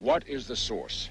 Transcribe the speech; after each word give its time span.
What 0.00 0.22
is 0.28 0.46
the 0.46 0.54
source? 0.54 1.08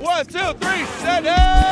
One, 0.00 0.26
two, 0.26 0.52
three, 0.60 0.84
set 1.00 1.24
it! 1.24 1.64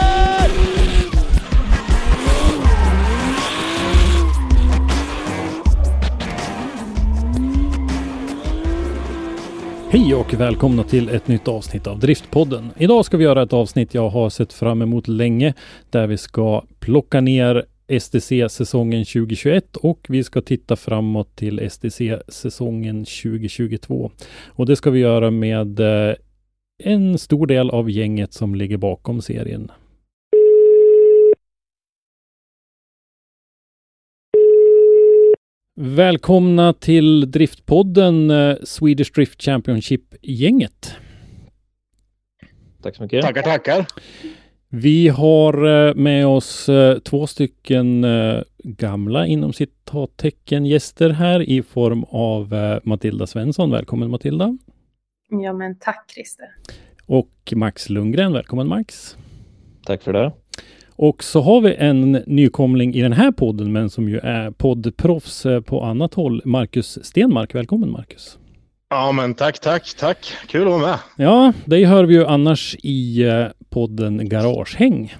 Hej 9.90 10.14
och 10.14 10.34
välkomna 10.34 10.84
till 10.84 11.08
ett 11.08 11.28
nytt 11.28 11.48
avsnitt 11.48 11.86
av 11.86 11.98
Driftpodden. 11.98 12.70
Idag 12.76 13.04
ska 13.04 13.16
vi 13.16 13.24
göra 13.24 13.42
ett 13.42 13.52
avsnitt 13.52 13.94
jag 13.94 14.08
har 14.08 14.30
sett 14.30 14.52
fram 14.52 14.82
emot 14.82 15.08
länge 15.08 15.54
där 15.90 16.06
vi 16.06 16.18
ska 16.18 16.64
plocka 16.80 17.20
ner 17.20 17.64
STC 18.00 18.48
säsongen 18.48 19.04
2021 19.04 19.76
och 19.76 20.06
vi 20.08 20.24
ska 20.24 20.40
titta 20.40 20.76
framåt 20.76 21.36
till 21.36 21.70
STC 21.70 22.18
säsongen 22.28 23.04
2022. 23.04 24.10
Och 24.46 24.66
det 24.66 24.76
ska 24.76 24.90
vi 24.90 25.00
göra 25.00 25.30
med 25.30 25.80
eh, 25.80 26.14
en 26.84 27.18
stor 27.18 27.46
del 27.46 27.70
av 27.70 27.90
gänget 27.90 28.32
som 28.32 28.54
ligger 28.54 28.76
bakom 28.76 29.22
serien. 29.22 29.70
Välkomna 35.74 36.72
till 36.72 37.30
Driftpodden 37.30 38.30
eh, 38.30 38.56
Swedish 38.64 39.12
Drift 39.14 39.42
Championship-gänget. 39.42 40.94
Tack 42.82 42.96
så 42.96 43.02
mycket. 43.02 43.22
Tackar, 43.22 43.42
tackar. 43.42 43.86
Vi 44.74 45.08
har 45.08 45.86
eh, 45.88 45.94
med 45.94 46.26
oss 46.26 46.68
eh, 46.68 46.98
två 46.98 47.26
stycken 47.26 48.04
eh, 48.04 48.42
gamla 48.58 49.26
inom 49.26 49.52
citattecken 49.52 50.66
gäster 50.66 51.10
här 51.10 51.42
i 51.42 51.62
form 51.62 52.04
av 52.04 52.54
Matilda 52.84 53.26
Svensson. 53.26 53.70
Välkommen 53.70 54.10
Matilda. 54.10 54.58
Ja 55.28 55.52
men 55.52 55.78
tack 55.78 56.10
Christer. 56.14 56.46
Och 57.06 57.52
Max 57.56 57.90
Lundgren. 57.90 58.32
Välkommen 58.32 58.68
Max. 58.68 59.16
Tack 59.84 60.02
för 60.02 60.12
det. 60.12 60.32
Och 60.96 61.24
så 61.24 61.40
har 61.40 61.60
vi 61.60 61.74
en 61.74 62.12
nykomling 62.12 62.94
i 62.94 63.02
den 63.02 63.12
här 63.12 63.32
podden, 63.32 63.72
men 63.72 63.90
som 63.90 64.08
ju 64.08 64.18
är 64.18 64.50
poddproffs 64.50 65.46
på 65.66 65.82
annat 65.82 66.14
håll. 66.14 66.42
Marcus 66.44 67.04
Stenmark. 67.04 67.54
Välkommen 67.54 67.90
Marcus. 67.90 68.38
Ja, 68.90 69.12
men 69.12 69.34
tack, 69.34 69.60
tack, 69.60 69.94
tack. 69.98 70.32
Kul 70.48 70.62
att 70.62 70.68
vara 70.68 70.80
med. 70.80 70.98
Ja, 71.16 71.52
dig 71.64 71.84
hör 71.84 72.04
vi 72.04 72.14
ju 72.14 72.26
annars 72.26 72.76
i 72.82 73.24
podden 73.72 74.28
Garagehäng. 74.28 75.14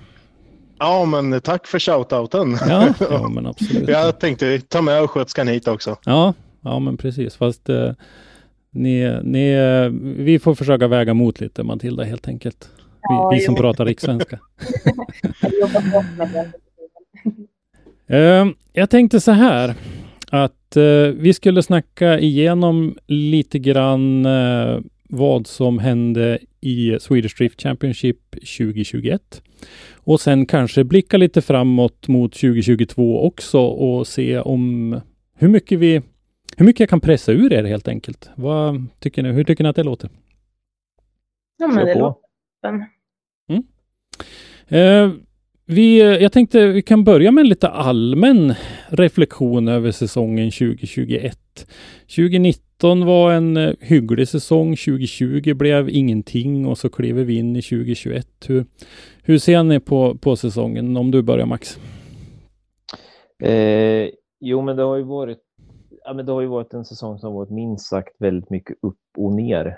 Ja, 0.79 1.05
men 1.05 1.41
tack 1.41 1.67
för 1.67 1.79
shoutouten. 1.79 2.57
Ja, 2.69 2.95
ja 3.11 3.29
men 3.29 3.47
absolut. 3.47 3.89
Jag 3.89 4.21
tänkte 4.21 4.61
ta 4.61 4.83
med 4.83 5.11
skötskan 5.11 5.49
hit 5.49 5.69
också. 5.69 5.97
Ja, 6.05 6.35
ja 6.61 6.79
men 6.79 6.97
precis. 6.97 7.37
Fast 7.37 7.69
eh, 7.69 7.91
ni, 8.71 9.21
ni, 9.23 9.53
eh, 9.53 9.89
vi 10.25 10.39
får 10.39 10.55
försöka 10.55 10.89
väga 10.89 11.15
mot 11.15 11.41
lite 11.41 11.63
Matilda 11.63 12.05
helt 12.05 12.29
enkelt. 12.29 12.71
Vi, 12.79 13.15
Ja, 13.15 13.31
vi 13.35 13.41
som 13.41 13.55
pratar 13.55 13.85
rikssvenska. 13.85 14.39
Jag 15.43 15.53
jobbar 15.61 15.93
hårt 15.93 16.05
med 16.19 16.29
det. 16.33 16.53
Eh, 18.17 18.47
jag 18.73 18.91
tänkte 18.91 19.21
så 19.21 19.31
här 19.33 19.75
att 20.31 20.77
eh, 20.77 20.83
vi 21.17 21.35
skulle 21.35 21.63
snacka 21.63 22.19
igenom 22.19 22.97
lite 23.07 23.59
grann 23.59 24.27
eh, 24.27 24.79
vad 25.13 25.47
som 25.47 25.79
hände 25.79 26.39
i 26.61 26.97
Swedish 27.01 27.37
Drift 27.37 27.63
Championship 27.63 28.31
2021. 28.31 29.43
Och 29.95 30.21
sen 30.21 30.47
kanske 30.47 30.85
blicka 30.85 31.17
lite 31.17 31.43
framåt 31.43 32.09
mot 32.09 32.33
2022 32.33 33.27
också 33.27 33.61
och 33.61 34.07
se 34.07 34.39
om 34.39 35.01
hur 35.35 35.49
mycket 35.49 35.79
vi 35.79 36.03
hur 36.57 36.67
mycket 36.67 36.81
jag 36.81 36.89
kan 36.89 37.01
pressa 37.01 37.33
ur 37.33 37.53
er 37.53 37.65
helt 37.65 37.89
enkelt. 37.89 38.31
Vad 38.35 38.87
tycker 38.99 39.23
ni? 39.23 39.33
Hur 39.33 39.45
tycker 39.45 39.65
ni 39.65 39.71
att 39.71 39.77
det 39.77 39.83
låter? 39.83 40.11
Ja 41.59 41.67
men 41.67 41.87
det 41.87 41.95
låter 41.95 42.21
toppen. 42.63 42.85
Eh, 44.69 45.11
vi, 45.67 45.99
jag 46.23 46.33
tänkte 46.33 46.67
vi 46.67 46.83
kan 46.83 47.05
börja 47.05 47.33
med 47.33 47.43
en 47.43 47.49
lite 47.49 47.69
allmän 47.69 48.55
reflektion 48.89 49.69
över 49.69 49.91
säsongen 49.91 50.51
2021. 50.51 51.39
2019 52.17 53.07
var 53.07 53.33
en 53.33 53.57
eh, 53.57 53.75
hygglig 53.81 54.29
säsong. 54.29 54.77
2020 54.77 55.55
blev 55.55 55.89
ingenting 55.89 56.67
och 56.67 56.79
så 56.79 56.89
kliver 56.89 57.25
vi 57.25 57.39
in 57.39 57.57
i 57.57 57.63
2021. 57.63 58.27
Hur, 58.47 58.65
hur 59.23 59.39
ser 59.39 59.63
ni 59.63 59.81
på, 59.81 60.19
på 60.19 60.37
säsongen? 60.37 60.97
Om 60.97 61.11
du 61.11 61.23
börjar 61.23 61.47
Max. 61.47 61.79
Eh, 63.43 64.09
jo, 64.41 64.63
men 64.63 64.77
det 64.77 64.83
har 64.83 64.97
ju 64.97 65.03
varit 65.03 65.39
ja, 66.05 66.13
men 66.13 66.27
det 66.27 66.33
har 66.33 66.41
ju 66.41 66.47
varit 66.47 66.75
en 66.75 66.85
säsong 66.85 67.19
som 67.19 67.33
har 67.33 67.39
varit 67.39 67.51
minst 67.51 67.89
sagt 67.89 68.15
väldigt 68.19 68.51
mycket 68.51 68.77
upp 68.83 68.99
och 69.19 69.33
ner. 69.33 69.77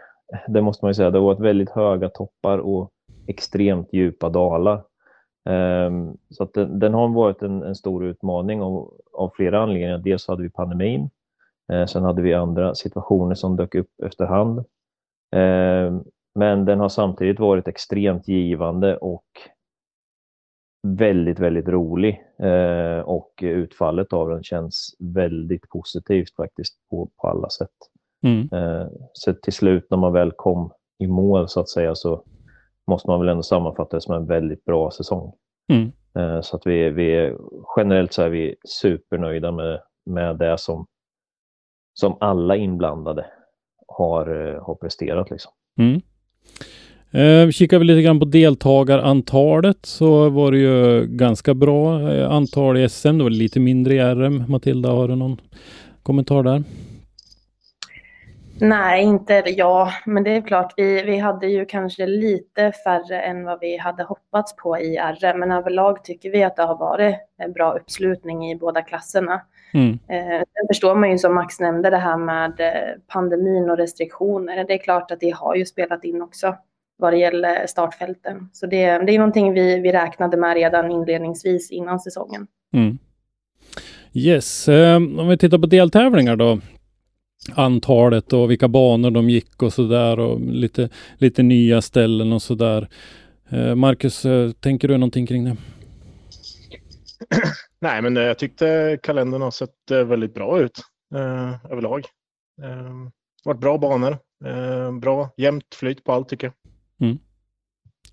Det 0.49 0.63
måste 0.63 0.85
man 0.85 0.91
ju 0.91 0.95
säga. 0.95 1.11
Det 1.11 1.19
har 1.19 1.25
varit 1.25 1.41
väldigt 1.41 1.71
höga 1.71 2.09
toppar 2.09 2.59
och 2.59 2.91
extremt 3.27 3.89
djupa 3.93 4.29
dalar. 4.29 4.83
Um, 5.49 6.17
så 6.31 6.43
att 6.43 6.55
den, 6.55 6.79
den 6.79 6.95
har 6.95 7.09
varit 7.09 7.43
en, 7.43 7.63
en 7.63 7.75
stor 7.75 8.05
utmaning 8.05 8.63
av, 8.63 8.95
av 9.13 9.31
flera 9.37 9.63
anledningar. 9.63 9.99
Dels 9.99 10.29
hade 10.29 10.43
vi 10.43 10.51
pandemin. 10.51 11.11
Eh, 11.73 11.87
sen 11.87 12.03
hade 12.03 12.23
vi 12.23 12.35
andra 12.35 12.75
situationer 12.75 13.35
som 13.35 13.57
dök 13.57 13.75
upp 13.75 13.91
efterhand. 14.05 14.65
Ehm, 15.37 16.05
men 16.35 16.65
den 16.65 16.81
har 16.81 16.89
samtidigt 16.89 17.41
varit 17.41 17.69
extremt 17.69 18.29
givande 18.29 18.97
och 18.97 19.25
väldigt, 20.87 21.39
väldigt 21.39 21.69
rolig. 21.69 22.23
Eh, 22.39 22.99
och 22.99 23.33
utfallet 23.43 24.13
av 24.13 24.29
den 24.29 24.43
känns 24.43 24.97
väldigt 24.99 25.69
positivt 25.69 26.35
faktiskt 26.37 26.75
på, 26.91 27.11
på 27.17 27.29
alla 27.29 27.49
sätt. 27.49 27.71
Mm. 28.27 28.49
Eh, 28.53 28.87
så 29.13 29.33
till 29.33 29.53
slut 29.53 29.87
när 29.91 29.99
man 29.99 30.13
väl 30.13 30.33
kom 30.33 30.73
i 30.99 31.07
mål 31.07 31.49
så 31.49 31.61
att 31.61 31.69
säga 31.69 31.95
så 31.95 32.25
måste 32.87 33.11
man 33.11 33.21
väl 33.21 33.29
ändå 33.29 33.43
sammanfatta 33.43 33.97
det 33.97 34.01
som 34.01 34.15
en 34.15 34.27
väldigt 34.27 34.65
bra 34.65 34.91
säsong. 34.91 35.33
Mm. 35.73 35.93
Eh, 36.19 36.41
så 36.41 36.57
att 36.57 36.67
vi, 36.67 36.91
vi 36.91 37.37
generellt 37.77 38.13
så 38.13 38.23
är 38.23 38.29
vi 38.29 38.57
supernöjda 38.65 39.53
med, 39.53 39.81
med 40.07 40.37
det 40.37 40.59
som, 40.59 40.87
som 41.95 42.17
alla 42.21 42.57
inblandade 42.57 43.27
har, 43.89 44.55
eh, 44.55 44.63
har 44.63 44.75
presterat. 44.75 45.31
Liksom. 45.31 45.53
Mm. 45.79 46.01
Eh, 47.15 47.51
kikar 47.51 47.79
vi 47.79 47.85
lite 47.85 48.03
grann 48.03 48.19
på 48.19 48.25
deltagarantalet 48.25 49.87
så 49.87 50.29
var 50.29 50.53
det 50.53 50.59
ju 50.59 51.07
ganska 51.07 51.55
bra 51.55 52.13
eh, 52.13 52.31
antal 52.31 52.77
i 52.77 52.89
SM. 52.89 53.19
Det 53.19 53.25
var 53.25 53.31
lite 53.31 53.61
mindre 53.61 53.95
i 53.95 53.99
RM. 53.99 54.45
Matilda, 54.49 54.89
har 54.89 55.09
du 55.09 55.17
någon 55.17 55.41
kommentar 56.03 56.43
där? 56.43 56.63
Nej, 58.59 59.03
inte 59.03 59.43
ja, 59.47 59.93
men 60.07 60.25
det 60.25 60.31
är 60.31 60.41
klart, 60.41 60.75
vi, 60.77 61.03
vi 61.03 61.19
hade 61.19 61.47
ju 61.47 61.65
kanske 61.65 62.07
lite 62.07 62.73
färre 62.73 63.21
än 63.21 63.45
vad 63.45 63.61
vi 63.61 63.77
hade 63.77 64.05
hoppats 64.05 64.57
på 64.57 64.79
i 64.79 64.97
RM, 64.97 65.41
men 65.41 65.51
överlag 65.51 66.05
tycker 66.05 66.31
vi 66.31 66.45
att 66.45 66.57
det 66.57 66.63
har 66.63 66.79
varit 66.79 67.17
en 67.37 67.53
bra 67.53 67.73
uppslutning 67.73 68.51
i 68.51 68.57
båda 68.57 68.83
klasserna. 68.83 69.41
Mm. 69.75 69.99
Eh, 70.09 70.39
sen 70.39 70.67
förstår 70.69 70.95
man 70.95 71.11
ju 71.11 71.19
som 71.19 71.35
Max 71.35 71.61
nämnde 71.61 71.91
det 71.91 71.97
här 71.97 72.17
med 72.17 72.61
eh, 72.61 73.01
pandemin 73.07 73.71
och 73.71 73.77
restriktioner. 73.77 74.65
Det 74.65 74.75
är 74.75 74.79
klart 74.79 75.11
att 75.11 75.21
det 75.21 75.31
har 75.31 75.55
ju 75.55 75.67
spelat 75.67 76.05
in 76.05 76.23
också 76.23 76.57
vad 76.97 77.13
det 77.13 77.17
gäller 77.17 77.67
startfälten. 77.67 78.49
Så 78.53 78.67
det, 78.67 78.99
det 78.99 79.15
är 79.15 79.19
någonting 79.19 79.53
vi, 79.53 79.81
vi 79.81 79.93
räknade 79.93 80.37
med 80.37 80.55
redan 80.55 80.91
inledningsvis 80.91 81.71
innan 81.71 82.01
säsongen. 82.01 82.47
Mm. 82.75 82.99
Yes, 84.13 84.69
eh, 84.69 84.97
om 84.97 85.29
vi 85.29 85.39
tittar 85.39 85.59
på 85.59 85.67
deltävlingar 85.67 86.37
då. 86.37 86.61
Antalet 87.55 88.33
och 88.33 88.51
vilka 88.51 88.69
banor 88.69 89.11
de 89.11 89.31
gick 89.31 89.63
och 89.63 89.73
sådär 89.73 90.19
och 90.19 90.41
lite, 90.41 90.89
lite 91.19 91.43
nya 91.43 91.83
ställen 91.83 92.33
och 92.33 92.43
sådär. 92.43 92.89
Eh, 93.51 93.75
Marcus, 93.75 94.27
tänker 94.61 94.89
du 94.89 94.97
någonting 94.97 95.27
kring 95.27 95.45
det? 95.45 95.57
Nej, 97.85 98.03
men 98.03 98.17
jag 98.17 98.39
tyckte 98.39 98.99
kalendern 99.03 99.43
har 99.43 99.51
sett 99.51 99.91
väldigt 99.91 100.35
bra 100.35 100.61
ut 100.61 100.81
eh, 101.15 101.73
överlag. 101.73 102.05
Eh, 102.63 102.93
varit 103.45 103.61
bra 103.61 103.79
banor, 103.79 104.19
eh, 104.45 104.93
bra 104.93 105.31
jämnt 105.37 105.75
flyt 105.75 106.05
på 106.05 106.13
allt 106.13 106.29
tycker 106.29 106.47
jag. 106.47 106.55
Mm. 107.09 107.19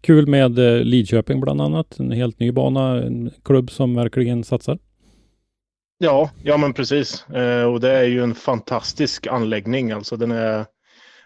Kul 0.01 0.27
med 0.27 0.59
Lidköping 0.85 1.41
bland 1.41 1.61
annat, 1.61 1.99
en 1.99 2.11
helt 2.11 2.39
ny 2.39 2.51
bana, 2.51 3.03
en 3.03 3.31
klubb 3.43 3.71
som 3.71 3.95
verkligen 3.95 4.43
satsar. 4.43 4.79
Ja, 5.97 6.29
ja 6.43 6.57
men 6.57 6.73
precis. 6.73 7.29
Eh, 7.29 7.63
och 7.63 7.79
det 7.79 7.91
är 7.91 8.03
ju 8.03 8.23
en 8.23 8.35
fantastisk 8.35 9.27
anläggning. 9.27 9.91
Alltså 9.91 10.17
den 10.17 10.31
är 10.31 10.65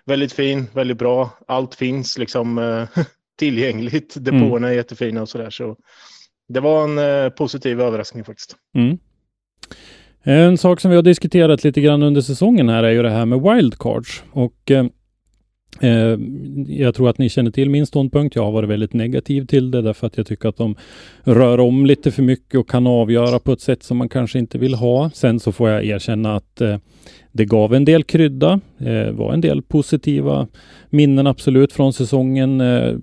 väldigt 0.05 0.33
fin, 0.33 0.67
väldigt 0.73 0.97
bra. 0.97 1.29
Allt 1.47 1.75
finns 1.75 2.17
liksom 2.17 2.57
eh, 2.57 2.87
tillgängligt. 3.39 4.15
Depåerna 4.15 4.57
mm. 4.57 4.69
är 4.71 4.73
jättefina 4.73 5.21
och 5.21 5.29
sådär. 5.29 5.49
Så 5.49 5.75
det 6.47 6.59
var 6.59 6.83
en 6.83 6.97
eh, 6.97 7.29
positiv 7.29 7.81
överraskning 7.81 8.23
faktiskt. 8.23 8.55
Mm. 8.75 8.97
En 10.27 10.57
sak 10.57 10.79
som 10.79 10.91
vi 10.91 10.95
har 10.95 11.03
diskuterat 11.03 11.63
lite 11.63 11.81
grann 11.81 12.03
under 12.03 12.21
säsongen 12.21 12.69
här 12.69 12.83
är 12.83 12.91
ju 12.91 13.01
det 13.01 13.09
här 13.09 13.25
med 13.25 13.41
wildcards. 13.41 14.23
Och 14.31 14.71
eh, 14.71 14.85
eh, 15.81 16.19
jag 16.67 16.95
tror 16.95 17.09
att 17.09 17.17
ni 17.17 17.29
känner 17.29 17.51
till 17.51 17.69
min 17.69 17.85
ståndpunkt. 17.85 18.35
Jag 18.35 18.43
har 18.43 18.51
varit 18.51 18.69
väldigt 18.69 18.93
negativ 18.93 19.45
till 19.45 19.71
det 19.71 19.81
därför 19.81 20.07
att 20.07 20.17
jag 20.17 20.27
tycker 20.27 20.49
att 20.49 20.57
de 20.57 20.75
rör 21.23 21.59
om 21.59 21.85
lite 21.85 22.11
för 22.11 22.23
mycket 22.23 22.59
och 22.59 22.69
kan 22.69 22.87
avgöra 22.87 23.39
på 23.39 23.51
ett 23.51 23.61
sätt 23.61 23.83
som 23.83 23.97
man 23.97 24.09
kanske 24.09 24.39
inte 24.39 24.57
vill 24.57 24.73
ha. 24.73 25.09
Sen 25.13 25.39
så 25.39 25.51
får 25.51 25.69
jag 25.69 25.85
erkänna 25.85 26.35
att 26.35 26.61
eh, 26.61 26.77
det 27.31 27.45
gav 27.45 27.73
en 27.73 27.85
del 27.85 28.03
krydda. 28.03 28.59
Det 28.77 29.11
var 29.11 29.33
en 29.33 29.41
del 29.41 29.61
positiva 29.61 30.47
minnen 30.89 31.27
absolut 31.27 31.73
från 31.73 31.93
säsongen 31.93 32.61
eh, 32.61 32.95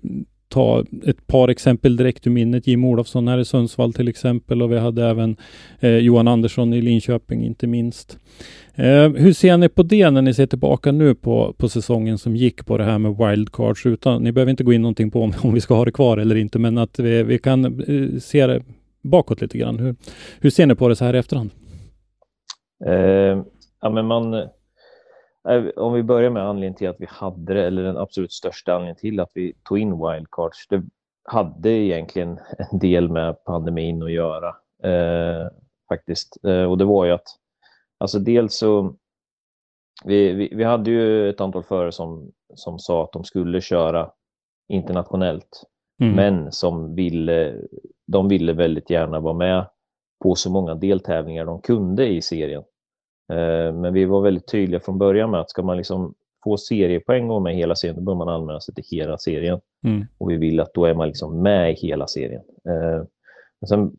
ta 0.52 0.84
ett 1.06 1.26
par 1.26 1.48
exempel 1.48 1.96
direkt 1.96 2.26
ur 2.26 2.30
minnet. 2.30 2.66
Jim 2.66 2.84
Olofsson 2.84 3.28
här 3.28 3.38
i 3.38 3.44
Sundsvall 3.44 3.92
till 3.92 4.08
exempel 4.08 4.62
och 4.62 4.72
vi 4.72 4.78
hade 4.78 5.06
även 5.06 5.36
eh, 5.80 5.96
Johan 5.96 6.28
Andersson 6.28 6.72
i 6.72 6.82
Linköping 6.82 7.44
inte 7.44 7.66
minst. 7.66 8.18
Eh, 8.74 9.08
hur 9.08 9.32
ser 9.32 9.56
ni 9.56 9.68
på 9.68 9.82
det 9.82 10.10
när 10.10 10.22
ni 10.22 10.34
ser 10.34 10.46
tillbaka 10.46 10.92
nu 10.92 11.14
på, 11.14 11.54
på 11.58 11.68
säsongen 11.68 12.18
som 12.18 12.36
gick 12.36 12.66
på 12.66 12.78
det 12.78 12.84
här 12.84 12.98
med 12.98 13.16
wildcards? 13.16 13.86
Utan, 13.86 14.22
ni 14.22 14.32
behöver 14.32 14.50
inte 14.50 14.64
gå 14.64 14.72
in 14.72 14.82
någonting 14.82 15.10
på 15.10 15.22
om, 15.22 15.32
om 15.42 15.54
vi 15.54 15.60
ska 15.60 15.74
ha 15.74 15.84
det 15.84 15.92
kvar 15.92 16.18
eller 16.18 16.36
inte, 16.36 16.58
men 16.58 16.78
att 16.78 16.98
vi, 16.98 17.22
vi 17.22 17.38
kan 17.38 17.64
eh, 17.64 18.18
se 18.18 18.46
det 18.46 18.62
bakåt 19.02 19.40
lite 19.40 19.58
grann. 19.58 19.78
Hur, 19.78 19.94
hur 20.40 20.50
ser 20.50 20.66
ni 20.66 20.74
på 20.74 20.88
det 20.88 20.96
så 20.96 21.04
här 21.04 21.14
i 21.14 21.18
efterhand? 21.18 21.50
Eh, 22.86 23.42
ja, 23.80 23.90
men 23.90 24.06
man 24.06 24.34
om 25.76 25.92
vi 25.92 26.02
börjar 26.02 26.30
med 26.30 26.42
anledningen 26.42 26.74
till 26.74 26.88
att 26.88 27.00
vi 27.00 27.06
hade 27.08 27.54
det, 27.54 27.66
eller 27.66 27.82
den 27.82 27.96
absolut 27.96 28.32
största 28.32 28.74
anledningen 28.74 28.96
till 28.96 29.20
att 29.20 29.30
vi 29.34 29.54
tog 29.62 29.78
in 29.78 29.90
wildcards, 29.90 30.68
det 30.68 30.82
hade 31.24 31.70
egentligen 31.70 32.38
en 32.72 32.78
del 32.78 33.08
med 33.08 33.44
pandemin 33.44 34.02
att 34.02 34.12
göra 34.12 34.48
eh, 34.82 35.48
faktiskt. 35.88 36.44
Eh, 36.44 36.64
och 36.64 36.78
det 36.78 36.84
var 36.84 37.04
ju 37.04 37.12
att, 37.12 37.26
alltså 37.98 38.18
dels 38.18 38.56
så, 38.56 38.96
vi, 40.04 40.32
vi, 40.32 40.52
vi, 40.54 40.64
hade 40.64 40.90
ju 40.90 41.30
ett 41.30 41.40
antal 41.40 41.62
förare 41.62 41.92
som, 41.92 42.32
som 42.54 42.78
sa 42.78 43.04
att 43.04 43.12
de 43.12 43.24
skulle 43.24 43.60
köra 43.60 44.10
internationellt, 44.68 45.64
mm. 46.00 46.14
men 46.14 46.52
som 46.52 46.94
ville, 46.94 47.54
de 48.06 48.28
ville 48.28 48.52
väldigt 48.52 48.90
gärna 48.90 49.20
vara 49.20 49.34
med 49.34 49.66
på 50.22 50.34
så 50.34 50.50
många 50.50 50.74
deltävlingar 50.74 51.44
de 51.44 51.60
kunde 51.60 52.06
i 52.06 52.22
serien. 52.22 52.62
Eh, 53.28 53.74
men 53.74 53.94
vi 53.94 54.04
var 54.04 54.20
väldigt 54.20 54.48
tydliga 54.48 54.80
från 54.80 54.98
början 54.98 55.30
med 55.30 55.40
att 55.40 55.50
ska 55.50 55.62
man 55.62 55.76
liksom 55.76 56.14
få 56.44 56.56
seriepoäng 56.56 57.30
och 57.30 57.42
med 57.42 57.54
hela 57.54 57.74
serien, 57.74 57.96
då 57.96 58.02
bör 58.02 58.14
man 58.14 58.28
anmäla 58.28 58.60
sig 58.60 58.74
till 58.74 58.84
hela 58.90 59.18
serien. 59.18 59.60
Mm. 59.84 60.06
Och 60.18 60.30
vi 60.30 60.36
vill 60.36 60.60
att 60.60 60.74
då 60.74 60.84
är 60.84 60.94
man 60.94 61.08
liksom 61.08 61.42
med 61.42 61.72
i 61.72 61.74
hela 61.74 62.06
serien. 62.06 62.42
Eh, 62.64 63.04
men 63.60 63.68
sen 63.68 63.96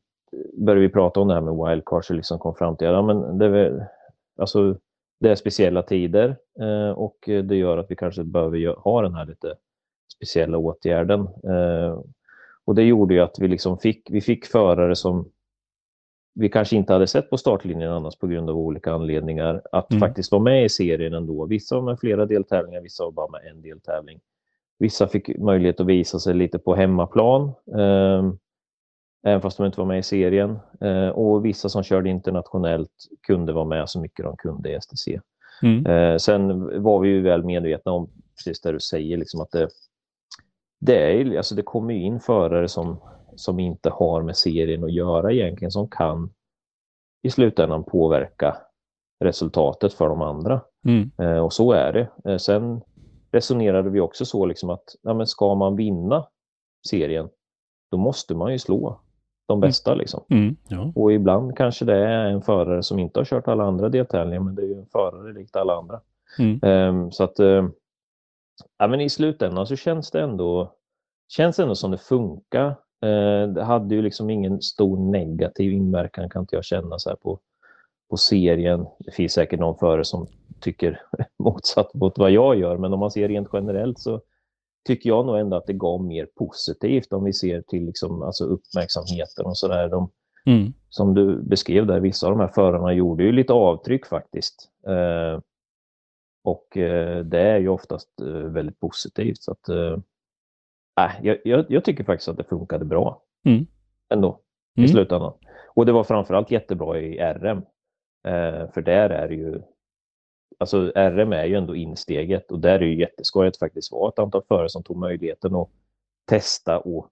började 0.54 0.81
vi 0.81 0.90
prata 0.90 1.20
om 1.20 1.28
det 1.28 1.34
här 1.34 1.42
med 1.42 1.70
wildcards 1.70 2.10
och 2.10 2.16
liksom 2.16 2.40
kom 2.40 2.56
fram 2.56 2.78
till 2.78 2.88
att 2.88 2.94
ja, 2.94 3.14
det, 3.14 3.46
är, 3.46 3.88
alltså, 4.38 4.78
det 5.20 5.30
är 5.30 5.36
speciella 5.36 5.81
tider 5.81 6.36
eh, 6.60 6.90
och 6.90 7.18
det 7.25 7.56
gör 7.56 7.78
att 7.78 7.92
vi 7.92 7.96
kanske 7.96 8.24
behöver 8.24 8.75
ha 8.75 9.02
den 9.02 9.16
här 9.16 9.25
lite 9.25 9.56
speciella 10.16 10.58
åtgärden. 10.58 11.28
Och 12.66 12.75
det 12.75 12.84
gjorde 12.84 13.14
ju 13.14 13.20
att 13.20 13.36
vi, 13.40 13.48
liksom 13.48 13.78
fick, 13.78 14.08
vi 14.12 14.22
fick 14.22 14.46
förare 14.46 14.96
som 14.96 15.30
vi 16.36 16.50
kanske 16.50 16.76
inte 16.76 16.94
hade 16.94 17.08
sett 17.08 17.30
på 17.30 17.38
startlinjen 17.38 17.92
annars 17.92 18.16
på 18.16 18.28
grund 18.28 18.50
av 18.50 18.58
olika 18.58 18.94
anledningar, 18.94 19.62
att 19.72 19.92
mm. 19.92 20.00
faktiskt 20.00 20.32
vara 20.32 20.42
med 20.42 20.66
i 20.66 20.70
serien 20.70 21.14
ändå. 21.14 21.46
Vissa 21.46 21.76
var 21.76 21.82
med 21.82 22.00
flera 22.00 22.26
deltävlingar, 22.26 22.82
vissa 22.82 23.04
var 23.04 23.12
bara 23.12 23.30
med 23.30 23.42
en 23.52 23.62
deltävling. 23.62 24.20
Vissa 24.80 25.08
fick 25.08 25.38
möjlighet 25.38 25.80
att 25.80 25.86
visa 25.86 26.20
sig 26.20 26.34
lite 26.34 26.60
på 26.60 26.76
hemmaplan, 26.76 27.52
eh, 27.78 28.34
även 29.26 29.42
fast 29.42 29.58
de 29.58 29.66
inte 29.66 29.80
var 29.80 29.88
med 29.88 30.00
i 30.00 30.04
serien. 30.04 30.60
Eh, 30.82 31.08
och 31.08 31.46
vissa 31.46 31.70
som 31.70 31.84
körde 31.84 32.10
internationellt 32.10 33.08
kunde 33.28 33.54
vara 33.54 33.66
med 33.66 33.90
så 33.90 34.00
mycket 34.00 34.26
de 34.26 34.38
kunde 34.38 34.70
i 34.70 34.82
STC. 34.82 35.20
Mm. 35.62 35.86
Eh, 35.86 36.18
sen 36.18 36.84
var 36.84 37.00
vi 37.00 37.10
ju 37.10 37.22
väl 37.22 37.44
medvetna 37.44 37.92
om, 37.92 38.10
precis 38.38 38.62
det 38.62 38.72
du 38.72 38.80
säger, 38.80 39.18
liksom 39.18 39.42
att 39.42 39.52
det, 39.52 39.70
det, 40.80 41.22
är, 41.22 41.38
alltså 41.38 41.56
det 41.56 41.62
kommer 41.62 41.94
in 41.94 42.20
förare 42.20 42.68
som 42.68 42.98
som 43.36 43.60
inte 43.60 43.90
har 43.90 44.22
med 44.22 44.38
serien 44.38 44.84
att 44.84 44.94
göra 44.94 45.32
egentligen, 45.32 45.72
som 45.72 45.88
kan 45.90 46.34
i 47.24 47.30
slutändan 47.30 47.84
påverka 47.84 48.58
resultatet 49.24 49.94
för 49.94 50.10
de 50.10 50.22
andra. 50.22 50.62
Mm. 50.86 51.12
Eh, 51.18 51.44
och 51.44 51.54
så 51.54 51.72
är 51.72 51.94
det. 51.94 52.32
Eh, 52.32 52.38
sen 52.38 52.82
resonerade 53.32 53.90
vi 53.90 54.00
också 54.00 54.26
så 54.26 54.46
liksom 54.46 54.70
att 54.70 54.96
ja, 55.02 55.14
men 55.14 55.28
ska 55.28 55.56
man 55.56 55.76
vinna 55.76 56.28
serien, 56.88 57.30
då 57.92 57.98
måste 57.98 58.36
man 58.36 58.52
ju 58.52 58.60
slå 58.60 59.00
de 59.48 59.58
mm. 59.58 59.68
bästa. 59.68 59.96
Liksom. 59.96 60.24
Mm. 60.30 60.56
Ja. 60.68 60.92
Och 60.96 61.14
ibland 61.14 61.58
kanske 61.58 61.86
det 61.86 61.98
är 61.98 62.26
en 62.26 62.42
förare 62.42 62.84
som 62.84 63.00
inte 63.00 63.20
har 63.20 63.26
kört 63.26 63.48
alla 63.48 63.64
andra 63.64 63.90
deltävlingar, 63.90 64.40
men 64.40 64.56
det 64.56 64.62
är 64.62 64.68
ju 64.68 64.80
en 64.80 64.86
förare 64.86 65.34
likt 65.34 65.56
alla 65.56 65.76
andra. 65.76 66.02
Mm. 66.40 66.60
Um, 66.64 67.12
så 67.12 67.24
att 67.24 67.40
uh, 67.40 67.70
ja, 68.78 68.88
men 68.88 69.02
i 69.02 69.10
slutändan 69.10 69.68
så 69.68 69.76
känns 69.76 70.12
det 70.12 70.22
ändå, 70.22 70.76
känns 71.28 71.60
ändå 71.60 71.76
som 71.76 71.92
det 71.92 71.98
funkar. 71.98 72.76
Eh, 73.04 73.48
det 73.48 73.64
hade 73.64 73.96
ju 73.96 74.02
liksom 74.02 74.30
ingen 74.30 74.62
stor 74.62 75.12
negativ 75.12 75.72
inverkan 75.72 76.30
kan 76.30 76.42
inte 76.42 76.56
jag 76.56 76.66
känna 76.66 77.00
så 77.00 77.10
här 77.10 77.18
på, 77.18 77.40
på 78.10 78.18
serien. 78.18 78.86
Det 79.00 79.12
finns 79.12 79.34
säkert 79.34 79.60
någon 79.60 79.78
före 79.78 80.06
som 80.06 80.28
tycker 80.60 81.02
motsatt 81.44 81.94
mot 81.94 82.18
vad 82.18 82.32
jag 82.32 82.60
gör, 82.60 82.78
men 82.78 82.94
om 82.94 83.00
man 83.00 83.12
ser 83.12 83.28
rent 83.28 83.50
generellt 83.54 84.00
så 84.00 84.22
tycker 84.88 85.10
jag 85.10 85.26
nog 85.26 85.40
ändå 85.40 85.58
att 85.58 85.68
det 85.68 85.74
gav 85.74 86.04
mer 86.04 86.28
positivt 86.36 87.14
om 87.14 87.24
vi 87.24 87.34
ser 87.34 87.62
till 87.62 87.86
liksom, 87.86 88.22
alltså 88.22 88.46
uppmärksamheten 88.46 89.46
och 89.46 89.58
sådär. 89.58 89.92
mm. 90.46 90.74
Som 90.89 91.13
du 91.13 91.44
beskrev 91.44 91.88
där, 91.88 92.00
vissa 92.00 92.27
av 92.27 92.32
de 92.32 92.39
här 92.39 92.51
förarna 92.56 92.94
gjorde 92.94 93.24
ju 93.24 93.32
lite 93.32 93.54
avtryck 93.54 94.06
faktiskt. 94.06 94.70
Eh, 94.88 95.39
och 96.44 96.77
eh, 96.77 97.25
det 97.25 97.42
är 97.42 97.60
ju 97.60 97.70
oftast 97.70 98.10
eh, 98.22 98.27
väldigt 98.27 98.80
positivt. 98.80 99.42
Så 99.42 99.51
att, 99.51 99.70
eh, 99.70 99.98
äh, 101.00 101.12
jag, 101.44 101.66
jag, 101.70 101.84
tycker 101.84 102.04
faktiskt 102.04 102.30
att 102.30 102.38
det 102.38 102.44
funkade 102.44 102.86
bra 102.86 103.24
mm. 103.46 103.66
ändå 104.10 104.40
i 104.76 104.80
mm. 104.80 104.88
slutändan. 104.88 105.34
Och 105.76 105.86
det 105.86 105.92
var 105.92 106.04
framförallt 106.04 106.52
jättebra 106.52 107.00
i 107.00 107.20
RM. 107.20 107.58
Eh, 108.28 108.72
för 108.74 108.82
där 108.82 109.10
är 109.10 109.28
det 109.28 109.36
ju, 109.36 109.62
alltså 110.60 110.92
RM 110.96 111.34
är 111.34 111.46
ju 111.46 111.56
ändå 111.56 111.76
insteget 111.76 112.52
och 112.52 112.60
där 112.60 112.76
är 112.76 112.80
det 112.80 112.86
ju 112.86 113.00
jätteskoj 113.00 113.48
att 113.48 113.58
faktiskt 113.58 113.92
vara 113.92 114.10
ett 114.10 114.20
antal 114.20 114.44
förare 114.48 114.70
som 114.70 114.84
tog 114.84 114.98
möjligheten 114.98 115.56
att 115.56 115.70
testa 116.26 116.80
och 116.80 117.10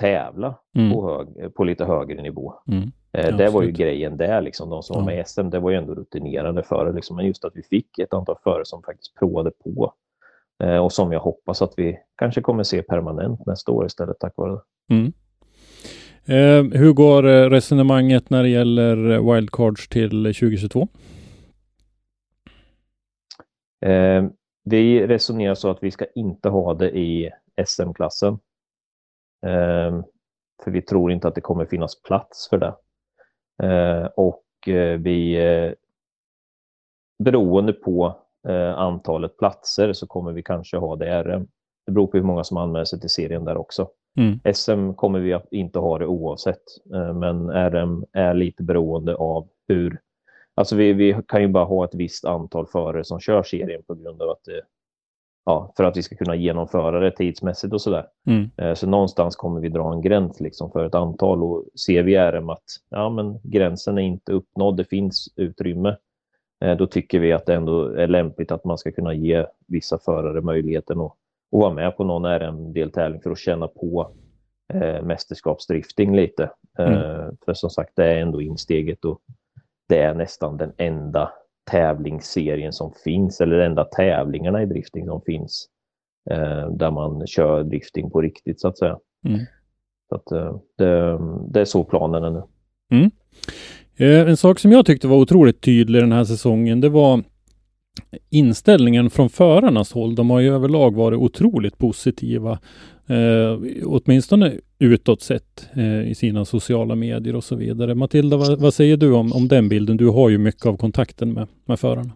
tävla 0.00 0.54
mm. 0.76 0.92
på, 0.92 1.08
hög, 1.08 1.54
på 1.54 1.64
lite 1.64 1.84
högre 1.84 2.22
nivå. 2.22 2.54
Mm. 2.68 2.92
Eh, 3.12 3.24
ja, 3.24 3.36
det 3.36 3.50
var 3.50 3.62
ju 3.62 3.70
grejen 3.70 4.16
där, 4.16 4.40
liksom. 4.40 4.70
de 4.70 4.82
som 4.82 4.94
ja. 4.94 5.00
var 5.00 5.06
med 5.06 5.20
i 5.20 5.24
SM, 5.24 5.50
det 5.50 5.58
var 5.58 5.70
ju 5.70 5.76
ändå 5.76 5.94
rutinerade 5.94 6.62
förare. 6.62 6.92
Liksom. 6.92 7.16
Men 7.16 7.26
just 7.26 7.44
att 7.44 7.56
vi 7.56 7.62
fick 7.62 7.98
ett 7.98 8.14
antal 8.14 8.36
förare 8.42 8.64
som 8.64 8.82
faktiskt 8.82 9.14
provade 9.14 9.50
på 9.50 9.94
och 10.60 10.92
som 10.92 11.12
jag 11.12 11.20
hoppas 11.20 11.62
att 11.62 11.74
vi 11.76 11.98
kanske 12.16 12.40
kommer 12.40 12.62
se 12.62 12.82
permanent 12.82 13.46
nästa 13.46 13.72
år 13.72 13.86
istället 13.86 14.18
tack 14.20 14.32
vare 14.36 14.52
det. 14.52 14.94
Mm. 14.94 15.12
Eh, 16.24 16.78
hur 16.78 16.92
går 16.92 17.26
eh, 17.26 17.50
resonemanget 17.50 18.30
när 18.30 18.42
det 18.42 18.48
gäller 18.48 18.96
wildcards 19.34 19.88
till 19.88 20.24
2022? 20.24 20.88
Eh, 23.86 24.24
vi 24.64 25.06
resonerar 25.06 25.54
så 25.54 25.70
att 25.70 25.82
vi 25.82 25.90
ska 25.90 26.06
inte 26.14 26.48
ha 26.48 26.74
det 26.74 26.90
i 26.90 27.30
SM-klassen. 27.66 28.32
Eh, 29.46 30.00
för 30.64 30.70
vi 30.70 30.82
tror 30.82 31.12
inte 31.12 31.28
att 31.28 31.34
det 31.34 31.40
kommer 31.40 31.64
finnas 31.64 32.02
plats 32.02 32.48
för 32.48 32.58
det. 32.58 32.74
Eh, 33.62 34.04
och 34.04 34.44
vi, 34.98 35.36
beroende 37.18 37.72
på 37.72 38.06
eh, 38.06 38.14
antalet 38.76 39.36
platser 39.36 39.92
så 39.92 40.06
kommer 40.06 40.32
vi 40.32 40.42
kanske 40.42 40.76
ha 40.76 40.96
det 40.96 41.22
RM. 41.22 41.46
Det 41.86 41.92
beror 41.92 42.06
på 42.06 42.16
hur 42.16 42.24
många 42.24 42.44
som 42.44 42.56
anmäler 42.56 42.84
sig 42.84 43.00
till 43.00 43.10
serien 43.10 43.44
där 43.44 43.56
också. 43.56 43.88
Mm. 44.16 44.54
SM 44.54 44.92
kommer 44.92 45.20
vi 45.20 45.38
inte 45.50 45.78
ha 45.78 45.98
det 45.98 46.06
oavsett, 46.06 46.62
eh, 46.94 47.14
men 47.14 47.50
RM 47.50 48.04
är 48.12 48.34
lite 48.34 48.62
beroende 48.62 49.14
av 49.14 49.48
hur... 49.68 50.00
Alltså 50.54 50.76
vi, 50.76 50.92
vi 50.92 51.16
kan 51.28 51.42
ju 51.42 51.48
bara 51.48 51.64
ha 51.64 51.84
ett 51.84 51.94
visst 51.94 52.24
antal 52.24 52.66
förare 52.66 53.04
som 53.04 53.20
kör 53.20 53.42
serien 53.42 53.82
på 53.86 53.94
grund 53.94 54.22
av 54.22 54.30
att 54.30 54.44
det, 54.44 54.62
ja, 55.44 55.72
för 55.76 55.84
att 55.84 55.96
vi 55.96 56.02
ska 56.02 56.16
kunna 56.16 56.34
genomföra 56.34 57.00
det 57.00 57.10
tidsmässigt 57.10 57.72
och 57.72 57.80
sådär. 57.80 58.06
Mm. 58.26 58.50
Eh, 58.56 58.74
så 58.74 58.86
någonstans 58.86 59.36
kommer 59.36 59.60
vi 59.60 59.68
dra 59.68 59.92
en 59.92 60.00
gräns 60.00 60.40
liksom 60.40 60.70
för 60.70 60.84
ett 60.84 60.94
antal 60.94 61.42
och 61.42 61.64
ser 61.86 62.02
vi 62.02 62.16
RM 62.16 62.50
att 62.50 62.64
ja, 62.90 63.10
men 63.10 63.40
gränsen 63.42 63.98
är 63.98 64.02
inte 64.02 64.32
uppnådd, 64.32 64.76
det 64.76 64.84
finns 64.84 65.28
utrymme. 65.36 65.96
Eh, 66.60 66.76
då 66.76 66.86
tycker 66.86 67.18
vi 67.18 67.32
att 67.32 67.46
det 67.46 67.54
ändå 67.54 67.84
är 67.84 68.06
lämpligt 68.06 68.52
att 68.52 68.64
man 68.64 68.78
ska 68.78 68.92
kunna 68.92 69.14
ge 69.14 69.46
vissa 69.66 69.98
förare 69.98 70.40
möjligheten 70.40 71.00
att, 71.00 71.06
att 71.06 71.60
vara 71.60 71.74
med 71.74 71.96
på 71.96 72.04
någon 72.04 72.26
RM-deltävling 72.26 73.20
för 73.20 73.30
att 73.30 73.38
känna 73.38 73.68
på 73.68 74.12
eh, 74.72 75.02
mästerskapsdrifting 75.02 76.16
lite. 76.16 76.50
Mm. 76.78 76.92
Eh, 76.92 77.28
för 77.44 77.54
som 77.54 77.70
sagt, 77.70 77.92
det 77.96 78.04
är 78.04 78.20
ändå 78.20 78.42
insteget 78.42 79.04
och 79.04 79.20
det 79.88 79.98
är 79.98 80.14
nästan 80.14 80.56
den 80.56 80.72
enda 80.76 81.32
tävlingsserien 81.70 82.72
som 82.72 82.92
finns, 83.04 83.40
eller 83.40 83.58
enda 83.58 83.84
tävlingarna 83.84 84.62
i 84.62 84.66
drifting 84.66 85.06
som 85.06 85.20
finns, 85.22 85.68
eh, 86.30 86.70
där 86.70 86.90
man 86.90 87.26
kör 87.26 87.62
drifting 87.62 88.10
på 88.10 88.20
riktigt 88.20 88.60
så 88.60 88.68
att 88.68 88.78
säga. 88.78 88.98
Mm. 89.26 89.40
Så 90.08 90.14
att, 90.14 90.32
eh, 90.32 90.56
det, 90.76 91.18
det 91.48 91.60
är 91.60 91.64
så 91.64 91.84
planen 91.84 92.24
är 92.24 92.30
nu. 92.30 92.42
Eh, 92.90 93.08
En 94.02 94.36
sak 94.36 94.58
som 94.58 94.72
jag 94.72 94.86
tyckte 94.86 95.08
var 95.08 95.16
otroligt 95.16 95.60
tydlig 95.60 96.02
den 96.02 96.12
här 96.12 96.24
säsongen, 96.24 96.80
det 96.80 96.88
var 96.88 97.24
inställningen 98.30 99.10
från 99.10 99.30
förarnas 99.30 99.92
håll. 99.92 100.14
De 100.14 100.30
har 100.30 100.40
ju 100.40 100.54
överlag 100.54 100.94
varit 100.94 101.18
otroligt 101.18 101.78
positiva, 101.78 102.50
eh, 103.08 103.58
åtminstone 103.84 104.52
utåt 104.78 105.22
sett 105.22 105.68
eh, 105.76 106.10
i 106.10 106.14
sina 106.14 106.44
sociala 106.44 106.94
medier 106.94 107.36
och 107.36 107.44
så 107.44 107.56
vidare. 107.56 107.94
Matilda, 107.94 108.36
vad, 108.36 108.60
vad 108.60 108.74
säger 108.74 108.96
du 108.96 109.12
om, 109.12 109.32
om 109.32 109.48
den 109.48 109.68
bilden? 109.68 109.96
Du 109.96 110.08
har 110.08 110.28
ju 110.28 110.38
mycket 110.38 110.66
av 110.66 110.76
kontakten 110.76 111.32
med, 111.32 111.48
med 111.64 111.80
förarna. 111.80 112.12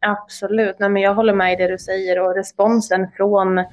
Absolut, 0.00 0.76
Nej, 0.78 0.90
men 0.90 1.02
jag 1.02 1.14
håller 1.14 1.34
med 1.34 1.52
i 1.52 1.56
det 1.56 1.68
du 1.68 1.78
säger 1.78 2.22
och 2.22 2.34
responsen 2.34 3.06
från, 3.16 3.64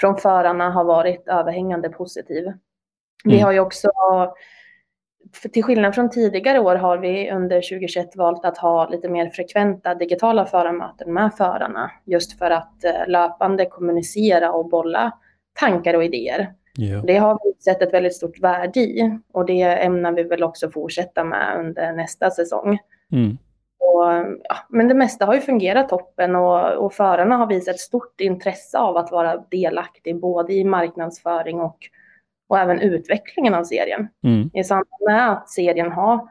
från 0.00 0.16
förarna 0.16 0.70
har 0.70 0.84
varit 0.84 1.28
överhängande 1.28 1.88
positiv. 1.88 2.44
Vi 3.24 3.32
Mm. 3.32 3.44
har 3.44 3.52
ju 3.52 3.60
också, 3.60 3.88
till 5.52 5.64
skillnad 5.64 5.94
från 5.94 6.10
tidigare 6.10 6.58
år 6.58 6.74
har 6.74 6.98
vi 6.98 7.30
under 7.30 7.56
2021 7.56 8.16
valt 8.16 8.44
att 8.44 8.58
ha 8.58 8.88
lite 8.88 9.08
mer 9.08 9.30
frekventa 9.30 9.94
digitala 9.94 10.46
förarmöten 10.46 11.12
med 11.12 11.34
förarna 11.34 11.90
just 12.04 12.38
för 12.38 12.50
att 12.50 12.84
eh, 12.84 13.06
löpande 13.08 13.66
kommunicera 13.66 14.52
och 14.52 14.68
bolla 14.68 15.12
tankar 15.60 15.94
och 15.94 16.04
idéer. 16.04 16.52
Ja. 16.76 17.02
Det 17.06 17.16
har 17.16 17.38
vi 17.44 17.62
sett 17.62 17.82
ett 17.82 17.92
väldigt 17.92 18.16
stort 18.16 18.40
värde 18.40 18.80
i 18.80 19.18
och 19.32 19.46
det 19.46 19.62
ämnar 19.62 20.12
vi 20.12 20.22
väl 20.22 20.42
också 20.42 20.70
fortsätta 20.70 21.24
med 21.24 21.56
under 21.58 21.92
nästa 21.92 22.30
säsong. 22.30 22.78
Mm. 23.12 23.38
Och, 23.80 24.04
ja, 24.48 24.56
men 24.68 24.88
det 24.88 24.94
mesta 24.94 25.26
har 25.26 25.34
ju 25.34 25.40
fungerat 25.40 25.88
toppen 25.88 26.36
och, 26.36 26.72
och 26.72 26.92
förarna 26.92 27.36
har 27.36 27.46
visat 27.46 27.78
stort 27.78 28.20
intresse 28.20 28.78
av 28.78 28.96
att 28.96 29.12
vara 29.12 29.44
delaktig 29.50 30.20
både 30.20 30.52
i 30.52 30.64
marknadsföring 30.64 31.60
och, 31.60 31.78
och 32.52 32.58
även 32.58 32.80
utvecklingen 32.80 33.54
av 33.54 33.64
serien. 33.64 34.08
Mm. 34.24 34.50
I 34.54 34.64
samband 34.64 35.02
med 35.06 35.30
att 35.30 35.50
serien 35.50 35.92
har 35.92 36.28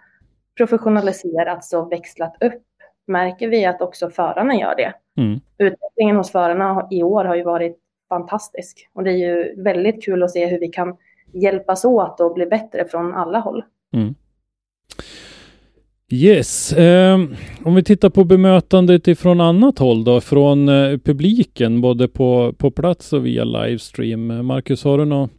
professionaliserats 0.57 1.73
och 1.73 1.91
växlat 1.91 2.43
upp 2.43 2.63
märker 3.07 3.47
vi 3.47 3.65
att 3.65 3.81
också 3.81 4.09
förarna 4.09 4.55
gör 4.55 4.75
det. 4.75 4.93
Mm. 5.17 5.39
Utvecklingen 5.57 6.15
hos 6.15 6.31
förarna 6.31 6.87
i 6.91 7.03
år 7.03 7.25
har 7.25 7.35
ju 7.35 7.43
varit 7.43 7.77
fantastisk 8.09 8.89
och 8.93 9.03
det 9.03 9.11
är 9.11 9.17
ju 9.17 9.63
väldigt 9.63 10.05
kul 10.05 10.23
att 10.23 10.31
se 10.31 10.45
hur 10.45 10.59
vi 10.59 10.67
kan 10.67 10.97
hjälpas 11.33 11.85
åt 11.85 12.19
och 12.19 12.33
bli 12.33 12.45
bättre 12.45 12.85
från 12.85 13.13
alla 13.13 13.39
håll. 13.39 13.63
Yes, 16.13 16.73
um, 16.77 17.35
om 17.63 17.75
vi 17.75 17.83
tittar 17.83 18.09
på 18.09 18.23
bemötandet 18.23 19.07
ifrån 19.07 19.41
annat 19.41 19.79
håll 19.79 20.03
då, 20.03 20.21
från 20.21 20.69
uh, 20.69 20.97
publiken, 20.97 21.81
både 21.81 22.07
på, 22.07 22.53
på 22.57 22.71
plats 22.71 23.13
och 23.13 23.25
via 23.25 23.43
livestream. 23.43 24.45
Marcus, 24.45 24.83
har 24.83 24.97
du 24.97 25.05
nå, 25.05 25.29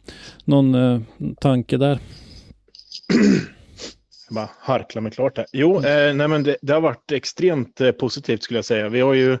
någon 0.45 0.75
uh, 0.75 1.01
tanke 1.41 1.77
där? 1.77 1.99
Jag 4.27 4.35
bara 4.35 4.49
harkla 4.59 5.01
mig 5.01 5.11
klart 5.11 5.37
här. 5.37 5.45
Jo, 5.53 5.75
eh, 5.75 6.13
nej 6.13 6.27
men 6.27 6.43
det, 6.43 6.57
det 6.61 6.73
har 6.73 6.81
varit 6.81 7.11
extremt 7.11 7.81
eh, 7.81 7.91
positivt 7.91 8.43
skulle 8.43 8.57
jag 8.57 8.65
säga. 8.65 8.89
Vi 8.89 9.01
har 9.01 9.13
ju, 9.13 9.37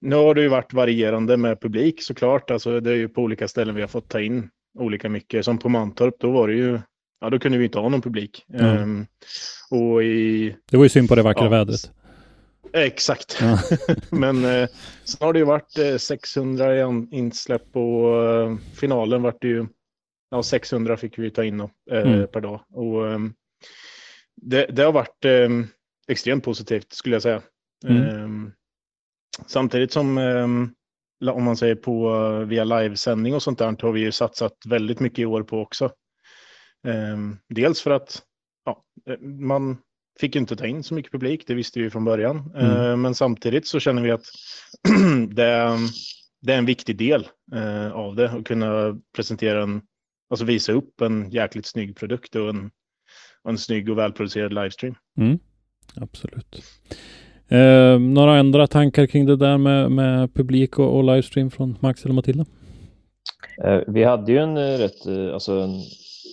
nu 0.00 0.16
har 0.16 0.34
det 0.34 0.42
ju 0.42 0.48
varit 0.48 0.72
varierande 0.72 1.36
med 1.36 1.60
publik 1.60 2.02
såklart. 2.02 2.50
Alltså, 2.50 2.80
det 2.80 2.90
är 2.90 2.94
ju 2.94 3.08
på 3.08 3.22
olika 3.22 3.48
ställen 3.48 3.74
vi 3.74 3.80
har 3.80 3.88
fått 3.88 4.08
ta 4.08 4.20
in 4.20 4.48
olika 4.78 5.08
mycket. 5.08 5.44
Som 5.44 5.58
på 5.58 5.68
Mantorp, 5.68 6.14
då 6.20 6.30
var 6.30 6.48
det 6.48 6.54
ju, 6.54 6.80
ja 7.20 7.30
då 7.30 7.38
kunde 7.38 7.58
vi 7.58 7.64
inte 7.64 7.78
ha 7.78 7.88
någon 7.88 8.02
publik. 8.02 8.44
Mm. 8.54 8.66
Ehm, 8.66 9.06
och 9.70 10.02
i, 10.04 10.56
Det 10.70 10.76
var 10.76 10.84
ju 10.84 10.88
synd 10.88 11.08
på 11.08 11.14
det 11.14 11.22
vackra 11.22 11.44
Ja. 11.44 11.50
vädret. 11.50 11.90
exakt. 12.72 13.38
Ja. 13.40 13.58
Men 14.10 14.44
eh, 14.44 14.68
sen 15.04 15.26
har 15.26 15.32
det 15.32 15.38
ju 15.38 15.44
varit 15.44 15.78
eh, 15.78 15.96
600 15.96 16.76
i 16.76 17.06
insläpp 17.10 17.76
och 17.76 18.24
eh, 18.24 18.56
finalen 18.80 19.22
vart 19.22 19.40
det 19.40 19.48
ju, 19.48 19.66
ja 20.30 20.42
600 20.42 20.96
fick 20.96 21.18
vi 21.18 21.30
ta 21.30 21.44
in 21.44 21.60
eh, 21.60 21.66
Mm. 21.90 22.26
per 22.32 22.40
dag. 22.40 22.60
Och 22.72 23.08
eh, 23.08 23.18
det, 24.36 24.66
det 24.66 24.82
har 24.82 24.92
varit 24.92 25.24
eh, 25.24 25.48
extremt 26.08 26.44
positivt 26.44 26.92
skulle 26.92 27.14
jag 27.14 27.22
säga. 27.22 27.42
Mm. 27.86 28.52
Samtidigt 29.46 29.92
som, 29.92 30.18
om 31.32 31.42
man 31.44 31.56
säger 31.56 31.74
på 31.74 32.14
eh, 32.14 32.48
via 32.48 32.64
livesändning 32.64 33.34
och 33.34 33.42
sånt 33.42 33.58
där, 33.58 33.76
har 33.82 33.92
vi 33.92 34.00
ju 34.00 34.12
satsat 34.12 34.52
väldigt 34.66 35.00
mycket 35.00 35.18
i 35.18 35.24
år 35.26 35.42
på 35.42 35.60
också. 35.60 35.90
Eh, 36.84 37.18
dels 37.48 37.80
för 37.80 37.90
att 37.90 38.22
ja, 38.64 38.84
eh, 39.10 39.18
man 39.20 39.76
fick 40.20 40.34
ju 40.34 40.40
inte 40.40 40.56
ta 40.56 40.66
in 40.66 40.82
så 40.82 40.94
mycket 40.94 41.12
publik, 41.12 41.46
det 41.46 41.54
visste 41.54 41.80
vi 41.80 41.90
från 41.90 42.04
början. 42.04 42.52
Mm. 42.54 42.70
Eh, 42.70 42.96
Men 42.96 43.14
samtidigt 43.14 43.66
så 43.66 43.80
känner 43.80 44.02
vi 44.02 44.10
att 44.10 44.24
det, 45.28 45.44
är, 45.44 45.78
det 46.42 46.52
är 46.52 46.58
en 46.58 46.66
viktig 46.66 46.96
del 46.96 47.28
eh, 47.54 47.92
av 47.92 48.16
det, 48.16 48.30
att 48.30 48.44
kunna 48.44 49.00
presentera 49.16 49.62
en, 49.62 49.82
alltså 50.30 50.44
visa 50.44 50.72
upp 50.72 51.00
en 51.00 51.30
jäkligt 51.30 51.66
snygg 51.66 51.96
produkt 51.96 52.36
och 52.36 52.48
en, 52.48 52.70
och 53.42 53.50
en 53.50 53.58
snygg 53.58 53.90
och 53.90 53.98
välproducerad 53.98 54.52
livestream. 54.54 54.94
Mm. 55.18 55.38
Absolut. 55.96 56.62
Eh, 57.48 57.98
några 57.98 58.38
andra 58.38 58.66
tankar 58.66 59.06
kring 59.06 59.26
det 59.26 59.36
där 59.36 59.58
med, 59.58 59.90
med 59.90 60.34
publik 60.34 60.78
och, 60.78 60.96
och 60.96 61.04
livestream 61.04 61.50
från 61.50 61.76
Max 61.80 62.04
eller 62.04 62.14
Matilda? 62.14 62.44
Eh, 63.64 63.80
Vi 63.86 64.04
hade 64.04 64.32
ju 64.32 64.38
en 64.38 64.56
eh, 64.56 64.78
rätt, 64.78 65.06
alltså 65.34 65.52
en, 65.52 65.70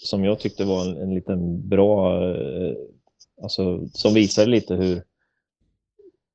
som 0.06 0.24
jag 0.26 0.40
tyckte 0.40 0.66
var 0.66 0.86
en, 0.86 0.98
en 0.98 1.16
liten 1.16 1.70
bra, 1.70 2.24
eh, 2.30 2.74
alltså 3.44 3.88
som 3.88 4.14
visade 4.14 4.48
lite 4.50 4.76
hur, 4.76 5.04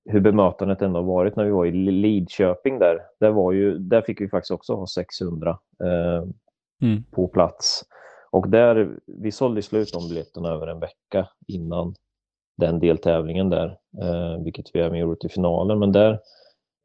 hur 0.04 0.20
bemötandet 0.20 0.82
ändå 0.82 0.99
har 0.99 1.06
varit 1.06 1.37
när 1.37 1.44
vi 1.44 1.50
var 1.50 1.66
i 1.66 1.73
Lidköping 1.73 2.78
där. 2.78 3.00
Där, 3.20 3.30
var 3.30 3.52
ju, 3.52 3.78
där 3.78 4.02
fick 4.02 4.20
vi 4.20 4.28
faktiskt 4.28 4.50
också 4.50 4.75
ha 4.75 4.87
600 4.87 5.58
eh, 5.85 6.28
Mm. 6.82 7.02
på 7.11 7.28
plats. 7.28 7.82
Och 8.30 8.49
där, 8.49 8.99
vi 9.06 9.32
sålde 9.32 9.62
slut 9.62 9.92
de 9.92 10.08
biljetterna 10.08 10.49
över 10.49 10.66
en 10.66 10.80
vecka 10.80 11.28
innan 11.46 11.94
den 12.56 12.78
deltävlingen 12.78 13.50
där, 13.50 13.78
eh, 14.02 14.44
vilket 14.44 14.66
vi 14.75 14.80
även 14.80 14.99
gjorde 14.99 15.20
till 15.20 15.30
finalen. 15.30 15.78
Men 15.78 15.92
där 15.92 16.20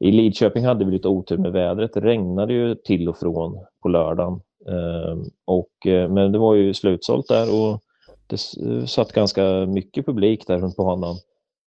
i 0.04 0.12
Lidköping 0.12 0.64
hade 0.64 0.84
vi 0.84 0.90
lite 0.90 1.08
otur 1.08 1.38
med 1.38 1.52
vädret. 1.52 1.94
Det 1.94 2.00
regnade 2.00 2.52
ju 2.52 2.74
till 2.74 3.08
och 3.08 3.18
från 3.18 3.64
på 3.82 3.88
lördagen. 3.88 4.40
Ehm, 4.68 5.24
och, 5.44 5.86
eh, 5.86 6.08
men 6.08 6.32
det 6.32 6.38
var 6.38 6.54
ju 6.54 6.74
slutsålt 6.74 7.28
där 7.28 7.54
och 7.54 7.82
det 8.26 8.38
satt 8.88 9.12
ganska 9.12 9.66
mycket 9.66 10.06
publik 10.06 10.46
där 10.46 10.58
runt 10.58 10.76
banan. 10.76 11.16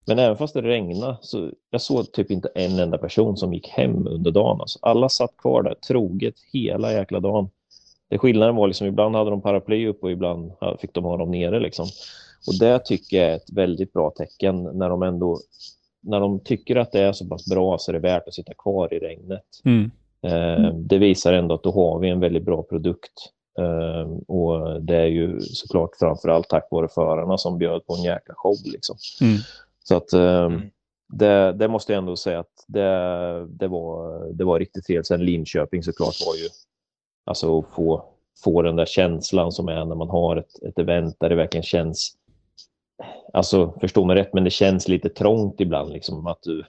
Men 0.06 0.18
även 0.18 0.36
fast 0.36 0.54
det 0.54 0.62
regnade 0.62 1.16
så 1.20 1.50
jag 1.70 1.80
såg 1.80 2.12
typ 2.12 2.30
inte 2.30 2.48
en 2.54 2.78
enda 2.78 2.98
person 2.98 3.36
som 3.36 3.54
gick 3.54 3.68
hem 3.68 4.06
under 4.06 4.30
dagen. 4.30 4.60
Alltså, 4.60 4.78
alla 4.82 5.08
satt 5.08 5.36
kvar 5.36 5.62
där 5.62 5.74
troget 5.74 6.34
hela 6.52 6.92
jäkla 6.92 7.20
dagen. 7.20 7.50
Det 8.08 8.18
skillnaden 8.18 8.56
var 8.56 8.66
liksom 8.66 8.86
ibland 8.86 9.16
hade 9.16 9.30
de 9.30 9.42
paraply 9.42 9.86
upp 9.86 10.02
och 10.02 10.10
ibland 10.10 10.52
fick 10.80 10.94
de 10.94 11.04
ha 11.04 11.16
dem 11.16 11.30
nere 11.30 11.60
liksom. 11.60 11.86
Och 12.46 12.58
det 12.60 12.78
tycker 12.78 13.16
jag 13.16 13.30
är 13.30 13.36
ett 13.36 13.52
väldigt 13.52 13.92
bra 13.92 14.10
tecken 14.10 14.62
när 14.62 14.88
de 14.88 15.02
ändå 15.02 15.38
när 16.00 16.20
de 16.20 16.40
tycker 16.40 16.76
att 16.76 16.92
det 16.92 17.00
är 17.00 17.12
så 17.12 17.26
pass 17.26 17.46
bra 17.46 17.78
så 17.78 17.90
är 17.90 17.92
det 17.92 17.98
värt 17.98 18.28
att 18.28 18.34
sitta 18.34 18.54
kvar 18.54 18.94
i 18.94 18.98
regnet. 18.98 19.44
Mm. 19.64 19.90
Eh, 20.26 20.74
det 20.74 20.98
visar 20.98 21.32
ändå 21.32 21.54
att 21.54 21.62
då 21.62 21.70
har 21.70 21.98
vi 21.98 22.08
en 22.08 22.20
väldigt 22.20 22.44
bra 22.44 22.62
produkt. 22.62 23.12
Eh, 23.58 24.10
och 24.28 24.82
det 24.82 24.96
är 24.96 25.06
ju 25.06 25.40
såklart 25.40 25.90
framförallt 25.98 26.48
tack 26.48 26.68
vare 26.70 26.88
förarna 26.88 27.38
som 27.38 27.58
bjöd 27.58 27.86
på 27.86 27.94
en 27.94 28.02
jäkla 28.02 28.34
show. 28.36 28.56
Liksom. 28.64 28.96
Mm. 29.20 29.38
Så 29.84 29.96
att 29.96 30.12
eh, 30.12 30.44
Mm. 30.44 30.70
det, 31.12 31.52
det 31.52 31.68
måste 31.68 31.92
jag 31.92 31.98
ändå 31.98 32.16
säga 32.16 32.40
att 32.40 32.64
det, 32.66 33.46
det, 33.50 33.68
var, 33.68 34.24
det 34.32 34.44
var 34.44 34.58
riktigt 34.58 34.86
trevligt. 34.86 35.06
Sen 35.06 35.24
Linköping 35.24 35.82
såklart 35.82 36.14
var 36.26 36.34
ju 36.34 36.48
alltså 37.24 37.58
att 37.58 37.66
få, 37.74 38.04
få 38.44 38.62
den 38.62 38.76
där 38.76 38.86
känslan 38.86 39.52
som 39.52 39.68
är 39.68 39.84
när 39.84 39.94
man 39.94 40.10
har 40.10 40.36
ett, 40.36 40.62
ett 40.62 40.78
event 40.78 41.16
där 41.20 41.28
det 41.28 41.34
verkligen 41.34 41.64
känns 41.64 42.14
Alltså 43.32 43.72
förstå 43.80 44.04
mig 44.04 44.16
rätt, 44.16 44.34
men 44.34 44.44
det 44.44 44.50
känns 44.50 44.88
lite 44.88 45.08
trångt 45.08 45.60
ibland. 45.60 45.92
Liksom, 45.92 46.26
att 46.26 46.42
du, 46.42 46.64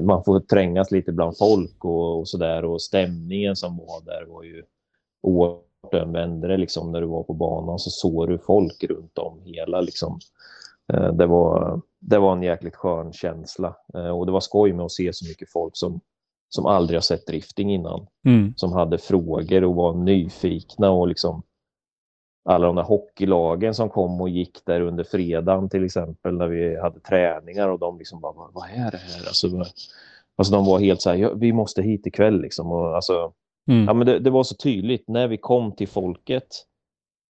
man 0.00 0.24
får 0.24 0.40
trängas 0.40 0.90
lite 0.90 1.12
bland 1.12 1.38
folk 1.38 1.84
och, 1.84 2.18
och 2.18 2.28
sådär. 2.28 2.64
Och 2.64 2.82
stämningen 2.82 3.56
som 3.56 3.76
var 3.76 4.04
där 4.04 4.24
var 4.24 4.42
ju 4.42 4.62
oerhört 5.22 5.64
den 5.92 6.12
vände 6.12 6.48
det 6.48 6.56
liksom 6.56 6.92
när 6.92 7.00
du 7.00 7.06
var 7.06 7.22
på 7.22 7.32
banan 7.32 7.78
så 7.78 7.90
såg 7.90 8.28
du 8.28 8.38
folk 8.38 8.84
runt 8.84 9.18
om 9.18 9.40
hela 9.44 9.80
liksom. 9.80 10.18
Eh, 10.92 11.12
Det 11.12 11.26
var, 11.26 11.80
det 12.00 12.18
var 12.18 12.32
en 12.32 12.42
jäkligt 12.42 12.76
skön 12.76 13.12
känsla 13.12 13.76
eh, 13.94 14.08
och 14.08 14.26
det 14.26 14.32
var 14.32 14.40
skoj 14.40 14.72
med 14.72 14.84
att 14.84 14.92
se 14.92 15.12
så 15.12 15.28
mycket 15.28 15.52
folk 15.52 15.76
som, 15.76 16.00
som 16.48 16.66
aldrig 16.66 16.96
har 16.96 17.02
sett 17.02 17.26
drifting 17.26 17.72
innan. 17.74 18.06
Mm. 18.26 18.52
Som 18.56 18.72
hade 18.72 18.98
frågor 18.98 19.64
och 19.64 19.74
var 19.74 19.94
nyfikna 19.94 20.90
och 20.90 21.08
liksom 21.08 21.42
alla 22.44 22.66
de 22.66 22.76
där 22.76 22.82
hockeylagen 22.82 23.74
som 23.74 23.90
kom 23.90 24.20
och 24.20 24.28
gick 24.28 24.64
där 24.66 24.80
under 24.80 25.04
fredagen 25.04 25.68
till 25.68 25.84
exempel 25.84 26.36
när 26.36 26.48
vi 26.48 26.80
hade 26.80 27.00
träningar 27.00 27.68
och 27.68 27.78
de 27.78 27.98
liksom 27.98 28.20
bara, 28.20 28.32
vad, 28.52 28.64
är 28.64 28.90
det 28.90 28.96
här? 28.96 29.26
Alltså, 29.26 29.46
alltså 30.36 30.54
de 30.54 30.64
var 30.64 30.78
helt 30.78 31.02
så 31.02 31.10
här, 31.10 31.16
ja, 31.16 31.32
vi 31.34 31.52
måste 31.52 31.82
hit 31.82 32.06
ikväll 32.06 32.40
liksom. 32.40 32.72
Och, 32.72 32.96
alltså, 32.96 33.32
Mm. 33.68 33.84
ja, 33.84 33.94
men 33.94 34.06
det, 34.06 34.18
det 34.18 34.30
var 34.30 34.42
så 34.42 34.54
tydligt, 34.54 35.08
när 35.08 35.28
vi 35.28 35.36
kom 35.36 35.72
till 35.72 35.88
folket, 35.88 36.48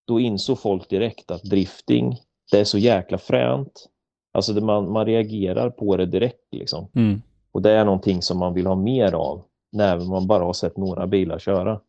då 0.07 0.21
insåg 0.21 0.59
folk 0.59 0.89
direkt 0.89 1.31
att 1.31 1.43
drifting, 1.43 2.17
det 2.53 2.61
är 2.61 2.65
så 2.65 2.79
jäkla 2.79 3.19
fränt. 3.19 3.89
Alltså 4.33 4.53
det, 4.53 4.61
man, 4.61 4.93
man 4.93 5.07
reagerar 5.07 5.71
på 5.71 5.97
det 5.97 6.07
direkt 6.07 6.55
liksom. 6.55 6.89
Mm. 6.95 7.23
Och 7.53 7.63
det 7.63 7.71
är 7.71 7.85
någonting 7.85 8.23
som 8.23 8.39
man 8.39 8.55
vill 8.55 8.67
ha 8.67 8.75
mer 8.75 9.13
av 9.13 9.43
när 9.73 9.99
man 9.99 10.27
bara 10.27 10.45
har 10.45 10.53
sett 10.53 10.77
några 10.77 11.07
bilar 11.07 11.39
köra. 11.39 11.81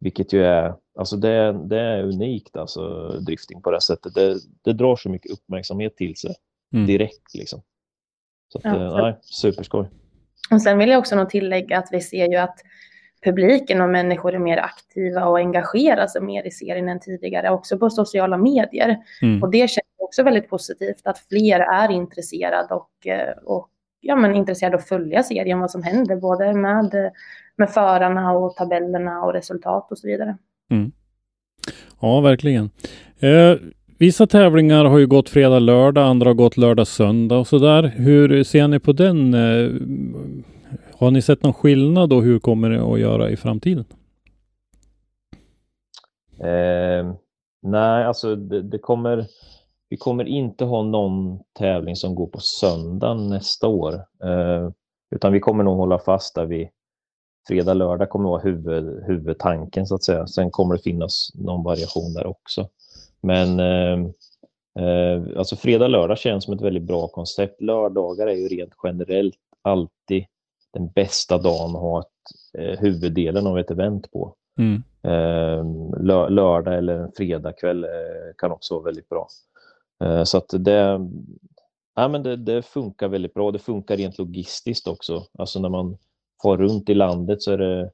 Vilket 0.00 0.32
ju 0.32 0.44
är, 0.44 0.74
alltså 0.98 1.16
det, 1.16 1.28
är- 1.30 1.52
det 1.52 1.80
är 1.80 2.02
unikt 2.02 2.56
alltså 2.56 3.08
drifting 3.08 3.62
på 3.62 3.70
det 3.70 3.80
sättet. 3.80 4.14
Det, 4.14 4.36
det 4.64 4.72
drar 4.72 4.96
så 4.96 5.08
mycket 5.10 5.32
uppmärksamhet 5.32 5.96
till 5.96 6.16
sig 6.16 6.34
Mm. 6.74 6.86
direkt 6.86 7.34
liksom. 7.34 7.62
Så 8.52 8.58
att, 8.58 8.64
Ja, 8.64 8.74
eh, 8.74 8.96
nej, 9.02 9.18
superskoj. 9.22 9.88
Och 10.50 10.62
sen 10.62 10.78
vill 10.78 10.88
jag 10.88 10.98
också 10.98 11.16
nog 11.16 11.30
tillägga 11.30 11.78
att 11.78 11.88
vi 11.92 12.00
ser 12.00 12.28
ju 12.28 12.36
att 12.36 12.56
publiken 13.24 13.80
och 13.80 13.88
människor 13.88 14.34
är 14.34 14.38
mer 14.38 14.56
aktiva 14.58 15.26
och 15.26 15.38
engagerar 15.38 16.06
sig 16.06 16.22
mer 16.22 16.46
i 16.46 16.50
serien 16.50 16.88
än 16.88 17.00
tidigare, 17.00 17.50
också 17.50 17.78
på 17.78 17.90
sociala 17.90 18.36
medier. 18.36 18.98
Mm. 19.22 19.42
Och 19.42 19.50
det 19.50 19.58
känns 19.70 19.86
också 19.98 20.22
väldigt 20.22 20.50
positivt 20.50 21.00
att 21.06 21.18
fler 21.18 21.60
är 21.60 21.90
intresserade 21.90 22.74
och, 22.74 23.06
eh, 23.06 23.36
och 23.44 23.68
ja, 24.00 24.16
men 24.16 24.36
intresserade 24.36 24.76
av 24.76 24.80
att 24.80 24.88
följa 24.88 25.22
serien, 25.22 25.60
vad 25.60 25.70
som 25.70 25.82
händer, 25.82 26.16
både 26.16 26.52
med, 26.54 27.12
med 27.56 27.70
förarna 27.70 28.32
och 28.32 28.56
tabellerna 28.56 29.22
och 29.22 29.32
resultat 29.32 29.90
och 29.90 29.98
så 29.98 30.06
vidare. 30.06 30.36
Ja, 32.00 32.20
verkligen. 32.20 32.70
Eh, 33.20 33.58
vissa 33.98 34.26
tävlingar 34.26 34.84
har 34.84 34.98
ju 34.98 35.06
gått 35.06 35.28
fredag, 35.28 35.58
lördag, 35.58 36.04
andra 36.04 36.28
har 36.28 36.34
gått 36.34 36.56
lördag, 36.56 36.86
söndag 36.86 37.38
och 37.38 37.46
sådär. 37.46 37.82
Hur 37.82 38.44
ser 38.44 38.68
ni 38.68 38.78
på 38.78 38.92
den? 38.92 39.34
Eh, 39.34 39.70
har 40.98 41.10
ni 41.10 41.22
sett 41.22 41.42
någon 41.42 41.52
skillnad 41.52 42.12
och 42.12 42.22
hur 42.22 42.38
kommer 42.38 42.70
det 42.70 42.92
att 42.92 43.00
göra 43.00 43.30
i 43.30 43.36
framtiden? 43.36 43.84
Eh, 46.38 47.12
nej, 47.62 48.04
alltså 48.04 48.36
det, 48.36 48.62
det 48.62 48.78
kommer, 48.78 49.26
vi 49.90 49.96
kommer 49.96 50.24
inte 50.24 50.64
ha 50.64 50.82
någon 50.82 51.40
tävling 51.58 51.96
som 51.96 52.14
går 52.14 52.26
på 52.26 52.40
söndag 52.40 53.14
nästa 53.14 53.68
år. 53.68 53.94
Eh, 54.24 54.70
utan 55.10 55.32
vi 55.32 55.40
kommer 55.40 55.64
nog 55.64 55.76
hålla 55.76 55.98
fast 55.98 56.34
där 56.34 56.46
vi 56.46 56.70
fredag, 57.48 57.74
lördag 57.74 58.10
kommer 58.10 58.28
vara 58.28 58.40
huvud, 58.40 59.04
huvudtanken 59.04 59.86
så 59.86 59.94
att 59.94 60.04
säga. 60.04 60.26
Sen 60.26 60.50
kommer 60.50 60.76
det 60.76 60.82
finnas 60.82 61.30
någon 61.34 61.64
variation 61.64 62.12
där 62.14 62.26
också. 62.26 62.68
Men 63.20 63.60
eh, 63.60 63.98
eh, 64.84 65.38
alltså 65.38 65.56
fredag, 65.56 65.88
lördag 65.88 66.18
känns 66.18 66.44
som 66.44 66.54
ett 66.54 66.60
väldigt 66.60 66.82
bra 66.82 67.08
koncept. 67.08 67.60
Lördagar 67.60 68.26
är 68.26 68.36
ju 68.36 68.48
rent 68.48 68.72
generellt 68.84 69.38
alltid 69.62 70.24
den 70.72 70.88
bästa 70.88 71.38
dagen 71.38 71.76
att 71.76 71.82
ha 71.82 72.00
ett, 72.00 72.58
eh, 72.58 72.80
huvuddelen 72.80 73.46
av 73.46 73.58
ett 73.58 73.70
event 73.70 74.10
på. 74.12 74.34
Mm. 74.58 74.82
Lö- 76.00 76.28
lördag 76.28 76.78
eller 76.78 76.94
en 76.98 77.12
fredagkväll 77.12 77.86
kan 78.38 78.52
också 78.52 78.74
vara 78.74 78.84
väldigt 78.84 79.08
bra. 79.08 79.28
Eh, 80.04 80.24
så 80.24 80.38
att 80.38 80.48
det, 80.58 81.00
ja, 81.94 82.08
men 82.08 82.22
det, 82.22 82.36
det 82.36 82.62
funkar 82.62 83.08
väldigt 83.08 83.34
bra. 83.34 83.50
Det 83.50 83.58
funkar 83.58 83.96
rent 83.96 84.18
logistiskt 84.18 84.88
också. 84.88 85.22
Alltså 85.38 85.60
när 85.60 85.68
man 85.68 85.96
far 86.42 86.56
runt 86.56 86.88
i 86.88 86.94
landet 86.94 87.42
så 87.42 87.52
är 87.52 87.58
det, 87.58 87.90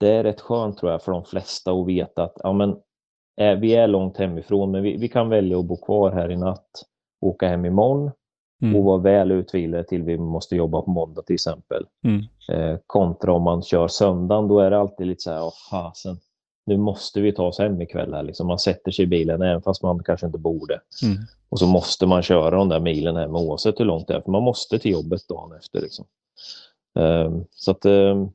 det 0.00 0.08
är 0.12 0.24
rätt 0.24 0.40
skönt 0.40 0.78
tror 0.78 0.92
jag 0.92 1.02
för 1.02 1.12
de 1.12 1.24
flesta 1.24 1.72
att 1.72 1.86
veta 1.86 2.22
att 2.24 2.34
ja, 2.42 2.52
men, 2.52 2.70
eh, 3.40 3.58
vi 3.58 3.74
är 3.74 3.86
långt 3.88 4.16
hemifrån 4.16 4.70
men 4.70 4.82
vi, 4.82 4.96
vi 4.96 5.08
kan 5.08 5.28
välja 5.28 5.58
att 5.58 5.64
bo 5.66 5.76
kvar 5.76 6.10
här 6.12 6.30
i 6.30 6.36
natt, 6.36 6.70
åka 7.20 7.48
hem 7.48 7.64
imorgon 7.64 8.06
och 8.06 8.12
Mm. 8.62 8.84
vara 8.84 8.98
väl 8.98 9.30
utvilade 9.32 9.84
till 9.84 10.02
vi 10.02 10.18
måste 10.18 10.56
jobba 10.56 10.82
på 10.82 10.90
måndag 10.90 11.22
till 11.22 11.34
exempel. 11.34 11.86
Mm. 12.04 12.22
Eh, 12.48 12.78
kontra 12.86 13.32
om 13.32 13.42
man 13.42 13.62
kör 13.62 13.88
söndagen, 13.88 14.48
då 14.48 14.60
är 14.60 14.70
det 14.70 14.78
alltid 14.78 15.06
lite 15.06 15.20
så 15.20 15.30
här, 15.30 15.42
åh 15.44 15.52
fasen, 15.70 16.16
nu 16.66 16.76
måste 16.76 17.20
vi 17.20 17.32
ta 17.32 17.46
oss 17.46 17.58
hem 17.58 17.80
ikväll 17.80 18.14
här. 18.14 18.22
Liksom. 18.22 18.46
Man 18.46 18.58
sätter 18.58 18.90
sig 18.90 19.02
i 19.02 19.06
bilen 19.06 19.42
även 19.42 19.62
fast 19.62 19.82
man 19.82 20.02
kanske 20.04 20.26
inte 20.26 20.38
borde. 20.38 20.80
Mm. 21.02 21.16
Och 21.48 21.58
så 21.58 21.66
måste 21.66 22.06
man 22.06 22.22
köra 22.22 22.50
de 22.50 22.68
där 22.68 22.80
milen 22.80 23.16
hem 23.16 23.36
oavsett 23.36 23.80
hur 23.80 23.84
långt 23.84 24.08
det 24.08 24.14
är, 24.14 24.20
för 24.20 24.30
man 24.30 24.42
måste 24.42 24.78
till 24.78 24.90
jobbet 24.90 25.28
dagen 25.28 25.52
efter. 25.52 25.80
Liksom. 25.80 26.06
Ehm, 26.98 27.44
så 27.50 27.70
att, 27.70 27.84
ehm, 27.84 28.28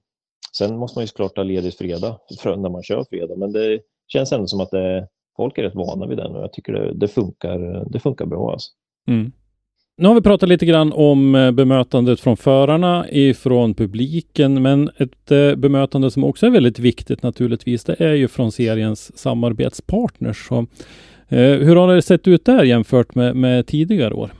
sen 0.57 0.77
måste 0.77 0.97
man 0.97 1.03
ju 1.03 1.07
såklart 1.07 1.37
ha 1.37 1.43
ledigt 1.43 1.77
fredag, 1.77 2.19
när 2.45 2.69
man 2.69 2.83
kör 2.83 3.03
fredag, 3.09 3.35
men 3.35 3.51
det 3.51 3.79
känns 4.07 4.31
ändå 4.31 4.47
som 4.47 4.59
att 4.59 4.71
det, 4.71 5.07
folk 5.37 5.57
är 5.57 5.63
rätt 5.63 5.75
vana 5.75 6.07
vid 6.07 6.17
den 6.17 6.35
och 6.35 6.43
jag 6.43 6.53
tycker 6.53 6.73
det, 6.73 6.93
det, 6.93 7.07
funkar, 7.07 7.85
det 7.89 7.99
funkar 7.99 8.25
bra. 8.25 8.51
Alltså. 8.51 8.71
Mm. 9.07 9.31
Nu 9.97 10.07
har 10.07 10.15
vi 10.15 10.21
pratat 10.21 10.49
lite 10.49 10.65
grann 10.65 10.93
om 10.93 11.35
eh, 11.35 11.51
bemötandet 11.51 12.19
från 12.19 12.37
förarna 12.37 13.05
ifrån 13.09 13.73
publiken, 13.73 14.61
men 14.61 14.89
ett 14.97 15.31
eh, 15.31 15.55
bemötande 15.55 16.11
som 16.11 16.23
också 16.23 16.45
är 16.45 16.49
väldigt 16.49 16.79
viktigt 16.79 17.23
naturligtvis, 17.23 17.83
det 17.83 17.95
är 17.99 18.13
ju 18.13 18.27
från 18.27 18.51
seriens 18.51 19.17
samarbetspartners. 19.17 20.47
Så, 20.47 20.57
eh, 21.27 21.37
hur 21.37 21.75
har 21.75 21.95
det 21.95 22.01
sett 22.01 22.27
ut 22.27 22.45
där 22.45 22.63
jämfört 22.63 23.15
med, 23.15 23.35
med 23.35 23.67
tidigare 23.67 24.13
år? 24.13 24.31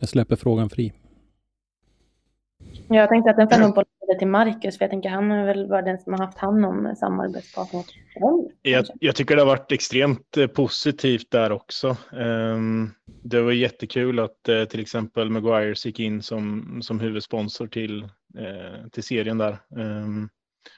Jag 0.00 0.08
släpper 0.08 0.36
frågan 0.36 0.70
fri. 0.70 0.92
Jag 2.88 3.08
tänkte 3.08 3.30
att 3.30 3.50
den 3.50 3.74
får 3.74 3.84
nog 4.12 4.18
till 4.18 4.28
Marcus, 4.28 4.78
för 4.78 4.84
jag 4.84 4.90
tänker 4.90 5.08
han 5.08 5.30
är 5.30 5.46
väl 5.46 5.68
bara 5.68 5.82
den 5.82 5.98
som 5.98 6.12
har 6.12 6.26
haft 6.26 6.38
hand 6.38 6.64
om 6.64 6.96
samarbetspartner. 6.96 7.84
Jag, 8.62 8.86
jag 9.00 9.16
tycker 9.16 9.36
det 9.36 9.42
har 9.42 9.46
varit 9.46 9.72
extremt 9.72 10.36
eh, 10.36 10.46
positivt 10.46 11.30
där 11.30 11.52
också. 11.52 11.96
Ehm, 12.12 12.90
det 13.22 13.40
var 13.40 13.52
jättekul 13.52 14.18
att 14.18 14.48
eh, 14.48 14.64
till 14.64 14.80
exempel 14.80 15.30
Maguires 15.30 15.86
gick 15.86 16.00
in 16.00 16.22
som, 16.22 16.78
som 16.82 17.00
huvudsponsor 17.00 17.66
till, 17.66 18.02
eh, 18.38 18.88
till 18.92 19.02
serien 19.02 19.38
där. 19.38 19.58
Ehm, 19.78 20.28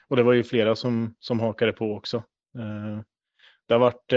och 0.07 0.15
det 0.15 0.23
var 0.23 0.33
ju 0.33 0.43
flera 0.43 0.75
som, 0.75 1.15
som 1.19 1.39
hakade 1.39 1.73
på 1.73 1.93
också. 1.93 2.23
Ehm, 2.59 3.03
det 3.67 3.73
har 3.73 3.79
varit, 3.79 4.13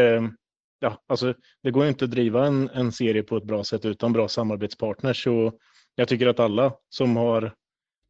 ja, 0.81 1.03
alltså 1.09 1.35
det 1.63 1.71
går 1.71 1.83
ju 1.85 1.89
inte 1.89 2.05
att 2.05 2.11
driva 2.11 2.47
en, 2.47 2.69
en 2.69 2.93
serie 2.93 3.23
på 3.23 3.37
ett 3.37 3.45
bra 3.45 3.65
sätt 3.65 3.85
utan 3.85 4.13
bra 4.13 4.29
samarbetspartners. 4.29 5.25
Så 5.25 5.53
jag 5.95 6.09
tycker 6.09 6.27
att 6.27 6.41
alla 6.41 6.73
som 6.89 7.17
har 7.17 7.55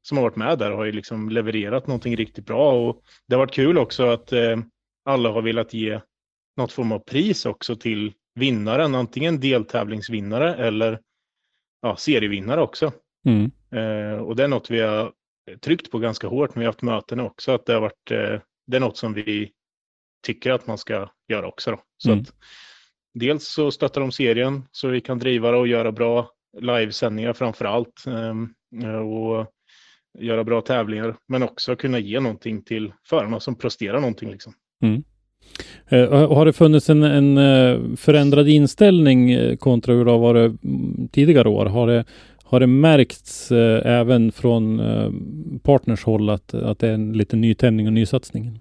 som 0.02 0.16
har 0.16 0.24
varit 0.24 0.36
med 0.36 0.58
där 0.58 0.70
har 0.70 0.84
ju 0.84 0.92
liksom 0.92 1.28
levererat 1.28 1.86
någonting 1.86 2.16
riktigt 2.16 2.46
bra 2.46 2.88
och 2.88 3.02
det 3.28 3.34
har 3.34 3.38
varit 3.38 3.54
kul 3.54 3.78
också 3.78 4.06
att 4.06 4.32
eh, 4.32 4.56
alla 5.04 5.30
har 5.30 5.42
velat 5.42 5.74
ge 5.74 6.00
något 6.56 6.72
form 6.72 6.92
av 6.92 6.98
pris 6.98 7.46
också 7.46 7.76
till 7.76 8.12
vinnaren, 8.34 8.94
antingen 8.94 9.40
deltävlingsvinnare 9.40 10.54
eller 10.54 11.00
ja, 11.82 11.96
serievinnare 11.96 12.60
också. 12.62 12.92
Mm. 13.26 13.50
Eh, 13.70 14.18
och 14.20 14.36
det 14.36 14.44
är 14.44 14.48
något 14.48 14.70
vi 14.70 14.80
har 14.80 15.12
tryckt 15.60 15.90
på 15.90 15.98
ganska 15.98 16.28
hårt 16.28 16.54
när 16.54 16.60
vi 16.60 16.64
har 16.64 16.72
haft 16.72 16.82
möten 16.82 17.20
också, 17.20 17.52
att 17.52 17.66
det 17.66 17.72
har 17.72 17.80
varit, 17.80 18.10
eh, 18.10 18.40
det 18.66 18.76
är 18.76 18.80
något 18.80 18.96
som 18.96 19.14
vi 19.14 19.52
tycker 20.26 20.52
att 20.52 20.66
man 20.66 20.78
ska 20.78 21.10
göra 21.28 21.48
också. 21.48 21.70
Då. 21.70 21.80
Så 21.96 22.10
Mm. 22.10 22.22
att, 22.22 22.34
dels 23.14 23.48
så 23.48 23.70
stöttar 23.70 24.00
de 24.00 24.12
serien 24.12 24.68
så 24.70 24.88
vi 24.88 25.00
kan 25.00 25.18
driva 25.18 25.50
det 25.50 25.56
och 25.56 25.68
göra 25.68 25.92
bra 25.92 26.30
livesändningar 26.60 27.32
framför 27.32 27.64
allt. 27.64 28.04
Eh, 28.06 28.98
och 28.98 29.52
göra 30.20 30.44
bra 30.44 30.60
tävlingar, 30.60 31.16
men 31.28 31.42
också 31.42 31.76
kunna 31.76 31.98
ge 31.98 32.20
någonting 32.20 32.62
till 32.62 32.92
förarna 33.04 33.40
som 33.40 33.54
presterar 33.54 34.00
någonting. 34.00 34.30
Liksom. 34.30 34.54
Eh, 35.88 36.28
har 36.28 36.46
det 36.46 36.52
funnits 36.52 36.90
en, 36.90 37.02
en 37.02 37.38
eh, 37.38 37.96
förändrad 37.96 38.48
inställning 38.48 39.30
eh, 39.30 39.56
kontra 39.56 39.94
hur 39.94 40.04
det 40.04 40.10
har 40.10 40.18
varit 40.18 40.64
mm, 40.64 41.08
tidigare 41.08 41.48
år? 41.48 41.66
Har 41.66 41.86
det, 41.86 42.04
har 42.44 42.60
det 42.60 42.66
märkts 42.66 43.52
eh, 43.52 43.86
även 43.86 44.32
från 44.32 44.80
eh, 44.80 45.10
partners 45.62 46.04
håll 46.04 46.30
att, 46.30 46.54
att 46.54 46.78
det 46.78 46.88
är 46.88 46.92
en 46.92 47.12
liten 47.12 47.40
nytändning 47.40 47.86
och 47.86 47.92
nysatsning? 47.92 48.60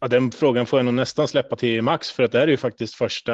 Ja, 0.00 0.08
den 0.08 0.30
frågan 0.30 0.66
får 0.66 0.78
jag 0.78 0.84
nog 0.84 0.94
nästan 0.94 1.28
släppa 1.28 1.56
till 1.56 1.82
Max, 1.82 2.10
för 2.10 2.22
att 2.22 2.32
det 2.32 2.38
här 2.38 2.46
är 2.46 2.50
ju 2.50 2.56
faktiskt 2.56 2.94
första, 2.94 3.32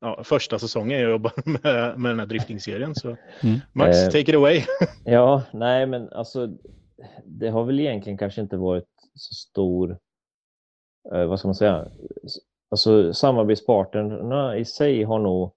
ja, 0.00 0.24
första 0.24 0.58
säsongen 0.58 1.00
jag 1.00 1.10
jobbar 1.10 1.32
med, 1.44 1.98
med 1.98 2.10
den 2.10 2.18
här 2.18 2.26
driftingserien. 2.26 2.94
Så 2.94 3.16
Mm. 3.42 3.58
Max, 3.72 3.96
Eh, 3.98 4.06
take 4.06 4.18
it 4.20 4.34
away. 4.34 4.62
Ja, 5.04 5.42
nej 5.52 5.86
men 5.86 6.12
alltså 6.12 6.48
det 7.24 7.48
har 7.48 7.64
väl 7.64 7.80
egentligen 7.80 8.18
kanske 8.18 8.40
inte 8.40 8.56
varit 8.56 8.88
så 9.14 9.34
stor, 9.34 9.98
eh, 11.12 11.24
vad 11.26 11.38
ska 11.38 11.48
man 11.48 11.54
säga, 11.54 11.88
alltså 12.70 13.12
samarbetspartnerna 13.12 14.56
i 14.56 14.64
sig 14.64 15.02
har 15.02 15.18
nog 15.18 15.52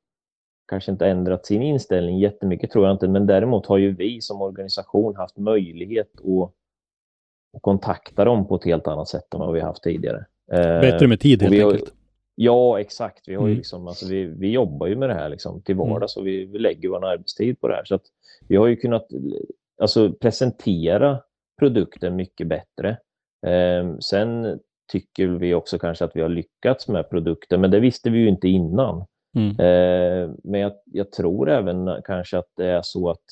kanske 0.67 0.91
inte 0.91 1.07
ändrat 1.07 1.45
sin 1.45 1.61
inställning 1.61 2.19
jättemycket 2.19 2.71
tror 2.71 2.85
jag 2.85 2.95
inte, 2.95 3.07
men 3.07 3.27
däremot 3.27 3.65
har 3.65 3.77
ju 3.77 3.95
vi 3.95 4.21
som 4.21 4.41
organisation 4.41 5.15
haft 5.15 5.37
möjlighet 5.37 6.11
att, 6.19 6.51
att 7.55 7.61
kontakta 7.61 8.25
dem 8.25 8.47
på 8.47 8.55
ett 8.55 8.65
helt 8.65 8.87
annat 8.87 9.07
sätt 9.07 9.33
än 9.33 9.39
vad 9.39 9.53
vi 9.53 9.59
haft 9.59 9.83
tidigare. 9.83 10.25
Eh, 10.51 10.81
Bättre 10.81 11.07
med 11.07 11.19
tid 11.19 11.41
helt 11.41 11.63
enkelt. 11.63 11.93
Ja, 12.41 12.79
exakt. 12.79 13.27
Vi, 13.27 13.35
har 13.35 13.41
ju 13.41 13.51
Mm. 13.51 13.57
liksom, 13.57 13.87
alltså 13.87 14.07
vi, 14.07 14.25
vi 14.25 14.51
jobbar 14.51 14.87
ju 14.87 14.95
med 14.95 15.09
det 15.09 15.13
här 15.15 15.29
liksom 15.29 15.61
till 15.61 15.75
Mm. 15.75 15.89
vardags 15.89 16.17
och 16.17 16.27
vi, 16.27 16.45
vi 16.45 16.59
lägger 16.59 16.89
vår 16.89 17.05
arbetstid 17.05 17.59
på 17.61 17.67
det 17.67 17.75
här. 17.75 17.85
Så 17.85 17.95
att 17.95 18.05
vi 18.47 18.55
har 18.55 18.67
ju 18.67 18.75
kunnat 18.75 19.07
alltså 19.81 20.13
presentera 20.13 21.19
produkten 21.59 22.15
mycket 22.15 22.47
bättre. 22.47 22.89
Eh, 23.47 23.97
sen 23.99 24.59
tycker 24.91 25.27
vi 25.27 25.53
också 25.53 25.79
kanske 25.79 26.05
att 26.05 26.15
vi 26.15 26.21
har 26.21 26.29
lyckats 26.29 26.87
med 26.87 27.09
produkten, 27.09 27.61
men 27.61 27.71
det 27.71 27.79
visste 27.79 28.09
vi 28.09 28.19
ju 28.19 28.29
inte 28.29 28.47
innan. 28.47 29.05
Mm. 29.35 29.49
Eh, 29.49 30.35
men 30.43 30.61
jag, 30.61 30.71
jag, 30.85 31.11
tror 31.11 31.49
även 31.49 32.01
kanske 32.05 32.37
att 32.37 32.49
det 32.57 32.65
är 32.65 32.81
så 32.81 33.09
att 33.09 33.25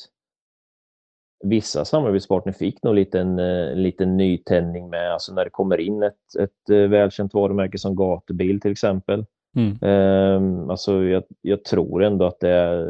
vissa 1.43 1.85
samarbetspartner 1.85 2.53
fick 2.53 2.83
nog 2.83 2.95
lite 2.95 3.19
en, 3.19 3.39
eh, 3.39 3.75
liten 3.75 4.17
nytändning 4.17 4.89
med, 4.89 5.13
alltså 5.13 5.33
när 5.33 5.43
det 5.43 5.49
kommer 5.49 5.79
in 5.79 6.03
ett, 6.03 6.35
ett 6.39 6.69
eh, 6.69 6.77
välkänt 6.77 7.33
varumärke 7.33 7.77
som 7.77 7.95
Gatubil 7.95 8.61
till 8.61 8.71
exempel. 8.71 9.25
Mm. 9.55 9.77
Eh, 9.81 10.69
alltså 10.69 11.03
jag, 11.03 11.23
jag, 11.41 11.63
tror 11.63 12.03
ändå 12.03 12.25
att 12.25 12.39
det, 12.39 12.85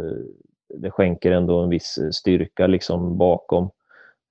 det 0.69 0.91
skänker 0.91 1.31
ändå 1.31 1.59
en 1.59 1.69
viss 1.69 1.99
styrka 2.11 2.67
liksom 2.67 3.17
bakom. 3.17 3.69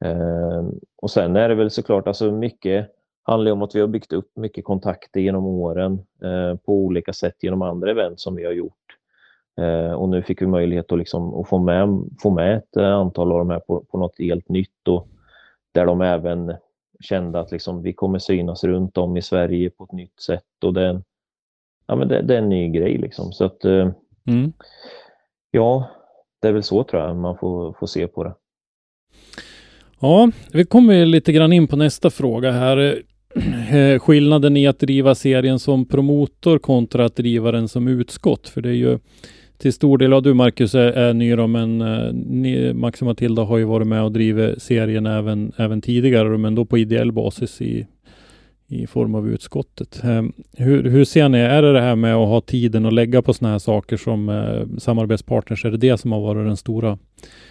Eh, 0.04 0.64
och 0.96 1.10
sen 1.10 1.36
är 1.36 1.48
det 1.48 1.54
väl 1.54 1.70
såklart, 1.70 2.08
alltså 2.08 2.32
mycket 2.32 2.92
handlar 3.22 3.52
om 3.52 3.62
att 3.62 3.74
vi 3.74 3.80
har 3.80 3.88
byggt 3.88 4.12
upp 4.12 4.36
mycket 4.36 4.64
kontakter 4.64 5.20
genom 5.20 5.46
åren 5.46 5.92
eh, 6.22 6.56
på 6.56 6.72
olika 6.72 7.12
sätt 7.12 7.36
genom 7.40 7.62
andra 7.62 7.90
event 7.90 8.20
som 8.20 8.36
vi 8.36 8.44
har 8.44 8.52
gjort. 8.52 8.85
Eh, 9.60 9.92
och 9.92 10.08
nu 10.08 10.22
fick 10.22 10.42
vi 10.42 10.46
möjlighet 10.46 10.92
att, 10.92 10.98
liksom, 10.98 11.34
att 11.34 11.48
få, 11.48 11.58
med, 11.58 12.10
få 12.22 12.30
med 12.30 12.56
ett 12.56 12.76
eh, 12.76 12.94
antal 12.94 13.32
av 13.32 13.38
de 13.38 13.50
här 13.50 13.60
på, 13.60 13.80
på 13.80 13.98
något 13.98 14.18
helt 14.18 14.48
nytt 14.48 14.88
och 14.88 15.08
där 15.72 15.86
de 15.86 16.00
även 16.00 16.54
kände 17.00 17.40
att 17.40 17.52
liksom, 17.52 17.82
vi 17.82 17.92
kommer 17.92 18.18
synas 18.18 18.64
runt 18.64 18.98
om 18.98 19.16
i 19.16 19.22
Sverige 19.22 19.70
på 19.70 19.84
ett 19.84 19.92
nytt 19.92 20.20
sätt 20.20 20.64
och 20.64 20.74
det 20.74 20.82
är 20.82 20.88
en, 20.88 21.04
ja, 21.86 21.96
men 21.96 22.08
det, 22.08 22.22
det 22.22 22.34
är 22.34 22.38
en 22.38 22.48
ny 22.48 22.68
grej. 22.68 22.98
Liksom. 22.98 23.32
Så 23.32 23.44
att, 23.44 23.64
eh, 23.64 23.88
mm. 24.26 24.52
Ja, 25.50 25.90
det 26.42 26.48
är 26.48 26.52
väl 26.52 26.62
så 26.62 26.84
tror 26.84 27.02
jag 27.02 27.16
man 27.16 27.38
får, 27.38 27.72
får 27.72 27.86
se 27.86 28.06
på 28.06 28.24
det. 28.24 28.34
Ja, 30.00 30.30
vi 30.52 30.64
kommer 30.64 31.06
lite 31.06 31.32
grann 31.32 31.52
in 31.52 31.66
på 31.66 31.76
nästa 31.76 32.10
fråga 32.10 32.50
här. 32.50 33.02
Skillnaden 33.98 34.56
i 34.56 34.66
att 34.66 34.78
driva 34.78 35.14
serien 35.14 35.58
som 35.58 35.88
promotor 35.88 36.58
kontra 36.58 37.04
att 37.04 37.16
driva 37.16 37.52
den 37.52 37.68
som 37.68 37.88
utskott. 37.88 38.48
För 38.48 38.60
det 38.60 38.68
är 38.68 38.72
ju 38.72 38.98
till 39.58 39.72
stor 39.72 39.98
del, 39.98 40.10
ja 40.10 40.20
du 40.20 40.34
Marcus 40.34 40.74
är, 40.74 40.92
är 40.92 41.14
ny 41.14 41.36
då, 41.36 41.46
men 41.46 41.80
eh, 41.80 42.12
ni, 42.12 42.72
Max 42.72 43.02
och 43.02 43.06
Matilda 43.06 43.42
har 43.42 43.58
ju 43.58 43.64
varit 43.64 43.86
med 43.86 44.02
och 44.02 44.12
drivit 44.12 44.62
serien 44.62 45.06
även, 45.06 45.52
även 45.56 45.80
tidigare, 45.80 46.38
men 46.38 46.54
då 46.54 46.64
på 46.64 46.78
ideell 46.78 47.12
basis 47.12 47.60
i, 47.60 47.86
i 48.66 48.86
form 48.86 49.14
av 49.14 49.28
utskottet. 49.28 50.04
Eh, 50.04 50.22
hur, 50.56 50.90
hur 50.90 51.04
ser 51.04 51.28
ni, 51.28 51.38
är 51.38 51.62
det 51.62 51.72
det 51.72 51.80
här 51.80 51.96
med 51.96 52.14
att 52.14 52.28
ha 52.28 52.40
tiden 52.40 52.86
att 52.86 52.92
lägga 52.92 53.22
på 53.22 53.34
sådana 53.34 53.52
här 53.52 53.58
saker 53.58 53.96
som 53.96 54.28
eh, 54.28 54.78
samarbetspartners, 54.78 55.64
är 55.64 55.70
det 55.70 55.76
det 55.76 55.98
som 55.98 56.12
har 56.12 56.20
varit 56.20 56.46
den 56.46 56.56
stora 56.56 56.98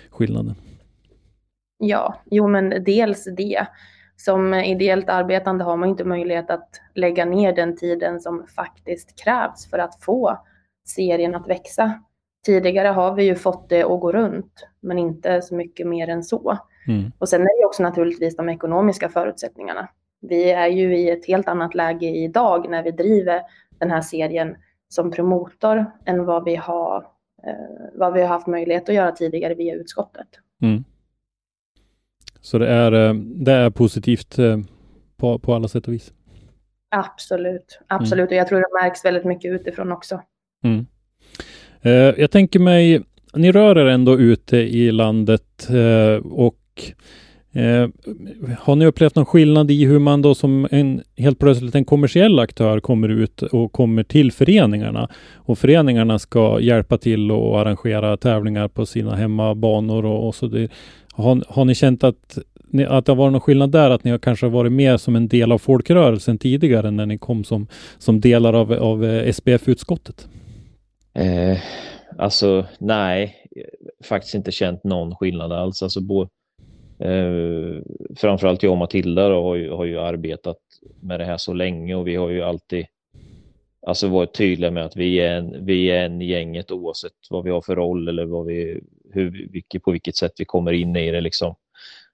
skillnaden? 0.09 0.55
Ja, 1.77 2.21
jo 2.31 2.47
men 2.47 2.83
dels 2.83 3.27
det 3.37 3.67
som 4.17 4.53
ideellt 4.53 5.09
arbetande 5.09 5.63
har 5.63 5.77
man 5.77 5.89
inte 5.89 6.03
möjlighet 6.03 6.49
att 6.49 6.69
lägga 6.95 7.25
ner 7.25 7.53
den 7.53 7.77
tiden 7.77 8.19
som 8.19 8.45
faktiskt 8.55 9.23
krävs 9.23 9.69
för 9.69 9.77
att 9.77 10.03
få 10.03 10.37
serien 10.85 11.35
att 11.35 11.47
växa. 11.47 12.03
Tidigare 12.45 12.87
har 12.87 13.13
vi 13.15 13.23
ju 13.23 13.35
fått 13.35 13.69
det 13.69 13.83
att 13.83 13.99
gå 14.01 14.11
runt, 14.11 14.67
men 14.79 14.99
inte 14.99 15.41
så 15.41 15.55
mycket 15.55 15.87
mer 15.87 16.09
än 16.09 16.23
så. 16.23 16.57
Mm. 16.87 17.11
Och 17.17 17.29
sen 17.29 17.41
är 17.41 17.61
det 17.61 17.65
också 17.65 17.83
naturligtvis 17.83 18.35
de 18.35 18.49
ekonomiska 18.49 19.09
förutsättningarna. 19.09 19.89
Vi 20.21 20.51
är 20.51 20.67
ju 20.67 20.97
i 20.97 21.09
ett 21.09 21.25
helt 21.25 21.47
annat 21.47 21.75
läge 21.75 22.07
idag 22.07 22.69
när 22.69 22.83
vi 22.83 22.91
driver 22.91 23.41
den 23.79 23.91
här 23.91 24.01
serien 24.01 24.55
som 24.89 25.11
promotor 25.11 25.85
än 26.05 26.25
vad 26.25 26.43
vi 26.43 26.55
har, 26.55 27.07
eh, 27.43 27.89
vad 27.93 28.13
vi 28.13 28.21
har 28.21 28.27
haft 28.27 28.47
möjlighet 28.47 28.89
att 28.89 28.95
göra 28.95 29.11
tidigare 29.11 29.55
via 29.55 29.75
utskottet. 29.75 30.27
Mm. 30.61 30.83
Så 32.41 32.57
det 32.57 32.67
är, 32.67 32.91
eh, 32.91 33.13
det 33.13 33.51
är 33.51 33.69
positivt 33.69 34.39
eh, 34.39 34.57
på, 35.17 35.39
på 35.39 35.53
alla 35.53 35.67
sätt 35.67 35.87
och 35.87 35.93
vis. 35.93 36.13
Absolut, 36.89 37.79
absolut. 37.87 38.19
Mm. 38.19 38.27
Och 38.27 38.39
jag 38.39 38.47
tror 38.47 38.59
det 38.59 38.83
märks 38.83 39.05
väldigt 39.05 39.25
mycket 39.25 39.51
utifrån 39.51 39.91
också. 39.91 40.21
Mm. 40.65 40.85
Eh, 41.81 42.21
jag 42.21 42.31
tänker 42.31 42.59
mig, 42.59 43.01
ni 43.33 43.51
rör 43.51 43.77
er 43.77 43.85
ändå 43.85 44.19
ute 44.19 44.57
i 44.57 44.91
landet 44.91 45.69
eh, 45.69 46.25
och 46.25 46.57
Eh, 47.55 47.87
har 48.59 48.75
ni 48.75 48.85
upplevt 48.85 49.15
någon 49.15 49.25
skillnad 49.25 49.71
i 49.71 49.85
hur 49.85 49.99
man 49.99 50.21
då 50.21 50.35
som 50.35 50.67
en 50.71 51.01
helt 51.17 51.39
plötsligt 51.39 51.75
en 51.75 51.85
kommersiell 51.85 52.39
aktör 52.39 52.79
kommer 52.79 53.09
ut 53.09 53.41
och 53.41 53.71
kommer 53.71 54.03
till 54.03 54.31
föreningarna 54.31 55.09
och 55.35 55.57
föreningarna 55.57 56.19
ska 56.19 56.59
hjälpa 56.59 56.97
till 56.97 57.31
och 57.31 57.59
arrangera 57.59 58.17
tävlingar 58.17 58.67
på 58.67 58.85
sina 58.85 59.15
hemmabanor 59.15 60.05
och, 60.05 60.27
och 60.27 60.35
så 60.35 60.47
det, 60.47 60.69
har, 61.11 61.43
har 61.47 61.65
ni 61.65 61.75
känt 61.75 62.03
att, 62.03 62.37
ni, 62.69 62.85
att 62.85 63.05
det 63.05 63.11
har 63.11 63.17
varit 63.17 63.31
någon 63.31 63.41
skillnad 63.41 63.71
där? 63.71 63.89
Att 63.89 64.03
ni 64.03 64.11
har 64.11 64.17
kanske 64.17 64.47
varit 64.47 64.71
mer 64.71 64.97
som 64.97 65.15
en 65.15 65.27
del 65.27 65.51
av 65.51 65.57
folkrörelsen 65.57 66.37
tidigare 66.37 66.91
när 66.91 67.05
ni 67.05 67.17
kom 67.17 67.43
som, 67.43 67.67
som 67.97 68.21
delar 68.21 68.53
av, 68.53 68.73
av 68.73 69.05
eh, 69.05 69.31
SPF-utskottet? 69.31 70.27
Eh, 71.15 71.57
alltså 72.17 72.65
nej, 72.79 73.35
faktiskt 74.03 74.35
inte 74.35 74.51
känt 74.51 74.83
någon 74.83 75.15
skillnad 75.15 75.51
alls. 75.51 75.83
Alltså, 75.83 76.01
bo, 76.01 76.21
eh, 76.99 77.81
framförallt 78.15 78.63
jag 78.63 78.71
och 78.71 78.77
Matilda 78.77 79.29
då, 79.29 79.43
har, 79.43 79.55
ju, 79.55 79.71
har 79.71 79.85
ju 79.85 79.99
arbetat 79.99 80.57
med 80.99 81.19
det 81.19 81.25
här 81.25 81.37
så 81.37 81.53
länge 81.53 81.95
och 81.95 82.07
vi 82.07 82.15
har 82.15 82.29
ju 82.29 82.41
alltid 82.41 82.85
alltså 83.87 84.07
varit 84.07 84.33
tydliga 84.33 84.71
med 84.71 84.85
att 84.85 84.95
vi 84.95 85.19
är 85.19 85.35
en, 85.37 85.65
vi 85.65 85.85
är 85.85 86.05
en 86.05 86.21
gänget 86.21 86.71
oavsett 86.71 87.11
vad 87.29 87.43
vi 87.43 87.49
har 87.49 87.61
för 87.61 87.75
roll 87.75 88.07
eller 88.07 88.25
vad 88.25 88.45
vi, 88.45 88.81
hur, 89.11 89.49
vilket, 89.51 89.83
på 89.83 89.91
vilket 89.91 90.15
sätt 90.15 90.33
vi 90.37 90.45
kommer 90.45 90.71
in 90.71 90.95
i 90.95 91.11
det. 91.11 91.21
Liksom. 91.21 91.55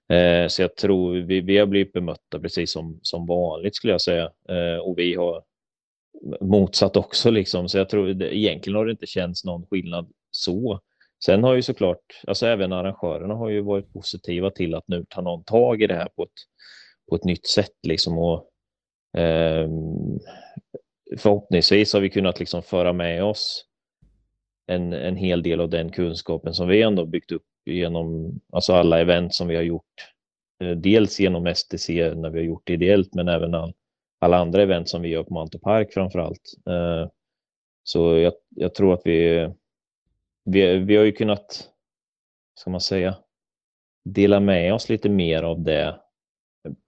Eh, 0.08 0.48
så 0.48 0.62
jag 0.62 0.76
tror 0.76 1.12
vi, 1.14 1.40
vi 1.40 1.58
har 1.58 1.66
blivit 1.66 1.92
bemötta 1.92 2.38
precis 2.38 2.72
som, 2.72 2.98
som 3.02 3.26
vanligt 3.26 3.76
skulle 3.76 3.92
jag 3.92 4.00
säga. 4.00 4.30
Eh, 4.48 4.78
och 4.82 4.98
vi 4.98 5.14
har 5.14 5.42
motsatt 6.40 6.96
också 6.96 7.30
liksom. 7.30 7.68
Så 7.68 7.78
jag 7.78 7.88
tror 7.88 8.08
det, 8.08 8.36
egentligen 8.36 8.76
har 8.76 8.86
det 8.86 8.92
inte 8.92 9.06
känts 9.06 9.44
någon 9.44 9.66
skillnad 9.66 10.12
så. 10.30 10.80
Sen 11.24 11.44
har 11.44 11.54
ju 11.54 11.62
såklart, 11.62 12.22
alltså 12.26 12.46
även 12.46 12.72
arrangörerna 12.72 13.34
har 13.34 13.48
ju 13.48 13.60
varit 13.60 13.92
positiva 13.92 14.50
till 14.50 14.74
att 14.74 14.88
nu 14.88 15.06
ta 15.08 15.20
någon 15.20 15.44
tag 15.44 15.82
i 15.82 15.86
det 15.86 15.94
här 15.94 16.08
på 16.16 16.22
ett, 16.22 16.30
på 17.08 17.16
ett 17.16 17.24
nytt 17.24 17.46
sätt 17.46 17.76
liksom. 17.82 18.18
Och, 18.18 18.50
eh, 19.20 19.68
förhoppningsvis 21.18 21.92
har 21.92 22.00
vi 22.00 22.10
kunnat 22.10 22.38
liksom 22.40 22.62
föra 22.62 22.92
med 22.92 23.24
oss 23.24 23.64
en, 24.66 24.92
en 24.92 25.16
hel 25.16 25.42
del 25.42 25.60
av 25.60 25.70
den 25.70 25.90
kunskapen 25.90 26.54
som 26.54 26.68
vi 26.68 26.82
ändå 26.82 27.06
byggt 27.06 27.32
upp 27.32 27.46
genom 27.64 28.32
alltså 28.52 28.72
alla 28.72 29.00
event 29.00 29.34
som 29.34 29.48
vi 29.48 29.56
har 29.56 29.62
gjort. 29.62 30.12
Eh, 30.62 30.70
dels 30.70 31.20
genom 31.20 31.54
STC 31.54 32.14
när 32.14 32.30
vi 32.30 32.38
har 32.38 32.46
gjort 32.46 32.62
det 32.66 32.72
ideellt, 32.72 33.14
men 33.14 33.28
även 33.28 33.54
all, 33.54 33.72
alla 34.22 34.38
andra 34.38 34.62
event 34.62 34.88
som 34.88 35.02
vi 35.02 35.08
gör 35.08 35.22
på 35.22 35.34
Mantorp 35.34 35.62
Park 35.62 35.92
framför 35.92 36.18
allt. 36.18 36.54
Eh, 36.66 37.10
så 37.82 38.18
jag, 38.18 38.32
jag 38.48 38.74
tror 38.74 38.94
att 38.94 39.02
vi, 39.04 39.50
vi, 40.44 40.78
vi 40.78 40.96
har 40.96 41.04
ju 41.04 41.12
kunnat, 41.12 41.68
ska 42.54 42.70
man 42.70 42.80
säga, 42.80 43.16
dela 44.04 44.40
med 44.40 44.74
oss 44.74 44.88
lite 44.88 45.08
mer 45.08 45.42
av 45.42 45.62
det 45.62 46.00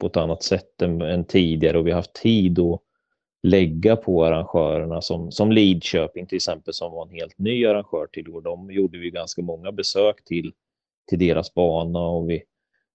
på 0.01 0.07
ett 0.07 0.17
annat 0.17 0.43
sätt 0.43 0.83
än, 0.83 1.03
än 1.03 1.25
tidigare 1.25 1.79
och 1.79 1.87
vi 1.87 1.91
har 1.91 1.99
haft 1.99 2.15
tid 2.15 2.59
att 2.59 2.81
lägga 3.43 3.97
på 3.97 4.25
arrangörerna 4.25 5.01
som, 5.01 5.33
som 5.33 5.53
Lidköping 5.53 6.27
till 6.27 6.37
exempel 6.37 6.75
som 6.75 6.93
var 6.93 7.07
en 7.07 7.15
helt 7.15 7.39
ny 7.39 7.67
arrangör 7.67 8.07
till 8.07 8.29
och 8.29 8.43
De 8.43 8.71
gjorde 8.71 8.99
vi 8.99 9.11
ganska 9.11 9.43
många 9.43 9.73
besök 9.73 10.25
till, 10.25 10.53
till 11.09 11.19
deras 11.19 11.55
bana 11.55 12.01
och 12.01 12.31
vi, 12.31 12.43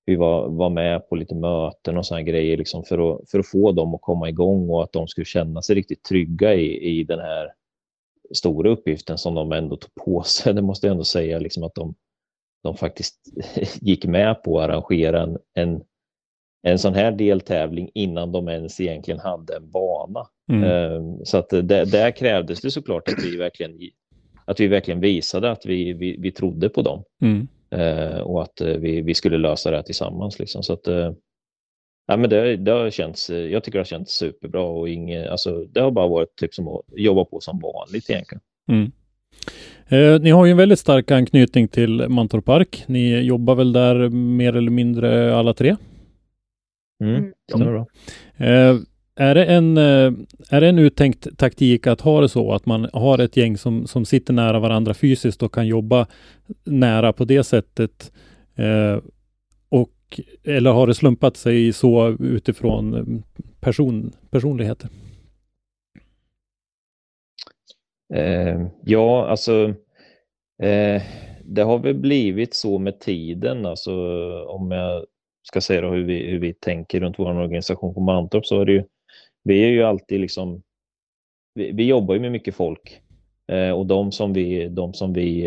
vi 0.10 0.16
var, 0.16 0.50
var 0.50 0.70
med 0.70 1.10
på 1.10 1.16
lite 1.16 1.36
möten 1.36 1.98
och 1.98 2.06
sådana 2.06 2.24
grejer 2.24 2.58
liksom 2.58 2.84
för, 2.84 3.14
att, 3.14 3.30
för 3.30 3.40
att 3.40 3.48
få 3.48 3.72
dem 3.72 3.96
att 3.96 4.02
komma 4.02 4.30
igång 4.30 4.70
och 4.70 4.84
att 4.84 4.94
de 4.94 5.08
skulle 5.08 5.26
känna 5.26 5.62
sig 5.62 5.76
riktigt 5.76 6.04
trygga 6.04 6.54
i, 6.54 7.00
i 7.00 7.04
den 7.04 7.20
här 7.20 7.54
stora 8.34 8.70
uppgiften 8.70 9.18
som 9.18 9.36
de 9.36 9.52
ändå 9.52 9.76
tog 9.76 9.96
på 10.06 10.24
sig. 10.24 10.54
Det 10.54 10.62
måste 10.62 10.88
jag 10.88 10.92
ändå 10.92 11.04
säga 11.04 11.40
liksom 11.40 11.64
att 11.64 11.76
de, 11.76 11.96
de 12.64 12.76
faktiskt 12.76 13.16
gick 13.82 14.06
med 14.06 14.44
på 14.44 14.60
att 14.60 14.70
arrangera 14.70 15.22
en, 15.22 15.38
en 15.54 15.82
en 16.64 16.80
sån 16.80 16.94
här 16.94 17.12
deltävling 17.12 17.90
innan 17.94 18.32
de 18.32 18.50
ens 18.50 18.80
egentligen 18.80 19.20
hade 19.20 19.56
en 19.56 19.72
bana. 19.72 20.28
Mm. 20.52 20.64
Ehm, 20.64 21.26
så 21.26 21.38
att 21.38 21.50
det, 21.50 21.62
där 21.86 22.12
krävdes 22.12 22.62
det 22.62 22.72
såklart 22.72 23.08
att 23.08 23.24
vi 23.24 23.38
verkligen, 23.38 23.80
att 24.46 24.60
vi 24.60 24.68
verkligen 24.68 25.00
visade 25.00 25.52
att 25.52 25.66
vi, 25.66 25.94
vi, 25.94 26.18
vi 26.20 26.32
trodde 26.32 26.70
på 26.70 26.82
dem 26.82 27.04
mm. 27.22 27.48
Ehm, 27.72 28.22
och 28.22 28.42
att 28.42 28.62
eh, 28.62 28.78
vi, 28.78 29.02
vi 29.02 29.14
skulle 29.14 29.38
lösa 29.38 29.70
det 29.72 29.76
här 29.76 29.84
tillsammans. 29.84 30.40
Liksom. 30.40 30.64
Så 30.64 30.74
att, 30.74 30.88
eh, 30.88 31.12
ja, 32.08 32.18
men 32.18 32.30
det, 32.30 32.58
det 32.58 32.72
har 32.72 32.90
känts, 32.90 33.30
jag 33.30 33.64
tycker 33.64 33.80
det 33.80 33.84
har 33.84 33.86
känts 33.86 34.18
superbra 34.18 34.62
och 34.62 34.90
inget, 34.90 35.30
alltså, 35.30 35.66
det 35.66 35.82
har 35.82 35.92
bara 35.92 36.08
varit 36.08 36.36
typ 36.36 36.54
som 36.54 36.68
att 36.68 36.82
jobba 36.96 37.26
på 37.26 37.40
som 37.40 37.60
vanligt 37.60 38.10
egentligen. 38.10 38.42
Mm. 38.72 38.92
Eh, 39.88 40.22
ni 40.22 40.30
har 40.30 40.46
ju 40.46 40.52
en 40.52 40.58
väldigt 40.58 40.80
stark 40.80 41.12
anknytning 41.12 41.68
till 41.68 42.10
Mantorp 42.10 42.46
Park. 42.46 42.84
Ni 42.88 43.20
jobbar 43.20 43.56
väl 43.56 43.74
där 43.74 44.10
mer 44.10 44.56
eller 44.56 44.72
mindre 44.72 45.36
alla 45.36 45.54
tre? 45.54 45.76
Mm, 47.04 47.16
mm. 47.16 47.34
stämmer 47.50 47.66
bra. 47.66 47.88
Eh, 48.38 48.76
är 49.20 49.36
det, 49.36 49.46
en, 49.46 49.78
eh, 49.78 50.12
är 50.50 50.62
det 50.62 50.68
en 50.68 50.80
uttänkt 50.80 51.38
taktik 51.38 51.88
att 51.88 52.02
ha 52.02 52.22
det 52.22 52.30
så 52.30 52.54
att 52.54 52.66
man 52.66 52.90
har 52.94 53.20
ett 53.20 53.38
gäng 53.38 53.58
som, 53.58 53.88
som 53.88 54.06
sitter 54.06 54.34
nära 54.34 54.60
varandra 54.60 54.94
fysiskt 54.94 55.44
och 55.44 55.54
kan 55.54 55.68
jobba 55.68 56.08
nära 56.64 57.14
på 57.14 57.26
det 57.26 57.44
sättet? 57.44 58.12
Eh, 58.56 59.00
och, 59.70 60.20
eller 60.44 60.72
har 60.72 60.88
det 60.88 60.94
slumpat 60.94 61.38
sig 61.38 61.74
så 61.74 62.18
utifrån 62.20 62.94
eh, 62.94 63.04
person, 63.60 64.12
personligheter? 64.32 64.90
Eh, 68.14 68.68
ja, 68.86 69.28
alltså 69.28 69.74
eh, 70.64 71.02
det 71.44 71.62
har 71.62 71.80
väl 71.80 71.96
blivit 71.96 72.54
så 72.54 72.80
med 72.80 73.00
tiden, 73.00 73.66
alltså 73.66 73.94
om 74.44 74.72
jag 74.72 75.06
ska 75.44 75.62
säga 75.62 75.82
då 75.82 75.90
hur 75.90 76.04
vi, 76.04 76.32
hur 76.32 76.40
vi 76.40 76.54
tänker 76.54 77.00
runt 77.00 77.20
vår 77.20 77.40
organisation 77.40 77.94
på 77.94 78.02
Mantorp 78.02 78.46
så 78.46 78.62
är 78.62 78.66
det 78.66 78.72
ju, 78.72 78.84
vi 79.50 79.64
är 79.64 79.70
ju 79.70 79.84
alltid 79.84 80.20
liksom, 80.20 80.62
vi, 81.56 81.72
vi 81.72 81.86
jobbar 81.86 82.14
ju 82.14 82.20
med 82.20 82.32
mycket 82.32 82.56
folk 82.56 83.02
eh, 83.48 83.72
och 83.72 83.86
de 83.86 84.12
som 84.12 84.34
vi, 84.34 84.70
de 84.70 84.94
som 84.94 85.14
vi 85.14 85.46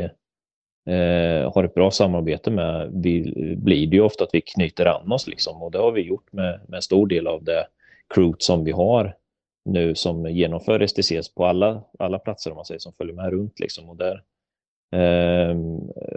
eh, 0.87 1.53
har 1.55 1.65
ett 1.65 1.75
bra 1.75 1.91
samarbete 1.91 2.51
med 2.51 2.91
vi, 2.95 3.33
blir 3.57 3.87
det 3.87 3.97
ju 3.97 4.03
ofta 4.03 4.25
att 4.25 4.31
vi 4.35 4.41
knyter 4.41 4.87
an 4.87 5.12
oss 5.12 5.27
liksom 5.27 5.62
och 5.62 5.71
det 5.71 5.79
har 5.79 5.93
vi 5.93 6.01
gjort 6.01 6.33
med, 6.33 6.61
med 6.69 6.77
en 6.77 6.83
stor 6.83 7.07
del 7.07 7.27
av 7.27 7.45
det 7.45 7.67
crew 8.15 8.37
som 8.38 8.65
vi 8.65 8.73
har 8.73 9.17
nu 9.65 9.95
som 9.95 10.27
genomför 10.27 10.87
STCs 10.87 11.35
på 11.35 11.47
alla, 11.47 11.83
alla 11.99 12.19
platser 12.19 12.51
om 12.51 12.57
man 12.57 12.65
säger 12.65 12.79
som 12.79 12.93
följer 12.93 13.15
med 13.15 13.31
runt 13.31 13.61
liksom 13.61 13.88
och 13.88 13.97
där 13.97 14.23
eh, 14.93 15.57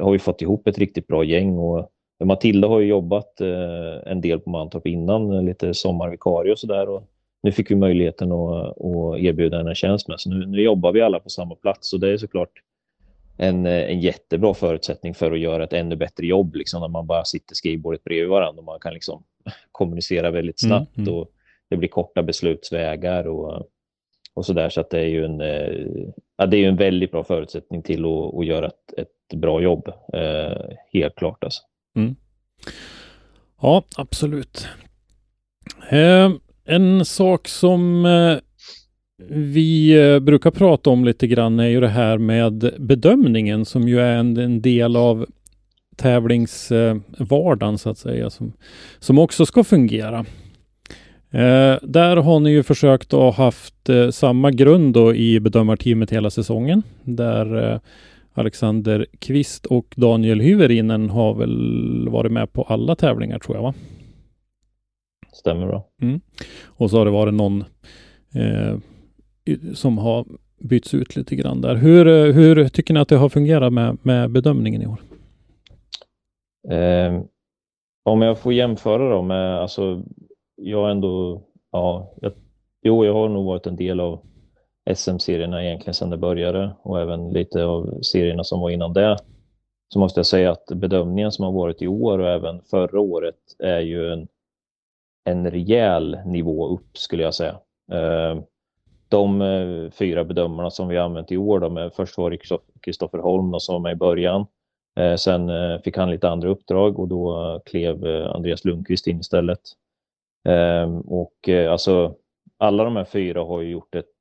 har 0.03 0.11
vi 0.11 0.19
fått 0.19 0.41
ihop 0.41 0.67
ett 0.67 0.77
riktigt 0.77 1.07
bra 1.07 1.23
gäng 1.23 1.57
och 1.57 1.91
Matilda 2.23 2.67
har 2.67 2.79
ju 2.79 2.87
jobbat 2.87 3.41
eh, 3.41 4.11
en 4.11 4.21
del 4.21 4.39
på 4.39 4.49
Mantorp 4.49 4.87
innan, 4.87 5.45
lite 5.45 5.73
sommarvikarie 5.73 6.51
och 6.51 6.59
sådär. 6.59 7.01
Nu 7.45 7.51
fick 7.51 7.71
vi 7.71 7.75
möjligheten 7.75 8.31
att, 8.31 8.81
att 8.81 9.19
erbjuda 9.19 9.57
henne 9.57 9.69
en 9.69 9.75
tjänst 9.75 10.07
med, 10.07 10.19
så 10.19 10.29
nu, 10.29 10.45
nu, 10.45 10.61
jobbar 10.61 10.91
vi 10.91 11.01
alla 11.01 11.19
på 11.19 11.29
samma 11.29 11.55
plats 11.55 11.93
och 11.93 11.99
det 11.99 12.09
är 12.09 12.17
såklart 12.17 12.49
en, 13.37 13.65
en 13.65 13.99
jättebra 13.99 14.53
förutsättning 14.53 15.13
för 15.13 15.31
att 15.31 15.39
göra 15.39 15.63
ett 15.63 15.73
ännu 15.73 15.95
bättre 15.95 16.25
jobb, 16.25 16.55
liksom, 16.55 16.81
när 16.81 16.87
man 16.87 17.07
bara 17.07 17.25
sitter 17.25 17.55
skrivbordet 17.55 18.03
bredvid 18.03 18.29
varandra 18.29 18.59
och 18.59 18.65
man 18.65 18.79
kan 18.79 18.93
liksom 18.93 19.23
kommunicera 19.71 20.31
väldigt 20.31 20.63
mm, 20.63 20.69
snabbt 20.69 20.97
mm, 20.97 21.07
mm. 21.07 21.19
och 21.19 21.31
det 21.69 21.77
blir 21.77 21.89
korta 21.89 22.23
beslutsvägar 22.23 23.27
och, 23.27 23.69
och 24.33 24.45
så 24.45 24.53
där. 24.53 24.69
Så 24.69 24.81
att 24.81 24.89
det 24.89 24.99
är 24.99 25.07
ju 25.07 25.25
en, 25.25 25.41
eh, 25.41 26.07
ja, 26.37 26.45
det 26.45 26.57
är 26.57 26.67
en 26.67 26.77
väldigt 26.77 27.11
bra 27.11 27.23
förutsättning 27.23 27.81
till 27.81 28.05
att, 28.05 28.35
att 28.35 28.45
göra 28.45 28.67
ett, 28.67 28.93
ett 28.97 29.39
bra 29.39 29.61
jobb, 29.61 29.91
eh, 30.13 30.75
helt 30.93 31.15
klart. 31.15 31.43
Alltså. 31.43 31.63
Mm. 31.95 32.15
Ja, 33.61 33.83
absolut. 33.97 34.67
Eh, 35.89 36.29
en 36.65 37.05
sak 37.05 37.47
som 37.47 38.05
eh, 38.05 38.37
vi 39.29 39.99
eh, 39.99 40.19
brukar 40.19 40.51
prata 40.51 40.89
om 40.89 41.05
lite 41.05 41.27
grann 41.27 41.59
är 41.59 41.67
ju 41.67 41.79
det 41.79 41.87
här 41.87 42.17
med 42.17 42.71
bedömningen 42.79 43.65
som 43.65 43.87
ju 43.87 43.99
är 43.99 44.15
en, 44.15 44.37
en 44.37 44.61
del 44.61 44.95
av 44.95 45.25
tävlingsvardagen 45.95 47.77
så 47.77 47.89
att 47.89 47.97
säga, 47.97 48.29
som, 48.29 48.53
som 48.99 49.19
också 49.19 49.45
ska 49.45 49.63
fungera. 49.63 50.25
Eh, 51.31 51.77
där 51.81 52.17
har 52.17 52.39
ni 52.39 52.51
ju 52.51 52.63
försökt 52.63 53.13
att 53.13 53.19
ha 53.19 53.31
haft 53.31 53.89
eh, 53.89 54.09
samma 54.09 54.51
grund 54.51 54.93
då 54.93 55.15
i 55.15 55.39
bedömarteamet 55.39 56.11
hela 56.11 56.29
säsongen, 56.29 56.83
där 57.03 57.71
eh, 57.73 57.79
Alexander 58.33 59.05
Kvist 59.19 59.65
och 59.65 59.93
Daniel 59.95 60.39
Hyvärinen 60.39 61.09
har 61.09 61.33
väl 61.33 62.09
varit 62.09 62.31
med 62.31 62.53
på 62.53 62.63
alla 62.63 62.95
tävlingar 62.95 63.39
tror 63.39 63.57
jag 63.57 63.63
va? 63.63 63.73
Stämmer 65.35 65.67
bra. 65.67 65.87
Mm. 66.01 66.21
Och 66.65 66.89
så 66.89 66.97
har 66.97 67.05
det 67.05 67.11
varit 67.11 67.33
någon 67.33 67.63
eh, 68.33 68.77
som 69.73 69.97
har 69.97 70.25
bytts 70.59 70.93
ut 70.93 71.15
lite 71.15 71.35
grann 71.35 71.61
där. 71.61 71.75
Hur, 71.75 72.07
eh, 72.07 72.33
hur 72.33 72.67
tycker 72.67 72.93
ni 72.93 72.99
att 72.99 73.07
det 73.07 73.17
har 73.17 73.29
fungerat 73.29 73.73
med, 73.73 73.97
med 74.01 74.31
bedömningen 74.31 74.81
i 74.81 74.87
år? 74.87 74.99
Eh, 76.69 77.21
om 78.03 78.21
jag 78.21 78.39
får 78.39 78.53
jämföra 78.53 79.09
då 79.09 79.21
med, 79.21 79.59
alltså 79.59 80.03
jag 80.55 80.91
ändå, 80.91 81.43
ja, 81.71 82.13
jag, 82.21 82.31
jo, 82.81 83.05
jag 83.05 83.13
har 83.13 83.29
nog 83.29 83.45
varit 83.45 83.67
en 83.67 83.75
del 83.75 83.99
av 83.99 84.21
SM-serierna 84.95 85.65
egentligen 85.65 85.93
sedan 85.93 86.09
det 86.09 86.17
började 86.17 86.75
och 86.81 87.01
även 87.01 87.29
lite 87.29 87.63
av 87.63 88.01
serierna 88.01 88.43
som 88.43 88.59
var 88.59 88.69
innan 88.69 88.93
det. 88.93 89.17
Så 89.93 89.99
måste 89.99 90.19
jag 90.19 90.25
säga 90.25 90.51
att 90.51 90.65
bedömningen 90.75 91.31
som 91.31 91.45
har 91.45 91.51
varit 91.51 91.81
i 91.81 91.87
år 91.87 92.19
och 92.19 92.29
även 92.29 92.61
förra 92.61 92.99
året 92.99 93.35
är 93.59 93.79
ju 93.79 94.13
en, 94.13 94.27
en 95.25 95.51
rejäl 95.51 96.17
nivå 96.25 96.67
upp 96.67 96.97
skulle 96.97 97.23
jag 97.23 97.33
säga. 97.33 97.59
Eh, 97.91 98.39
de 99.09 99.41
eh, 99.41 99.91
fyra 99.91 100.23
bedömarna 100.23 100.71
som 100.71 100.87
vi 100.87 100.97
använt 100.97 101.31
i 101.31 101.37
år, 101.37 101.59
de, 101.59 101.91
först 101.95 102.17
var 102.17 102.29
det 102.31 102.37
Kristoffer 102.81 103.17
Holm 103.17 103.59
som 103.59 103.73
var 103.73 103.79
med 103.79 103.91
i 103.91 103.95
början. 103.95 104.45
Eh, 104.99 105.15
sen 105.15 105.51
fick 105.83 105.97
han 105.97 106.11
lite 106.11 106.29
andra 106.29 106.49
uppdrag 106.49 106.99
och 106.99 107.07
då 107.07 107.61
klev 107.65 108.05
Andreas 108.35 108.65
Lundqvist 108.65 109.07
in 109.07 109.19
istället. 109.19 109.59
Och 111.05 111.49
alltså 111.69 112.15
alla 112.57 112.83
de 112.83 112.95
här 112.95 113.05
fyra 113.05 113.43
har 113.43 113.61
ju 113.61 113.69
gjort 113.69 113.95
ett 113.95 114.11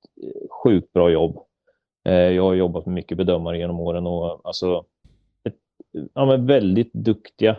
sjukt 0.51 0.93
bra 0.93 1.11
jobb. 1.11 1.39
Jag 2.03 2.43
har 2.43 2.55
jobbat 2.55 2.87
med 2.87 2.95
mycket 2.95 3.19
bedömare 3.19 3.59
genom 3.59 3.81
åren 3.81 4.07
och 4.07 4.41
alltså 4.45 4.85
ett, 5.45 5.57
ja, 6.15 6.27
men 6.27 6.47
väldigt 6.47 6.93
duktiga 6.93 7.57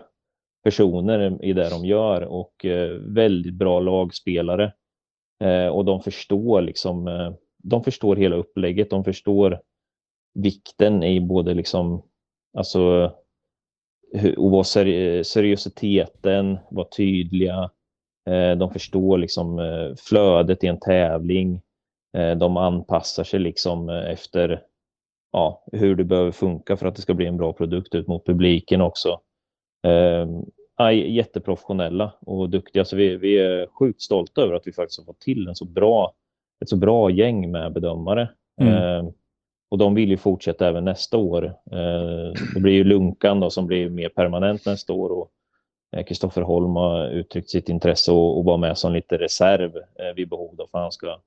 personer 0.65 1.45
i 1.45 1.53
det 1.53 1.69
de 1.69 1.85
gör 1.85 2.21
och 2.21 2.65
eh, 2.65 2.89
väldigt 2.91 3.53
bra 3.53 3.79
lagspelare. 3.79 4.73
Eh, 5.43 5.67
och 5.67 5.85
de 5.85 6.01
förstår 6.01 6.61
liksom, 6.61 7.07
eh, 7.07 7.33
de 7.63 7.83
förstår 7.83 8.15
hela 8.15 8.35
upplägget, 8.35 8.89
de 8.89 9.03
förstår 9.03 9.61
vikten 10.33 11.03
i 11.03 11.21
både 11.21 11.53
liksom, 11.53 12.03
alltså 12.57 13.11
och 14.37 14.51
vara 14.51 14.63
seriositeten, 15.23 16.57
vara 16.71 16.87
tydliga. 16.97 17.71
De 18.57 18.73
förstår 18.73 19.17
liksom 19.17 19.59
flödet 20.09 20.63
i 20.63 20.67
en 20.67 20.79
tävling. 20.79 21.61
De 22.37 22.57
anpassar 22.57 23.23
sig 23.23 23.39
liksom 23.39 23.89
efter 23.89 24.61
ja, 25.31 25.63
hur 25.71 25.95
det 25.95 26.03
behöver 26.03 26.31
funka 26.31 26.77
för 26.77 26.87
att 26.87 26.95
det 26.95 27.01
ska 27.01 27.13
bli 27.13 27.25
en 27.25 27.37
bra 27.37 27.53
produkt 27.53 27.95
ut 27.95 28.07
mot 28.07 28.25
publiken 28.25 28.81
också. 28.81 29.19
Ehm, 29.85 30.45
Ja, 30.77 30.91
jätteprofessionella 30.91 32.11
och 32.19 32.49
duktiga, 32.49 32.85
så 32.85 32.95
vi, 32.95 33.17
vi 33.17 33.39
är 33.39 33.67
sjukt 33.67 34.01
stolta 34.01 34.41
över 34.41 34.53
att 34.53 34.67
vi 34.67 34.71
faktiskt 34.71 34.99
har 34.99 35.05
fått 35.05 35.19
till 35.19 35.47
en 35.47 35.55
så 35.55 35.65
bra, 35.65 36.13
ett 36.61 36.69
så 36.69 36.75
bra 36.75 37.09
gäng 37.09 37.51
med 37.51 37.73
bedömare. 37.73 38.29
Mm. 38.61 38.73
Ehm, 38.73 39.13
och 39.69 39.77
de 39.77 39.95
vill 39.95 40.09
ju 40.09 40.17
fortsätta 40.17 40.67
även 40.67 40.85
nästa 40.85 41.17
år. 41.17 41.45
Ehm, 41.71 42.33
det 42.53 42.59
blir 42.59 42.73
ju 42.73 42.83
Lunkan 42.83 43.39
då, 43.39 43.49
som 43.49 43.67
blir 43.67 43.89
mer 43.89 44.09
permanent 44.09 44.65
nästa 44.65 44.93
år 44.93 45.09
och 45.09 45.31
eh, 45.97 46.05
Kristoffer 46.05 46.41
Holm 46.41 46.75
har 46.75 47.09
uttryckt 47.09 47.49
sitt 47.49 47.69
intresse 47.69 48.11
och, 48.11 48.45
vara 48.45 48.57
med 48.57 48.77
som 48.77 48.93
lite 48.93 49.17
reserv 49.17 49.71
vid 50.15 50.29
behov 50.29 50.55
då, 50.55 50.67
för 50.67 50.77
han 50.77 50.91
ska 50.91 51.19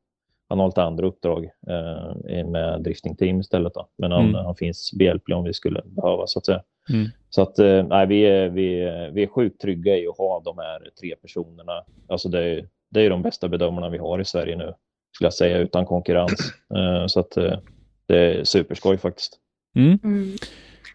han 0.48 0.58
har 0.58 0.66
lite 0.66 0.82
andra 0.82 1.06
uppdrag 1.06 1.44
eh, 1.44 2.46
med 2.46 2.82
driftingteam 2.82 3.40
istället. 3.40 3.74
Då. 3.74 3.88
Men 3.98 4.12
han, 4.12 4.28
mm. 4.28 4.44
han 4.44 4.54
finns 4.54 4.92
behjälplig 4.92 5.36
om 5.36 5.44
vi 5.44 5.52
skulle 5.52 5.82
behöva 5.84 6.26
så 6.26 6.38
att 6.38 6.46
säga. 6.46 6.62
Mm. 6.90 7.08
Så 7.30 7.42
att 7.42 7.58
eh, 7.58 7.86
nej, 7.86 8.06
vi, 8.06 8.22
är, 8.22 8.48
vi, 8.48 8.82
är, 8.82 9.10
vi 9.10 9.22
är 9.22 9.26
sjukt 9.26 9.60
trygga 9.60 9.96
i 9.96 10.06
att 10.06 10.18
ha 10.18 10.40
de 10.44 10.58
här 10.58 10.90
tre 11.00 11.16
personerna. 11.16 11.84
Alltså 12.08 12.28
det, 12.28 12.44
är, 12.44 12.68
det 12.90 13.00
är 13.00 13.10
de 13.10 13.22
bästa 13.22 13.48
bedömarna 13.48 13.88
vi 13.88 13.98
har 13.98 14.20
i 14.20 14.24
Sverige 14.24 14.56
nu, 14.56 14.74
skulle 15.14 15.26
jag 15.26 15.34
säga, 15.34 15.58
utan 15.58 15.86
konkurrens. 15.86 16.52
Eh, 16.74 17.06
så 17.06 17.20
att 17.20 17.36
eh, 17.36 17.58
det 18.06 18.16
är 18.16 18.44
superskoj 18.44 18.98
faktiskt. 18.98 19.38
Mm. 19.76 19.98
mm. 20.04 20.36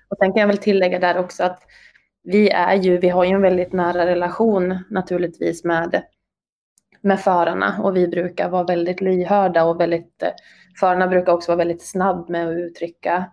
Och 0.09 0.17
sen 0.17 0.33
kan 0.33 0.41
jag 0.41 0.47
väl 0.47 0.57
tillägga 0.57 0.99
där 0.99 1.17
också 1.17 1.43
att 1.43 1.59
vi 2.23 2.49
är 2.49 2.75
ju, 2.75 2.97
vi 2.97 3.09
har 3.09 3.23
ju 3.23 3.31
en 3.31 3.41
väldigt 3.41 3.73
nära 3.73 4.05
relation 4.05 4.77
naturligtvis 4.89 5.63
med 5.63 6.03
med 7.03 7.19
förarna 7.19 7.79
och 7.83 7.95
vi 7.95 8.07
brukar 8.07 8.49
vara 8.49 8.63
väldigt 8.63 9.01
lyhörda 9.01 9.63
och 9.63 9.79
väldigt, 9.79 10.23
förarna 10.79 11.07
brukar 11.07 11.33
också 11.33 11.51
vara 11.51 11.57
väldigt 11.57 11.81
snabb 11.81 12.29
med 12.29 12.47
att 12.47 12.57
uttrycka 12.57 13.15
eh, 13.15 13.23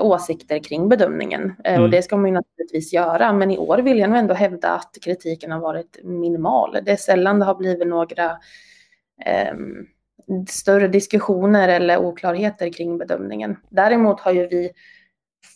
åsikter 0.00 0.58
kring 0.58 0.88
bedömningen. 0.88 1.54
Eh, 1.64 1.72
mm. 1.74 1.82
Och 1.82 1.90
det 1.90 2.02
ska 2.02 2.16
man 2.16 2.26
ju 2.26 2.34
naturligtvis 2.34 2.92
göra, 2.92 3.32
men 3.32 3.50
i 3.50 3.58
år 3.58 3.78
vill 3.78 3.98
jag 3.98 4.10
nog 4.10 4.18
ändå 4.18 4.34
hävda 4.34 4.68
att 4.68 4.96
kritiken 5.02 5.52
har 5.52 5.60
varit 5.60 5.98
minimal. 6.04 6.78
Det 6.84 6.90
är 6.90 6.96
sällan 6.96 7.38
det 7.38 7.44
har 7.44 7.54
blivit 7.54 7.88
några 7.88 8.24
eh, 9.24 9.54
större 10.48 10.88
diskussioner 10.88 11.68
eller 11.68 11.98
oklarheter 11.98 12.72
kring 12.72 12.98
bedömningen. 12.98 13.56
Däremot 13.70 14.20
har 14.20 14.32
ju 14.32 14.46
vi 14.46 14.70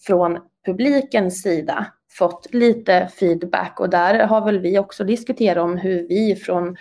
från 0.06 0.38
publikens 0.66 1.42
sida 1.42 1.86
fått 2.10 2.54
lite 2.54 3.08
feedback 3.14 3.80
och 3.80 3.90
där 3.90 4.26
har 4.26 4.44
väl 4.44 4.58
vi 4.58 4.78
också 4.78 5.04
diskuterat 5.04 5.64
om 5.64 5.76
hur 5.76 6.08
vi 6.08 6.36
från 6.36 6.76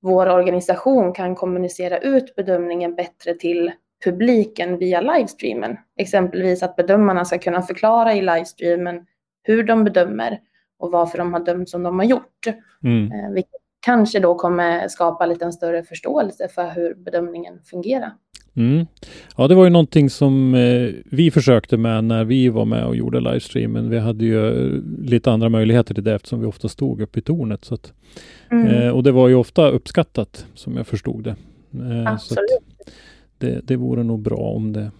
vår 0.00 0.28
organisation 0.28 1.12
kan 1.12 1.34
kommunicera 1.34 1.98
ut 1.98 2.34
bedömningen 2.36 2.94
bättre 2.94 3.34
till 3.34 3.72
publiken 4.04 4.78
via 4.78 5.00
livestreamen. 5.00 5.76
Exempelvis 5.98 6.62
att 6.62 6.76
bedömarna 6.76 7.24
ska 7.24 7.38
kunna 7.38 7.62
förklara 7.62 8.14
i 8.14 8.20
livestreamen 8.20 9.06
hur 9.42 9.62
de 9.64 9.84
bedömer 9.84 10.38
och 10.78 10.90
varför 10.90 11.18
de 11.18 11.32
har 11.32 11.44
dömt 11.44 11.68
som 11.68 11.82
de 11.82 11.98
har 11.98 12.06
gjort. 12.06 12.46
Mm. 12.84 13.12
Eh, 13.12 13.30
vilket 13.34 13.50
kanske 13.80 14.20
då 14.20 14.34
kommer 14.34 14.88
skapa 14.88 15.26
lite 15.26 15.44
en 15.44 15.52
större 15.52 15.82
förståelse 15.82 16.48
för 16.48 16.70
hur 16.70 16.94
bedömningen 16.94 17.54
fungerar. 17.64 18.12
Mm. 18.56 18.86
Ja, 19.36 19.48
det 19.48 19.54
var 19.54 19.64
ju 19.64 19.70
någonting 19.70 20.10
som 20.10 20.54
eh, 20.54 20.90
vi 21.04 21.30
försökte 21.30 21.76
med 21.76 22.04
när 22.04 22.24
vi 22.24 22.48
var 22.48 22.64
med 22.64 22.86
och 22.86 22.96
gjorde 22.96 23.20
livestreamen. 23.20 23.90
Vi 23.90 23.98
hade 23.98 24.24
ju 24.24 24.48
eh, 24.48 24.80
lite 25.02 25.30
andra 25.30 25.48
möjligheter 25.48 25.94
till 25.94 26.04
det 26.04 26.14
eftersom 26.14 26.40
vi 26.40 26.46
ofta 26.46 26.68
stod 26.68 27.00
uppe 27.00 27.18
i 27.18 27.22
tornet. 27.22 27.64
Så 27.64 27.74
att, 27.74 27.92
Mm. 28.50 28.66
eh, 28.66 28.88
och 28.88 29.02
det 29.02 29.12
var 29.12 29.28
ju 29.28 29.34
ofta 29.34 29.68
uppskattat 29.68 30.46
som 30.54 30.76
jag 30.76 30.86
förstod 30.86 31.24
det. 31.24 31.30
Eh, 31.30 31.36
så 31.76 32.08
att 32.08 32.12
Absolut 32.12 32.48
det, 33.42 33.60
det 33.64 33.76
vore 33.76 34.02
nog 34.02 34.22
bra 34.22 34.36
om 34.36 34.72
det 34.72 34.90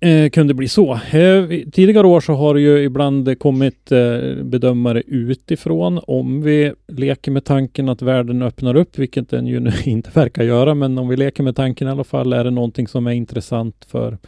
eh, 0.00 0.30
kunde 0.30 0.54
bli 0.54 0.68
så. 0.68 0.92
Eh, 0.94 1.48
tidigare 1.72 2.06
år 2.06 2.20
så 2.20 2.32
har 2.32 2.54
det 2.54 2.60
ju 2.60 2.78
ibland 2.84 3.38
kommit 3.38 3.92
eh, 3.92 4.44
bedömare 4.44 5.02
utifrån. 5.06 6.00
Om 6.06 6.42
vi 6.42 6.74
leker 6.88 7.30
med 7.30 7.44
tanken 7.44 7.88
att 7.88 8.02
världen 8.02 8.42
öppnar 8.42 8.76
upp, 8.76 8.98
vilket 8.98 9.30
den 9.30 9.46
ju 9.46 9.60
nu 9.60 9.72
inte 9.84 10.10
verkar 10.10 10.42
göra, 10.42 10.74
men 10.74 10.98
om 10.98 11.08
vi 11.08 11.16
leker 11.16 11.42
med 11.42 11.56
tanken 11.56 11.88
i 11.88 11.90
alla 11.90 12.04
fall, 12.04 12.32
är 12.32 12.44
det 12.44 12.50
någonting 12.50 12.88
som 12.88 13.06
är 13.06 13.12
intressant 13.12 13.84
för 13.84 14.18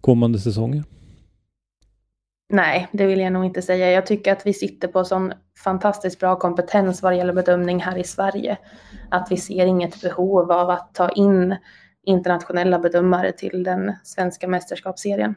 kommande 0.00 0.38
säsonger? 0.38 0.84
Nej, 2.48 2.88
det 2.92 3.06
vill 3.06 3.20
jag 3.20 3.32
nog 3.32 3.44
inte 3.44 3.62
säga. 3.62 3.90
Jag 3.90 4.06
tycker 4.06 4.32
att 4.32 4.46
vi 4.46 4.52
sitter 4.52 4.88
på 4.88 5.04
sån 5.04 5.32
fantastiskt 5.64 6.20
bra 6.20 6.36
kompetens 6.36 7.02
vad 7.02 7.12
det 7.12 7.16
gäller 7.16 7.32
bedömning 7.32 7.80
här 7.80 7.98
i 7.98 8.04
Sverige. 8.04 8.58
Att 9.10 9.28
vi 9.30 9.36
ser 9.36 9.66
inget 9.66 10.02
behov 10.02 10.52
av 10.52 10.70
att 10.70 10.94
ta 10.94 11.08
in 11.08 11.56
internationella 12.06 12.78
bedömare 12.78 13.32
till 13.32 13.62
den 13.62 13.92
svenska 14.04 14.48
mästerskapsserien. 14.48 15.34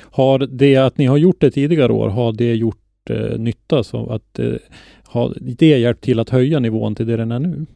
Har 0.00 0.38
det 0.38 0.76
att 0.76 0.98
ni 0.98 1.06
har 1.06 1.16
gjort 1.16 1.40
det 1.40 1.50
tidigare 1.50 1.92
år, 1.92 2.08
har 2.08 2.32
det 2.32 2.54
gjort 2.54 3.10
eh, 3.10 3.38
nytta? 3.38 3.84
Så 3.84 4.12
att 4.12 4.38
eh, 4.38 4.54
har 5.04 5.34
det 5.40 5.78
hjälpt 5.78 6.04
till 6.04 6.20
att 6.20 6.30
höja 6.30 6.58
nivån 6.58 6.94
till 6.94 7.06
det 7.06 7.16
den 7.16 7.32
är 7.32 7.38
nu? 7.38 7.66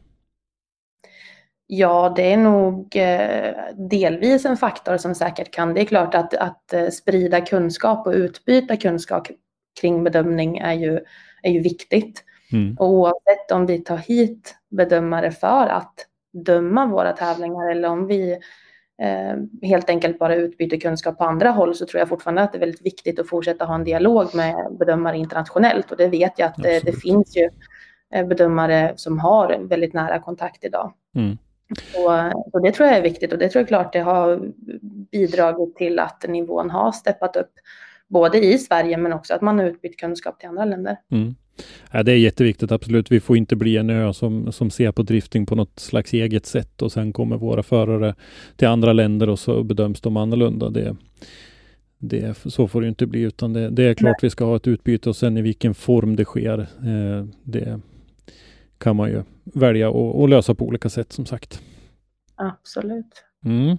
Ja, 1.71 2.13
det 2.15 2.33
är 2.33 2.37
nog 2.37 2.95
eh, 2.95 3.53
delvis 3.89 4.45
en 4.45 4.57
faktor 4.57 4.97
som 4.97 5.15
säkert 5.15 5.51
kan. 5.51 5.73
Det 5.73 5.81
är 5.81 5.85
klart 5.85 6.15
att, 6.15 6.33
att 6.33 6.73
eh, 6.73 6.89
sprida 6.89 7.41
kunskap 7.41 8.07
och 8.07 8.13
utbyta 8.13 8.77
kunskap 8.77 9.27
kring 9.81 10.03
bedömning 10.03 10.57
är 10.57 10.73
ju, 10.73 10.99
är 11.43 11.51
ju 11.51 11.59
viktigt. 11.59 12.23
Mm. 12.51 12.75
Och 12.79 12.89
oavsett 12.89 13.51
om 13.51 13.65
vi 13.65 13.79
tar 13.79 13.97
hit 13.97 14.55
bedömare 14.69 15.31
för 15.31 15.67
att 15.67 15.93
döma 16.31 16.85
våra 16.85 17.13
tävlingar 17.13 17.71
eller 17.71 17.89
om 17.89 18.07
vi 18.07 18.31
eh, 19.01 19.67
helt 19.69 19.89
enkelt 19.89 20.19
bara 20.19 20.35
utbyter 20.35 20.79
kunskap 20.79 21.17
på 21.17 21.23
andra 21.23 21.49
håll 21.49 21.75
så 21.75 21.85
tror 21.85 21.99
jag 21.99 22.09
fortfarande 22.09 22.41
att 22.41 22.51
det 22.51 22.57
är 22.57 22.59
väldigt 22.59 22.85
viktigt 22.85 23.19
att 23.19 23.29
fortsätta 23.29 23.65
ha 23.65 23.75
en 23.75 23.83
dialog 23.83 24.35
med 24.35 24.55
bedömare 24.79 25.17
internationellt. 25.17 25.91
Och 25.91 25.97
det 25.97 26.07
vet 26.07 26.39
jag 26.39 26.47
att 26.47 26.65
eh, 26.65 26.79
det, 26.83 27.01
finns 27.01 27.37
ju 27.37 27.49
eh, 28.13 28.27
bedömare 28.27 28.93
som 28.95 29.19
har 29.19 29.57
väldigt 29.59 29.93
nära 29.93 30.19
kontakt 30.19 30.63
idag. 30.63 30.93
Mm. 31.15 31.37
Och, 31.95 32.53
och 32.53 32.61
det 32.61 32.71
tror 32.71 32.87
jag 32.87 32.97
är 32.97 33.01
viktigt 33.01 33.33
och 33.33 33.39
det 33.39 33.49
tror 33.49 33.61
jag 33.61 33.67
klart 33.67 33.93
det 33.93 33.99
har 33.99 34.51
bidragit 35.11 35.75
till 35.75 35.99
att 35.99 36.25
nivån 36.27 36.69
har 36.69 36.91
steppat 36.91 37.35
upp 37.35 37.51
både 38.07 38.45
i 38.45 38.57
Sverige 38.57 38.97
men 38.97 39.13
också 39.13 39.33
att 39.33 39.41
man 39.41 39.59
har 39.59 39.65
utbytt 39.65 39.99
kunskap 39.99 40.39
till 40.39 40.49
andra 40.49 40.65
länder. 40.65 40.97
Mm. 41.11 41.35
Ja, 41.91 42.03
det 42.03 42.11
är 42.11 42.17
jätteviktigt, 42.17 42.71
absolut. 42.71 43.11
Vi 43.11 43.19
får 43.19 43.37
inte 43.37 43.55
bli 43.55 43.77
en 43.77 43.89
ö 43.89 44.13
som, 44.13 44.51
som 44.51 44.69
ser 44.69 44.91
på 44.91 45.03
drifting 45.03 45.45
på 45.45 45.55
något 45.55 45.79
slags 45.79 46.13
eget 46.13 46.45
sätt 46.45 46.81
och 46.81 46.91
sen 46.91 47.13
kommer 47.13 47.37
våra 47.37 47.63
förare 47.63 48.15
till 48.55 48.67
andra 48.67 48.93
länder 48.93 49.29
och 49.29 49.39
så 49.39 49.63
bedöms 49.63 50.01
de 50.01 50.17
annorlunda. 50.17 50.69
Det, 50.69 50.95
det, 51.97 52.37
så 52.45 52.67
får 52.67 52.81
det 52.81 52.87
inte 52.87 53.05
bli, 53.05 53.21
utan 53.21 53.53
det, 53.53 53.69
det 53.69 53.83
är 53.83 53.93
klart 53.93 54.23
vi 54.23 54.29
ska 54.29 54.45
ha 54.45 54.55
ett 54.55 54.67
utbyte 54.67 55.09
och 55.09 55.15
sen 55.15 55.37
i 55.37 55.41
vilken 55.41 55.73
form 55.73 56.15
det 56.15 56.25
sker, 56.25 56.59
eh, 56.59 57.25
det 57.43 57.79
kan 58.77 58.95
man 58.95 59.09
ju 59.09 59.23
välja 59.43 59.89
och, 59.89 60.21
och 60.21 60.29
lösa 60.29 60.55
på 60.55 60.65
olika 60.65 60.89
sätt 60.89 61.13
som 61.13 61.25
sagt. 61.25 61.61
Absolut. 62.35 63.23
Mm. 63.45 63.77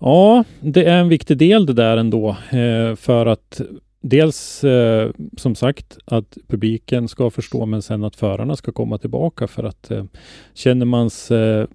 Ja, 0.00 0.44
det 0.60 0.84
är 0.84 1.00
en 1.00 1.08
viktig 1.08 1.38
del 1.38 1.66
det 1.66 1.72
där 1.72 1.96
ändå 1.96 2.36
eh, 2.50 2.96
för 2.96 3.26
att 3.26 3.60
dels 4.08 4.64
eh, 4.64 5.10
som 5.36 5.54
sagt 5.54 5.98
att 6.04 6.38
publiken 6.48 7.08
ska 7.08 7.30
förstå 7.30 7.66
men 7.66 7.82
sen 7.82 8.04
att 8.04 8.16
förarna 8.16 8.56
ska 8.56 8.72
komma 8.72 8.98
tillbaka 8.98 9.46
för 9.46 9.64
att 9.64 9.90
eh, 9.90 10.04
känner 10.54 10.86
man 10.86 11.10
sig 11.10 11.58
eh, 11.60 11.66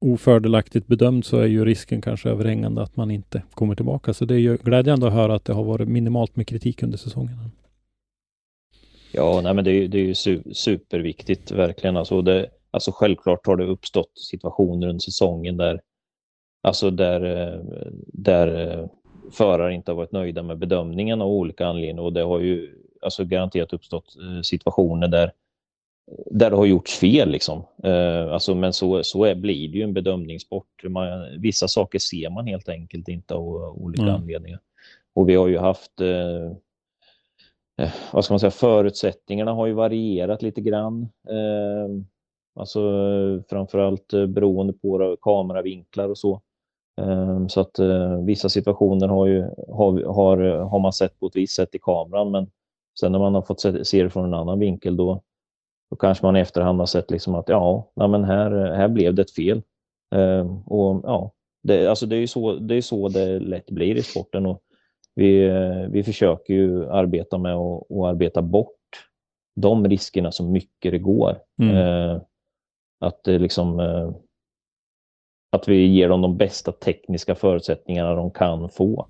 ofördelaktigt 0.00 0.86
bedömd 0.86 1.24
så 1.24 1.38
är 1.38 1.46
ju 1.46 1.64
risken 1.64 2.00
kanske 2.02 2.30
överhängande 2.30 2.82
att 2.82 2.96
man 2.96 3.10
inte 3.10 3.42
kommer 3.54 3.74
tillbaka. 3.74 4.14
Så 4.14 4.24
det 4.24 4.34
är 4.34 4.38
ju 4.38 4.56
glädjande 4.56 5.06
att 5.06 5.12
höra 5.12 5.34
att 5.34 5.44
det 5.44 5.52
har 5.52 5.64
varit 5.64 5.88
minimalt 5.88 6.36
med 6.36 6.46
kritik 6.46 6.82
under 6.82 6.98
säsongen. 6.98 7.36
Ja, 9.12 9.40
nej, 9.44 9.54
men 9.54 9.64
det 9.64 9.70
är, 9.70 9.74
ju- 9.74 9.88
det 9.88 9.98
är 9.98 10.04
ju 10.04 10.12
su- 10.12 10.52
superviktigt 10.52 11.50
verkligen. 11.50 11.96
Alltså, 11.96 12.22
det, 12.22 12.50
alltså 12.70 12.90
självklart 12.94 13.46
har 13.46 13.56
det 13.56 13.64
uppstått 13.64 14.18
situationer 14.30 14.88
under 14.88 15.00
säsongen 15.00 15.56
där, 15.56 15.80
alltså 16.62 16.90
där, 16.90 17.20
eh, 17.24 17.60
där 18.12 18.78
eh, 18.80 18.86
förare 19.32 19.74
inte 19.74 19.90
har 19.90 19.96
varit 19.96 20.12
nöjda 20.12 20.42
med 20.42 20.58
bedömningen 20.58 21.22
av 21.22 21.28
olika 21.28 21.66
anledningar 21.66 22.02
och 22.02 22.12
det 22.12 22.22
har 22.22 22.40
ju 22.40 22.74
alltså 23.02 23.24
garanterat 23.24 23.72
uppstått 23.72 24.16
eh, 24.16 24.42
situationer 24.42 25.08
där, 25.08 25.32
där 26.30 26.50
det 26.50 26.56
har 26.56 26.66
gjorts 26.66 26.98
fel. 26.98 27.30
Liksom. 27.30 27.62
Eh, 27.82 28.32
Alltså, 28.32 28.54
men 28.54 28.72
så, 28.72 29.02
så 29.04 29.24
är, 29.24 29.34
blir 29.34 29.68
det 29.68 29.78
ju 29.78 29.82
en 29.84 29.94
bedömningssport. 29.94 30.84
Man, 30.88 31.40
vissa 31.40 31.68
saker 31.68 31.98
ser 31.98 32.30
man 32.30 32.46
helt 32.46 32.68
enkelt 32.68 33.08
inte 33.08 33.34
av 33.34 33.46
olika 33.82 34.02
Mm. 34.02 34.14
anledningar. 34.14 34.60
Och 35.14 35.28
vi 35.28 35.34
har 35.34 35.48
ju 35.48 35.58
haft 35.58 36.00
eh, 36.00 36.46
eh, 37.82 37.92
vad 38.12 38.24
ska 38.24 38.34
man 38.34 38.40
säga, 38.40 38.50
förutsättningarna 38.50 39.52
har 39.52 39.66
ju 39.66 39.72
varierat 39.72 40.42
lite 40.42 40.60
grann. 40.60 41.02
Eh, 41.28 41.88
alltså 42.54 42.80
framförallt 43.48 44.08
beroende 44.28 44.72
på 44.72 45.16
kameravinklar 45.22 46.08
och 46.08 46.18
så. 46.18 46.40
Eh, 47.00 47.46
så 47.46 47.60
att 47.60 47.78
eh, 47.78 48.24
vissa 48.24 48.48
situationer 48.48 49.08
har, 49.08 49.26
ju, 49.26 49.42
har, 49.68 50.12
har, 50.14 50.36
har 50.58 50.78
man 50.78 50.92
sett 50.92 51.20
på 51.20 51.26
ett 51.26 51.36
visst 51.36 51.56
sätt 51.56 51.74
i 51.74 51.78
kameran 51.78 52.30
men 52.30 52.50
sen 53.00 53.12
när 53.12 53.18
man 53.18 53.34
har 53.34 53.42
fått 53.42 53.60
se, 53.60 53.84
se 53.84 54.02
det 54.02 54.10
från 54.10 54.24
en 54.24 54.34
annan 54.34 54.58
vinkel 54.58 54.96
då, 54.96 55.22
då 55.90 55.96
kanske 55.96 56.26
man 56.26 56.36
i 56.36 56.40
efterhand 56.40 56.78
har 56.78 56.86
sett 56.86 57.10
liksom 57.10 57.34
att 57.34 57.48
ja, 57.48 57.90
nej, 57.96 58.08
men 58.08 58.24
här, 58.24 58.50
här 58.50 58.88
blev 58.88 59.14
det 59.14 59.22
ett 59.22 59.34
fel. 59.34 59.62
Eh, 60.14 60.62
och 60.66 61.00
ja, 61.04 61.32
det, 61.62 61.86
alltså 61.86 62.06
det 62.06 62.16
är 62.16 62.20
ju 62.20 62.26
så 62.26 62.52
det, 62.52 62.74
är 62.74 62.80
så 62.80 63.08
det 63.08 63.38
lätt 63.38 63.70
blir 63.70 63.96
i 63.96 64.02
sporten. 64.02 64.46
Och 64.46 64.62
vi, 65.14 65.46
eh, 65.46 65.88
vi 65.90 66.02
försöker 66.02 66.54
ju 66.54 66.90
arbeta 66.90 67.38
med 67.38 67.54
att 67.54 67.90
att 67.90 68.04
arbeta 68.04 68.42
bort 68.42 68.72
de 69.60 69.88
riskerna 69.88 70.32
så 70.32 70.44
mycket 70.44 70.92
det 70.92 70.98
går. 70.98 71.38
Mm. 71.62 71.76
Eh, 71.76 72.20
att 73.00 73.24
det 73.24 73.38
liksom 73.38 73.80
eh, 73.80 74.10
att 75.50 75.68
vi 75.68 75.86
ger 75.86 76.08
dem 76.08 76.22
de 76.22 76.36
bästa 76.36 76.72
tekniska 76.72 77.34
förutsättningarna 77.34 78.14
de 78.14 78.30
kan 78.30 78.68
få. 78.68 79.06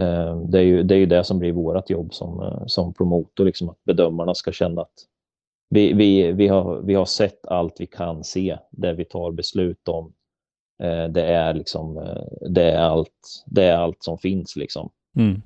Eh, 0.00 0.40
det, 0.40 0.58
är 0.58 0.62
ju, 0.62 0.82
det 0.82 0.94
är 0.94 0.98
ju 0.98 1.06
det 1.06 1.24
som 1.24 1.38
blir 1.38 1.52
vårt 1.52 1.90
jobb 1.90 2.14
som, 2.14 2.42
eh, 2.42 2.66
som 2.66 2.94
promotor, 2.94 3.44
liksom 3.44 3.68
att 3.68 3.84
bedömarna 3.84 4.34
ska 4.34 4.52
känna 4.52 4.82
att 4.82 4.94
vi, 5.70 5.92
vi, 5.92 6.32
vi, 6.32 6.48
har, 6.48 6.80
vi 6.80 6.94
har 6.94 7.04
sett 7.04 7.46
allt 7.46 7.80
vi 7.80 7.86
kan 7.86 8.24
se, 8.24 8.58
det 8.70 8.92
vi 8.92 9.04
tar 9.04 9.32
beslut 9.32 9.88
om. 9.88 10.12
Eh, 10.82 11.04
det, 11.08 11.22
är 11.22 11.54
liksom, 11.54 11.94
det, 12.50 12.70
är 12.70 12.78
allt, 12.78 13.44
det 13.46 13.64
är 13.64 13.76
allt 13.76 14.02
som 14.02 14.18
finns. 14.18 14.56
Liksom. 14.56 14.90
Mm. 15.16 15.42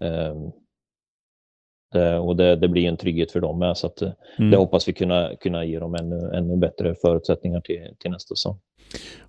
Eh, 1.94 2.16
och 2.16 2.36
det, 2.36 2.56
det 2.56 2.68
blir 2.68 2.88
en 2.88 2.96
trygghet 2.96 3.32
för 3.32 3.40
dem 3.40 3.58
med. 3.58 3.76
Så 3.76 3.86
att, 3.86 4.02
eh, 4.02 4.10
Mm. 4.38 4.50
det 4.50 4.56
hoppas 4.56 4.88
vi 4.88 4.92
kunna, 4.92 5.30
kunna 5.40 5.64
ge 5.64 5.78
dem 5.78 5.94
ännu, 5.94 6.30
ännu 6.34 6.56
bättre 6.56 6.94
förutsättningar 6.94 7.60
till, 7.60 7.80
till 7.98 8.10
nästa 8.10 8.34
säsong. 8.34 8.58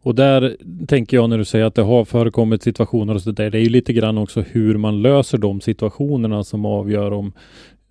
Och 0.03 0.15
där 0.15 0.57
tänker 0.87 1.17
jag 1.17 1.29
när 1.29 1.37
du 1.37 1.45
säger 1.45 1.65
att 1.65 1.75
det 1.75 1.81
har 1.81 2.05
förekommit 2.05 2.63
situationer 2.63 3.15
och 3.15 3.21
så 3.21 3.31
där. 3.31 3.49
Det 3.49 3.57
är 3.57 3.61
ju 3.61 3.69
lite 3.69 3.93
grann 3.93 4.17
också 4.17 4.41
hur 4.41 4.77
man 4.77 5.01
löser 5.01 5.37
de 5.37 5.61
situationerna 5.61 6.43
som 6.43 6.65
avgör 6.65 7.11
om, 7.11 7.33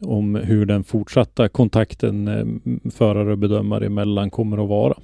om 0.04 0.34
hur 0.34 0.66
den 0.66 0.84
fortsatta 0.84 1.48
kontakten 1.48 2.28
eh, 2.28 2.90
förare 2.90 3.32
och 3.32 3.38
bedömare 3.38 3.86
emellan 3.86 4.30
kommer 4.30 4.62
att 4.62 4.68
vara. 4.68 4.94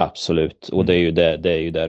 Absolut, 0.00 0.68
och 0.68 0.84
det 0.84 0.94
är 0.94 0.98
ju, 0.98 1.10
det, 1.10 1.36
det 1.36 1.50
är 1.52 1.58
ju 1.58 1.70
där 1.70 1.88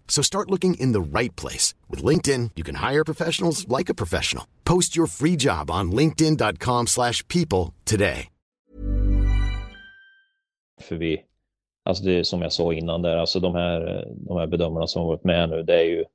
So 0.11 0.21
start 0.21 0.49
looking 0.49 0.73
in 0.73 0.91
the 0.93 1.19
right 1.19 1.35
place. 1.41 1.73
With 1.89 2.03
LinkedIn, 2.05 2.51
you 2.57 2.63
can 2.65 2.75
hire 2.75 3.03
professionals 3.05 3.65
like 3.77 3.89
a 3.91 3.93
professional. 3.95 4.43
Post 4.63 4.97
your 4.97 5.07
free 5.07 5.37
job 5.37 5.71
on 5.71 5.91
linkedin.com 5.91 6.87
slash 6.87 7.25
people 7.27 7.73
today. 7.85 8.27
För 10.81 10.95
vi, 10.95 11.21
alltså 11.85 12.03
det 12.03 12.13
är 12.19 12.23
som 12.23 12.41
jag 12.41 12.51
sa 12.51 12.73
innan 12.73 13.01
där, 13.01 13.17
alltså 13.17 13.39
de 13.39 13.55
här, 13.55 14.07
de 14.27 14.37
här 14.37 14.47
bedömarna 14.47 14.87
som 14.87 15.01
har 15.01 15.09
varit 15.09 15.23
med 15.23 15.49
nu, 15.49 15.63
det 15.63 15.73
är 15.79 15.83
ju, 15.85 16.05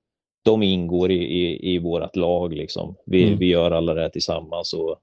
de 0.44 0.62
ingår 0.62 1.10
i, 1.10 1.24
i, 1.24 1.74
i 1.74 1.78
vårt 1.78 2.16
lag 2.16 2.52
liksom. 2.52 2.96
Vi, 3.06 3.26
Mm. 3.26 3.38
vi 3.38 3.46
gör 3.46 3.70
alla 3.70 3.94
det 3.94 4.00
här 4.00 4.08
tillsammans 4.08 4.74
och 4.74 5.00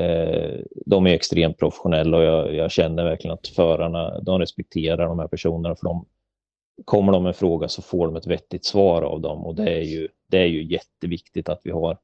eh, 0.00 0.60
de 0.86 1.06
är 1.06 1.14
extremt 1.14 1.58
professionella 1.58 2.16
och 2.16 2.24
jag, 2.24 2.54
jag 2.54 2.70
känner 2.70 3.04
verkligen 3.04 3.34
att 3.34 3.48
förarna, 3.48 4.20
de 4.20 4.38
respekterar 4.38 5.08
de 5.08 5.18
här 5.18 5.28
personerna 5.28 5.76
för 5.76 5.84
de 5.84 6.04
kommer 6.84 7.12
de 7.12 7.22
med 7.22 7.30
en 7.30 7.34
fråga 7.34 7.68
så 7.68 7.82
får 7.82 8.06
de 8.06 8.16
ett 8.16 8.26
vettigt 8.26 8.64
svar 8.64 9.02
av 9.02 9.20
dem 9.20 9.44
och 9.46 9.54
det 9.54 9.70
är 9.70 9.82
ju, 9.82 10.08
det 10.30 10.38
är 10.38 10.46
ju 10.46 10.64
jätteviktigt 10.72 11.48
att 11.48 11.60
vi 11.64 11.70
har 11.70 11.98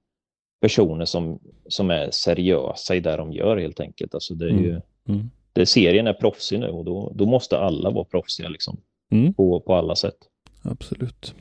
personer 0.61 1.05
som, 1.05 1.39
som 1.69 1.91
är 1.91 2.11
seriösa 2.11 2.97
i 2.97 3.01
det 3.01 3.17
de 3.17 3.33
gör 3.33 3.57
helt 3.57 3.81
enkelt. 3.81 4.15
Alltså 4.15 4.35
det 4.35 4.45
är 4.45 4.51
Mm. 4.51 4.65
ju, 4.65 4.81
Mm. 5.09 5.31
det, 5.53 5.67
serien 5.67 6.07
är 6.07 6.13
proffsig 6.13 6.61
nu 6.61 6.69
och 6.69 6.85
då, 6.85 7.13
då 7.15 7.27
måste 7.27 7.59
alla 7.59 7.91
vara 7.91 8.05
proffsiga 8.05 8.49
liksom, 8.49 8.77
Mm. 9.13 9.35
på, 9.35 9.61
på 9.61 9.75
alla 9.75 9.97
sätt. 9.97 10.17
Absolut. 10.63 11.35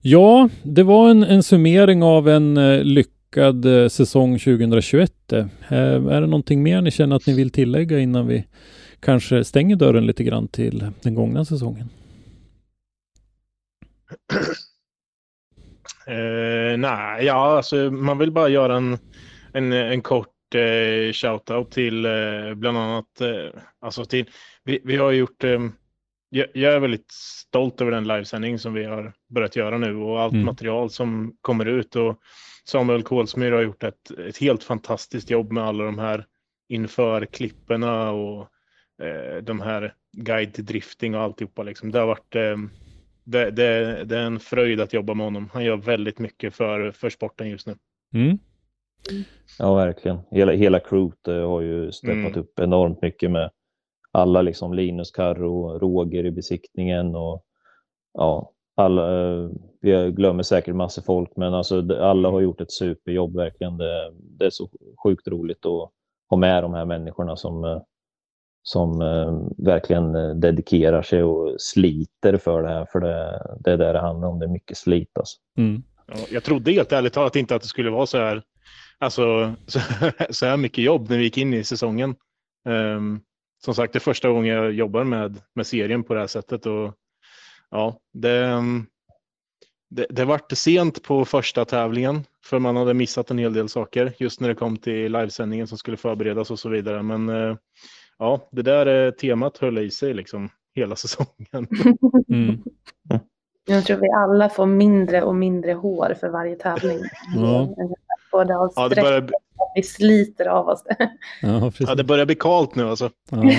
Ja, 0.00 0.48
det 0.62 0.82
var 0.82 1.10
en, 1.10 1.22
en 1.22 1.42
summering 1.42 2.02
av 2.02 2.28
en 2.28 2.56
eh, 2.56 2.84
lyckad 2.84 3.64
eh, 3.82 3.88
säsong 3.88 4.38
2021. 4.38 5.32
Eh, 5.32 5.46
är 5.70 6.20
det 6.20 6.26
någonting 6.26 6.62
mer 6.62 6.80
ni 6.80 6.90
känner 6.90 7.16
att 7.16 7.26
ni 7.26 7.32
vill 7.34 7.50
tillägga 7.50 7.98
innan 7.98 8.26
vi 8.26 8.44
kanske 9.02 9.44
stänger 9.44 9.76
dörren 9.76 10.06
lite 10.06 10.24
grann 10.24 10.48
till 10.48 10.90
den 11.02 11.14
gångna 11.14 11.44
säsongen? 11.44 11.88
Eh, 16.06 16.78
nej, 16.78 17.24
ja, 17.24 17.56
alltså 17.56 17.76
man 17.76 18.18
vill 18.18 18.30
bara 18.32 18.48
göra 18.48 18.76
en, 18.76 18.98
en, 19.52 19.72
en 19.72 20.02
kort 20.02 20.54
eh, 20.54 21.12
shoutout 21.12 21.70
till 21.70 22.04
eh, 22.04 22.54
bland 22.54 22.78
annat, 22.78 23.20
eh, 23.20 23.60
alltså 23.80 24.04
till, 24.04 24.30
vi, 24.64 24.80
vi 24.84 24.96
har 24.96 25.12
gjort, 25.12 25.44
eh, 25.44 25.60
jag, 26.28 26.46
jag 26.54 26.72
är 26.72 26.80
väldigt 26.80 27.12
stolt 27.12 27.80
över 27.80 27.92
den 27.92 28.08
livesändning 28.08 28.58
som 28.58 28.74
vi 28.74 28.84
har 28.84 29.12
börjat 29.28 29.56
göra 29.56 29.78
nu 29.78 29.96
och 29.96 30.20
allt 30.20 30.32
Mm. 30.32 30.44
material 30.46 30.90
som 30.90 31.36
kommer 31.40 31.66
ut 31.66 31.96
och 31.96 32.18
Samuel 32.64 33.02
Kolsmyr 33.02 33.52
har 33.52 33.62
gjort 33.62 33.82
ett, 33.82 34.10
ett 34.10 34.38
helt 34.38 34.64
fantastiskt 34.64 35.30
jobb 35.30 35.52
med 35.52 35.64
alla 35.64 35.84
de 35.84 35.98
här 35.98 36.26
inför 36.68 37.26
klipporna 37.26 38.10
och 38.10 38.48
eh, 39.02 39.42
de 39.42 39.60
här 39.60 39.94
guide 40.12 40.54
till 40.54 40.64
drifting 40.64 41.14
och 41.14 41.20
alltihopa 41.20 41.62
liksom. 41.62 41.90
Det 41.90 41.98
har 41.98 42.06
varit 42.06 42.36
eh, 42.36 42.56
det, 43.24 43.50
det, 43.50 44.04
det 44.04 44.18
är 44.18 44.22
en 44.22 44.40
fröjd 44.40 44.80
att 44.80 44.92
jobba 44.92 45.14
med 45.14 45.26
honom. 45.26 45.50
Han 45.52 45.64
gör 45.64 45.76
väldigt 45.76 46.18
mycket 46.18 46.54
för, 46.54 46.90
för 46.90 47.10
sporten 47.10 47.48
just 47.50 47.66
nu. 47.66 47.74
Mm. 48.14 48.38
Ja, 49.58 49.74
verkligen. 49.74 50.18
Hela, 50.30 50.52
hela 50.52 50.80
crewet 50.80 51.28
eh, 51.28 51.48
har 51.48 51.60
ju 51.60 51.92
steppat 51.92 52.16
Mm. 52.32 52.40
upp 52.40 52.58
enormt 52.58 53.02
mycket 53.02 53.30
med 53.30 53.50
alla, 54.12 54.42
liksom 54.42 54.74
Linus, 54.74 55.10
Karro, 55.10 55.78
Roger 55.78 56.26
i 56.26 56.30
besiktningen 56.30 57.16
och 57.16 57.44
ja, 58.12 58.52
alla, 58.74 59.22
eh, 59.32 59.50
vi 59.80 60.10
glömmer 60.12 60.42
säkert 60.42 60.74
massor 60.74 61.02
folk, 61.02 61.36
men 61.36 61.54
alltså 61.54 61.92
alla 61.94 62.30
har 62.30 62.40
gjort 62.40 62.60
ett 62.60 62.72
superjobb 62.72 63.36
verkligen. 63.36 63.76
Det, 63.78 64.12
det 64.14 64.46
är 64.46 64.50
så 64.50 64.68
sjukt 65.04 65.28
roligt 65.28 65.66
att 65.66 65.90
ha 66.30 66.36
med 66.36 66.62
de 66.62 66.74
här 66.74 66.84
människorna 66.84 67.36
som, 67.36 67.64
eh, 67.64 67.80
som 68.62 69.02
eh, 69.02 69.64
verkligen 69.66 70.14
eh, 70.14 70.34
dedikerar 70.34 71.02
sig 71.02 71.22
och 71.22 71.60
sliter 71.60 72.36
för 72.36 72.62
det 72.62 72.68
här, 72.68 72.86
för 72.92 73.00
det, 73.00 73.42
det 73.60 73.72
är 73.72 73.76
det 73.76 73.92
det 73.92 74.00
handlar 74.00 74.28
om. 74.28 74.38
Det 74.38 74.46
är 74.46 74.48
mycket 74.48 74.76
slit 74.76 75.18
alltså. 75.18 75.38
Mm. 75.58 75.82
Ja, 76.06 76.14
jag 76.30 76.44
trodde 76.44 76.72
helt 76.72 76.92
ärligt 76.92 77.12
talat 77.12 77.36
inte 77.36 77.54
att 77.54 77.62
det 77.62 77.68
skulle 77.68 77.90
vara 77.90 78.06
så 78.06 78.18
här, 78.18 78.42
alltså, 78.98 79.54
så, 79.66 79.80
så 80.30 80.46
här 80.46 80.56
mycket 80.56 80.84
jobb 80.84 81.10
när 81.10 81.18
vi 81.18 81.24
gick 81.24 81.38
in 81.38 81.54
i 81.54 81.64
säsongen. 81.64 82.14
Ehm, 82.68 83.20
som 83.64 83.74
sagt, 83.74 83.92
det 83.92 83.98
är 83.98 84.00
första 84.00 84.28
gången 84.28 84.54
jag 84.56 84.72
jobbar 84.72 85.04
med, 85.04 85.40
med 85.54 85.66
serien 85.66 86.02
på 86.02 86.14
det 86.14 86.20
här 86.20 86.26
sättet. 86.26 86.66
Och, 86.66 86.94
ja, 87.70 87.98
det, 88.12 88.44
ehm, 88.44 88.86
det, 89.90 90.06
det 90.10 90.24
vart 90.24 90.52
sent 90.52 91.02
på 91.02 91.24
första 91.24 91.64
tävlingen 91.64 92.24
för 92.44 92.58
man 92.58 92.76
hade 92.76 92.94
missat 92.94 93.30
en 93.30 93.38
hel 93.38 93.52
del 93.52 93.68
saker 93.68 94.12
just 94.18 94.40
när 94.40 94.48
det 94.48 94.54
kom 94.54 94.76
till 94.76 95.12
livesändningen 95.12 95.66
som 95.66 95.78
skulle 95.78 95.96
förberedas 95.96 96.50
och 96.50 96.58
så 96.58 96.68
vidare. 96.68 97.02
Men 97.02 97.28
eh, 97.28 97.56
ja, 98.22 98.48
det 98.50 98.62
där 98.62 99.06
eh, 99.06 99.10
temat 99.10 99.58
höll 99.58 99.78
i 99.78 99.90
sig 99.90 100.14
liksom 100.14 100.48
hela 100.74 100.96
säsongen. 101.04 101.68
Mm. 102.28 102.62
Jag 103.66 103.84
tror 103.84 103.96
vi 103.96 104.10
alla 104.10 104.48
får 104.48 104.66
mindre 104.66 105.22
och 105.22 105.34
mindre 105.34 105.72
hår 105.72 106.16
för 106.20 106.28
varje 106.28 106.56
tävling. 106.56 107.00
Ja. 107.36 107.68
Både 108.32 108.56
av 108.56 108.72
Ja, 108.76 108.88
det 108.88 109.02
börjar, 109.02 109.30
vi 109.74 109.82
sliter 109.82 110.46
av 110.46 110.68
oss 110.68 110.82
det. 110.84 111.10
Ja, 111.42 111.72
ja, 111.78 111.94
det 111.94 112.04
börjar 112.04 112.26
bli 112.26 112.34
kallt 112.34 112.74
nu 112.74 112.88
alltså. 112.88 113.10
Ja. 113.30 113.42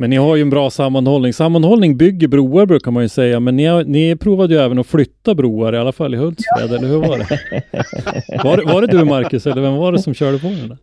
Men 0.00 0.10
ni 0.10 0.16
har 0.16 0.36
ju 0.36 0.42
en 0.42 0.50
bra 0.50 0.70
sammanhållning. 0.70 1.32
Sammanhållning 1.32 1.96
bygger 1.96 2.28
broar 2.28 2.66
brukar 2.66 2.90
man 2.90 3.02
ju 3.02 3.08
säga, 3.08 3.40
men 3.40 3.56
ni, 3.56 3.64
har, 3.66 3.84
ni 3.84 4.16
provade 4.16 4.54
ju 4.54 4.60
även 4.60 4.78
att 4.78 4.86
flytta 4.86 5.34
broar, 5.34 5.72
i 5.74 5.78
alla 5.78 5.92
fall 5.92 6.14
i 6.14 6.16
Hultsfred, 6.16 6.72
eller 6.72 6.88
hur 6.88 6.96
var 6.98 7.18
det? 7.18 7.26
Var, 8.44 8.56
det- 8.56 8.64
var 8.64 8.80
det 8.80 8.86
du 8.86 9.04
Marcus, 9.04 9.46
eller 9.46 9.62
vem 9.62 9.74
var 9.76 9.92
det 9.92 9.98
som 9.98 10.14
körde 10.14 10.38
på 10.38 10.46
den 10.46 10.68
där? 10.68 10.78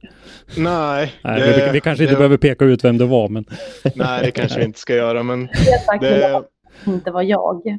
Nej, 0.57 1.13
Nej, 1.21 1.39
det- 1.41 1.65
vi, 1.65 1.71
vi 1.71 1.79
kanske 1.81 2.03
inte 2.03 2.13
det- 2.13 2.17
behöver 2.17 2.37
peka 2.37 2.65
ut 2.65 2.83
vem 2.83 2.97
det 2.97 3.05
var, 3.05 3.29
men 3.29 3.45
Nej, 3.95 4.21
det 4.25 4.31
kanske 4.31 4.59
vi 4.59 4.65
inte 4.65 4.79
ska 4.79 4.95
göra, 4.95 5.23
men 5.23 5.47
Det 6.01 6.41
inte 6.85 7.11
var 7.11 7.21
jag. 7.21 7.61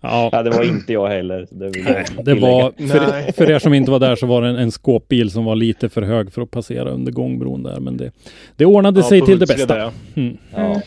ja. 0.00 0.28
Ja, 0.32 0.42
det 0.42 0.50
var 0.50 0.62
inte 0.64 0.92
jag 0.92 1.08
heller. 1.08 1.46
Det, 1.50 1.68
vill 1.68 1.84
jag 1.86 1.94
Nej, 1.94 2.04
det 2.24 2.34
var, 2.34 2.70
för, 2.88 3.32
för 3.32 3.50
er 3.50 3.58
som 3.58 3.74
inte 3.74 3.90
var 3.90 3.98
där 3.98 4.16
så 4.16 4.26
var 4.26 4.42
det 4.42 4.48
en, 4.48 4.56
en 4.56 4.72
skåpbil 4.72 5.30
som 5.30 5.44
var 5.44 5.56
lite 5.56 5.88
för 5.88 6.02
hög 6.02 6.32
för 6.32 6.42
att 6.42 6.50
passera 6.50 6.90
under 6.90 7.12
gångbron 7.12 7.62
där. 7.62 7.80
Men 7.80 7.96
det, 7.96 8.12
det 8.56 8.66
ordnade 8.66 9.00
Ja, 9.00 9.08
sig 9.08 9.20
till 9.20 9.38
det 9.38 9.46
bästa. 9.46 9.78
ja. 9.78 9.92
Mm. 10.14 10.36
Ja. 10.54 10.80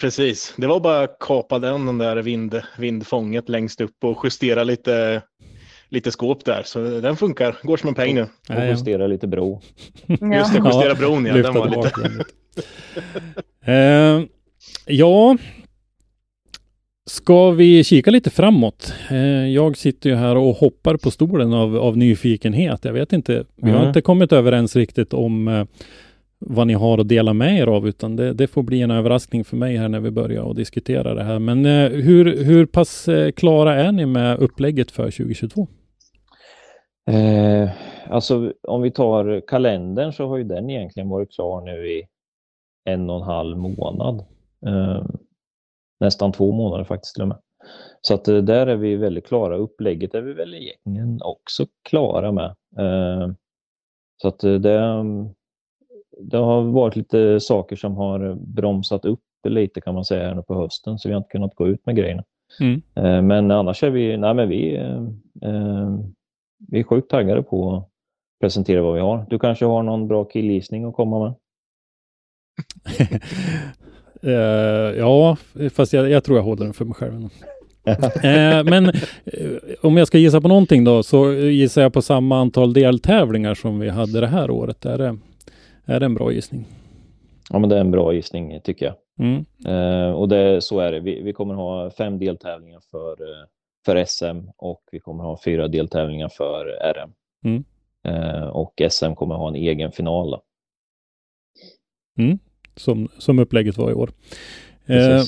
Precis, 0.00 0.54
det 0.56 0.66
var 0.66 0.80
bara 0.80 1.00
att 1.00 1.16
kapa 1.20 1.58
den, 1.58 1.86
den 1.86 1.98
där 1.98 2.16
vind, 2.16 2.60
vindfånget 2.78 3.48
längst 3.48 3.80
upp 3.80 4.04
och 4.04 4.20
justera 4.24 4.64
lite, 4.64 5.22
lite 5.88 6.10
skåp 6.10 6.44
där. 6.44 6.62
Så 6.64 6.78
den 7.00 7.16
funkar, 7.16 7.56
går 7.62 7.76
som 7.76 7.88
en 7.88 7.94
peng 7.94 8.14
nu. 8.14 8.26
Och 8.48 8.66
justera 8.66 9.06
lite 9.06 9.26
bro. 9.26 9.60
Ja. 10.06 10.36
Just 10.36 10.52
det, 10.52 10.58
justera 10.64 10.94
bron 10.94 11.26
ja, 11.26 11.34
lyfta 11.34 11.52
den 11.52 11.60
var 11.60 11.68
lite. 11.68 12.24
Eh, 13.64 14.20
ja, 14.86 15.36
ska 17.10 17.50
vi 17.50 17.84
kika 17.84 18.10
lite 18.10 18.30
framåt? 18.30 18.94
Eh, 19.10 19.48
jag 19.48 19.76
sitter 19.76 20.10
ju 20.10 20.16
här 20.16 20.36
och 20.36 20.54
hoppar 20.56 20.96
på 20.96 21.10
stolen 21.10 21.52
av, 21.52 21.76
av 21.76 21.96
nyfikenhet. 21.96 22.84
Jag 22.84 22.92
vet 22.92 23.12
inte, 23.12 23.44
vi 23.56 23.70
har 23.70 23.76
Mm. 23.76 23.88
inte 23.88 24.00
kommit 24.00 24.32
överens 24.32 24.76
riktigt 24.76 25.14
om 25.14 25.48
eh, 25.48 25.64
vad 26.38 26.66
ni 26.66 26.72
har 26.72 26.98
att 26.98 27.08
dela 27.08 27.32
med 27.32 27.58
er 27.58 27.66
av, 27.66 27.88
utan 27.88 28.16
det, 28.16 28.32
det 28.32 28.46
får 28.46 28.62
bli 28.62 28.82
en 28.82 28.90
överraskning 28.90 29.44
för 29.44 29.56
mig 29.56 29.76
här 29.76 29.88
när 29.88 30.00
vi 30.00 30.10
börjar 30.10 30.42
och 30.42 30.54
diskutera 30.54 31.14
det 31.14 31.24
här. 31.24 31.38
Men 31.38 31.66
eh, 31.66 31.88
hur, 31.90 32.44
hur 32.44 32.66
pass 32.66 33.08
klara 33.36 33.74
är 33.74 33.92
ni 33.92 34.06
med 34.06 34.38
upplägget 34.38 34.90
för 34.90 35.04
2022? 35.10 35.68
Eh, 37.10 37.70
alltså 38.08 38.52
om 38.68 38.82
vi 38.82 38.90
tar 38.90 39.42
kalendern 39.46 40.12
så 40.12 40.28
har 40.28 40.36
ju 40.36 40.44
den 40.44 40.70
egentligen 40.70 41.08
varit 41.08 41.32
klar 41.32 41.60
nu 41.60 41.88
i 41.88 42.02
en 42.84 43.10
och 43.10 43.16
en 43.16 43.22
halv 43.22 43.56
månad. 43.58 44.24
Eh, 44.66 45.06
nästan 46.00 46.32
två 46.32 46.52
månader 46.52 46.84
faktiskt 46.84 47.14
till 47.14 47.22
och 47.22 47.28
med. 47.28 47.38
Så 48.00 48.14
att 48.14 48.24
där 48.24 48.66
är 48.66 48.76
vi 48.76 48.96
väldigt 48.96 49.26
klara. 49.26 49.56
Upplägget 49.56 50.14
är 50.14 50.22
vi 50.22 50.32
väl 50.32 50.54
egentligen 50.54 51.22
också 51.22 51.66
klara 51.82 52.32
med. 52.32 52.54
Så 54.22 54.28
att 54.28 54.38
det, 54.38 54.58
det 56.20 56.38
har 56.38 56.62
varit 56.62 56.96
lite 56.96 57.40
saker 57.40 57.76
som 57.76 57.96
har 57.96 58.34
bromsat 58.34 59.04
upp 59.04 59.20
lite 59.48 59.80
kan 59.80 59.94
man 59.94 60.04
säga 60.04 60.34
nu 60.34 60.42
på 60.42 60.54
hösten, 60.54 60.98
så 60.98 61.08
vi 61.08 61.12
har 61.12 61.18
inte 61.20 61.30
kunnat 61.30 61.54
gå 61.54 61.68
ut 61.68 61.86
med 61.86 61.96
grejerna. 61.96 62.24
Mm. 62.60 63.26
Men 63.26 63.50
annars 63.50 63.82
är 63.82 63.90
vi, 63.90 64.16
nej 64.16 64.34
men 64.34 64.48
vi, 64.48 64.80
vi 66.68 66.80
är 66.80 66.84
sjukt 66.84 67.10
taggade 67.10 67.42
på 67.42 67.76
att 67.76 67.88
presentera 68.40 68.82
vad 68.82 68.94
vi 68.94 69.00
har. 69.00 69.26
Du 69.30 69.38
kanske 69.38 69.64
har 69.64 69.82
någon 69.82 70.08
bra 70.08 70.24
killgissning 70.24 70.84
att 70.84 70.94
komma 70.94 71.18
med? 71.24 71.34
uh, 74.24 74.98
ja, 74.98 75.36
fast 75.72 75.92
jag, 75.92 76.10
jag, 76.10 76.24
tror 76.24 76.38
jag 76.38 76.44
håller 76.44 76.64
den 76.64 76.74
för 76.74 76.84
mig 76.84 76.94
själv. 76.94 77.14
uh, 77.14 78.70
men 78.70 78.86
uh, 78.86 79.58
om 79.80 79.96
jag 79.96 80.06
ska 80.06 80.18
gissa 80.18 80.40
på 80.40 80.48
någonting 80.48 80.84
då, 80.84 81.02
så 81.02 81.32
gissar 81.32 81.82
jag 81.82 81.92
på 81.92 82.02
samma 82.02 82.38
antal 82.38 82.72
deltävlingar 82.72 83.54
som 83.54 83.80
vi 83.80 83.88
hade 83.88 84.20
det 84.20 84.26
här 84.26 84.50
året. 84.50 84.86
Är 84.86 84.98
det, 84.98 85.18
är 85.84 86.00
det 86.00 86.06
en 86.06 86.14
bra 86.14 86.32
gissning? 86.32 86.66
Ja, 87.50 87.58
men 87.58 87.68
det 87.68 87.76
är 87.76 87.80
en 87.80 87.90
bra 87.90 88.12
gissning 88.12 88.60
tycker 88.64 88.86
jag. 88.86 88.94
Mm. 89.18 90.14
och 90.14 90.28
det, 90.28 90.60
så 90.60 90.80
är 90.80 90.92
det. 90.92 91.00
Vi, 91.00 91.22
vi 91.22 91.32
kommer 91.32 91.54
ha 91.54 91.90
fem 91.90 92.18
deltävlingar 92.18 92.80
för, 92.90 93.16
för 93.84 94.04
SM 94.04 94.48
och 94.56 94.82
vi 94.92 95.00
kommer 95.00 95.24
ha 95.24 95.38
fyra 95.44 95.68
deltävlingar 95.68 96.28
för 96.28 96.64
RM. 96.94 97.12
Mm. 97.44 97.64
och 98.50 98.82
SM 98.90 99.14
kommer 99.14 99.34
ha 99.34 99.48
en 99.48 99.54
egen 99.54 99.92
final. 99.92 100.40
Mm 102.18 102.38
som, 102.76 103.08
som 103.18 103.38
upplägget 103.38 103.78
var 103.78 103.90
i 103.90 103.94
år. 103.94 104.10
Eh, 104.86 105.22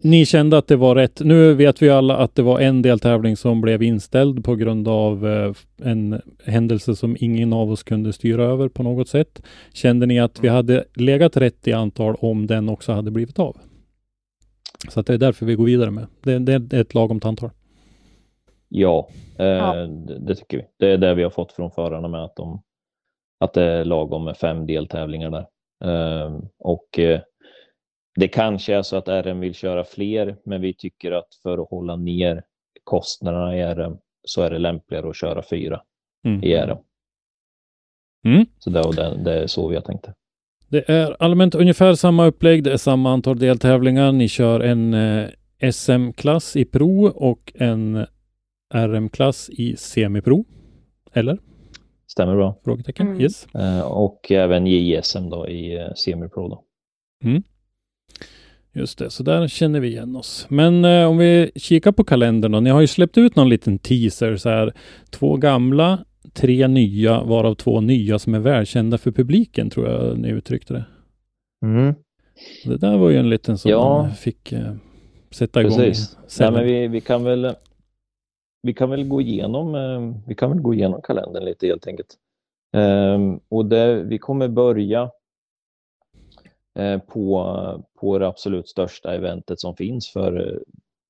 ni 0.00 0.26
kände 0.26 0.58
att 0.58 0.66
det 0.66 0.76
var 0.76 0.94
rätt. 0.94 1.20
Nu 1.24 1.54
vet 1.54 1.82
vi 1.82 1.90
alla 1.90 2.16
att 2.16 2.34
det 2.34 2.42
var 2.42 2.60
en 2.60 2.82
deltävling 2.82 3.36
som 3.36 3.60
blev 3.60 3.82
inställd 3.82 4.44
på 4.44 4.54
grund 4.54 4.88
av 4.88 5.26
eh, 5.26 5.52
en 5.82 6.22
händelse 6.44 6.96
som 6.96 7.16
ingen 7.20 7.52
av 7.52 7.70
oss 7.70 7.82
kunde 7.82 8.12
styra 8.12 8.44
över 8.44 8.68
på 8.68 8.82
något 8.82 9.08
sätt. 9.08 9.42
Kände 9.72 10.06
ni 10.06 10.20
att 10.20 10.44
vi 10.44 10.48
hade 10.48 10.84
legat 10.94 11.36
rätt 11.36 11.68
i 11.68 11.72
antal 11.72 12.14
om 12.14 12.46
den 12.46 12.68
också 12.68 12.92
hade 12.92 13.10
blivit 13.10 13.38
av? 13.38 13.56
Så 14.88 15.00
att 15.00 15.06
det 15.06 15.14
är 15.14 15.18
därför 15.18 15.46
vi 15.46 15.54
går 15.54 15.64
vidare 15.64 15.90
med. 15.90 16.06
Det, 16.22 16.38
det 16.38 16.76
är 16.76 16.80
ett 16.80 16.94
lagom 16.94 17.20
antal. 17.24 17.50
Ja, 18.68 19.08
eh, 19.38 19.46
ja. 19.46 19.74
Det, 19.74 20.18
det, 20.18 20.34
tycker 20.34 20.56
vi. 20.56 20.64
Det 20.78 20.92
är 20.92 20.98
det 20.98 21.14
vi 21.14 21.22
har 21.22 21.30
fått 21.30 21.52
från 21.52 21.70
förarna 21.70 22.08
med 22.08 22.24
att, 22.24 22.36
de, 22.36 22.62
att 23.40 23.52
det 23.52 23.62
är 23.62 23.84
lagom 23.84 24.24
med 24.24 24.36
fem 24.36 24.66
deltävlingar 24.66 25.30
där. 25.30 25.46
Ehm, 25.84 26.48
och 26.58 26.98
eh, 26.98 27.20
det 28.16 28.28
kanske 28.28 28.74
är 28.74 28.82
så 28.82 28.96
att 28.96 29.08
RM 29.08 29.40
vill 29.40 29.54
köra 29.54 29.84
fler, 29.84 30.36
men 30.44 30.60
vi 30.60 30.74
tycker 30.74 31.12
att 31.12 31.34
för 31.42 31.58
att 31.58 31.70
hålla 31.70 31.96
ner 31.96 32.44
kostnaderna 32.84 33.56
i 33.56 33.74
RM 33.74 33.98
så 34.22 34.42
är 34.42 34.50
det 34.50 34.58
lämpligare 34.58 35.08
att 35.08 35.16
köra 35.16 35.42
fyra 35.50 35.82
mm. 36.24 36.44
i 36.44 36.56
RM. 36.56 36.78
Mm. 38.24 38.46
Så 38.58 38.70
det, 38.70 38.82
det, 38.96 39.22
det 39.24 39.42
är 39.42 39.46
så 39.46 39.68
vi 39.68 39.74
har 39.74 39.82
tänkt 39.82 40.04
det. 40.04 40.14
Det 40.68 40.88
är 40.88 41.16
allmänt 41.18 41.54
ungefär 41.54 41.94
samma 41.94 42.26
upplägg. 42.26 42.64
Det 42.64 42.72
är 42.72 42.76
samma 42.76 43.12
antal 43.12 43.38
deltävlingar. 43.38 44.12
Ni 44.12 44.28
kör 44.28 44.60
en 44.60 44.94
eh, 44.94 45.28
SM-klass 45.72 46.56
i 46.56 46.64
Pro 46.64 47.06
och 47.06 47.52
en 47.54 48.06
RM-klass 48.74 49.50
i 49.50 49.76
Semi-Pro. 49.76 50.44
Eller? 51.12 51.38
Stämmer 52.16 52.36
bra. 52.36 52.56
Frågetecken. 52.64 53.06
Mm. 53.06 53.20
Yes. 53.20 53.46
Eh, 53.54 53.80
och 53.80 54.30
även 54.30 54.66
JSM 54.66 55.30
då 55.30 55.48
i 55.48 55.76
eh, 55.76 55.88
Semi-Pro 55.94 56.48
då. 56.48 56.64
Mm. 57.24 57.42
Just 58.72 58.98
det, 58.98 59.10
så 59.10 59.22
där 59.22 59.48
känner 59.48 59.80
vi 59.80 59.88
igen 59.88 60.16
oss. 60.16 60.46
Men 60.48 60.84
eh, 60.84 61.06
om 61.08 61.18
vi 61.18 61.50
kikar 61.56 61.92
på 61.92 62.04
kalendern 62.04 62.52
då. 62.52 62.60
Ni 62.60 62.70
har 62.70 62.80
ju 62.80 62.86
släppt 62.86 63.18
ut 63.18 63.36
någon 63.36 63.48
liten 63.48 63.78
teaser 63.78 64.36
så 64.36 64.48
här. 64.48 64.72
Två 65.10 65.36
gamla, 65.36 66.04
tre 66.32 66.68
nya, 66.68 67.22
varav 67.22 67.54
två 67.54 67.80
nya 67.80 68.18
som 68.18 68.34
är 68.34 68.38
välkända 68.38 68.98
för 68.98 69.12
publiken, 69.12 69.70
tror 69.70 69.88
jag 69.88 70.18
ni 70.18 70.28
uttryckte 70.28 70.74
det. 70.74 70.84
Mm. 71.66 71.94
Det 72.64 72.76
där 72.76 72.96
var 72.96 73.10
ju 73.10 73.16
en 73.16 73.30
liten 73.30 73.58
som 73.58 73.70
ja. 73.70 74.02
man 74.02 74.14
fick 74.14 74.52
eh, 74.52 74.74
sätta 75.30 75.60
igång. 75.60 75.78
Precis. 75.78 76.16
Ja, 76.38 76.50
men 76.50 76.64
vi, 76.64 76.88
vi 76.88 77.00
kan 77.00 77.24
väl 77.24 77.54
vi 78.66 78.74
kan 78.74 78.90
väl 78.90 79.08
gå 79.08 79.20
igenom, 79.20 79.74
eh, 79.74 80.22
vi 80.26 80.34
kan 80.34 80.50
väl 80.50 80.60
gå 80.60 80.74
igenom 80.74 81.02
kalendern 81.02 81.44
lite 81.44 81.66
helt 81.66 81.86
enkelt. 81.86 82.14
Ehm, 82.72 83.40
och 83.48 83.66
det, 83.66 84.02
vi 84.02 84.18
kommer 84.18 84.48
börja 84.48 85.10
eh, 86.78 86.98
på, 86.98 87.84
på 88.00 88.18
det 88.18 88.28
absolut 88.28 88.68
största 88.68 89.14
eventet 89.14 89.60
som 89.60 89.76
finns 89.76 90.12
för 90.12 90.48
eh, 90.48 90.58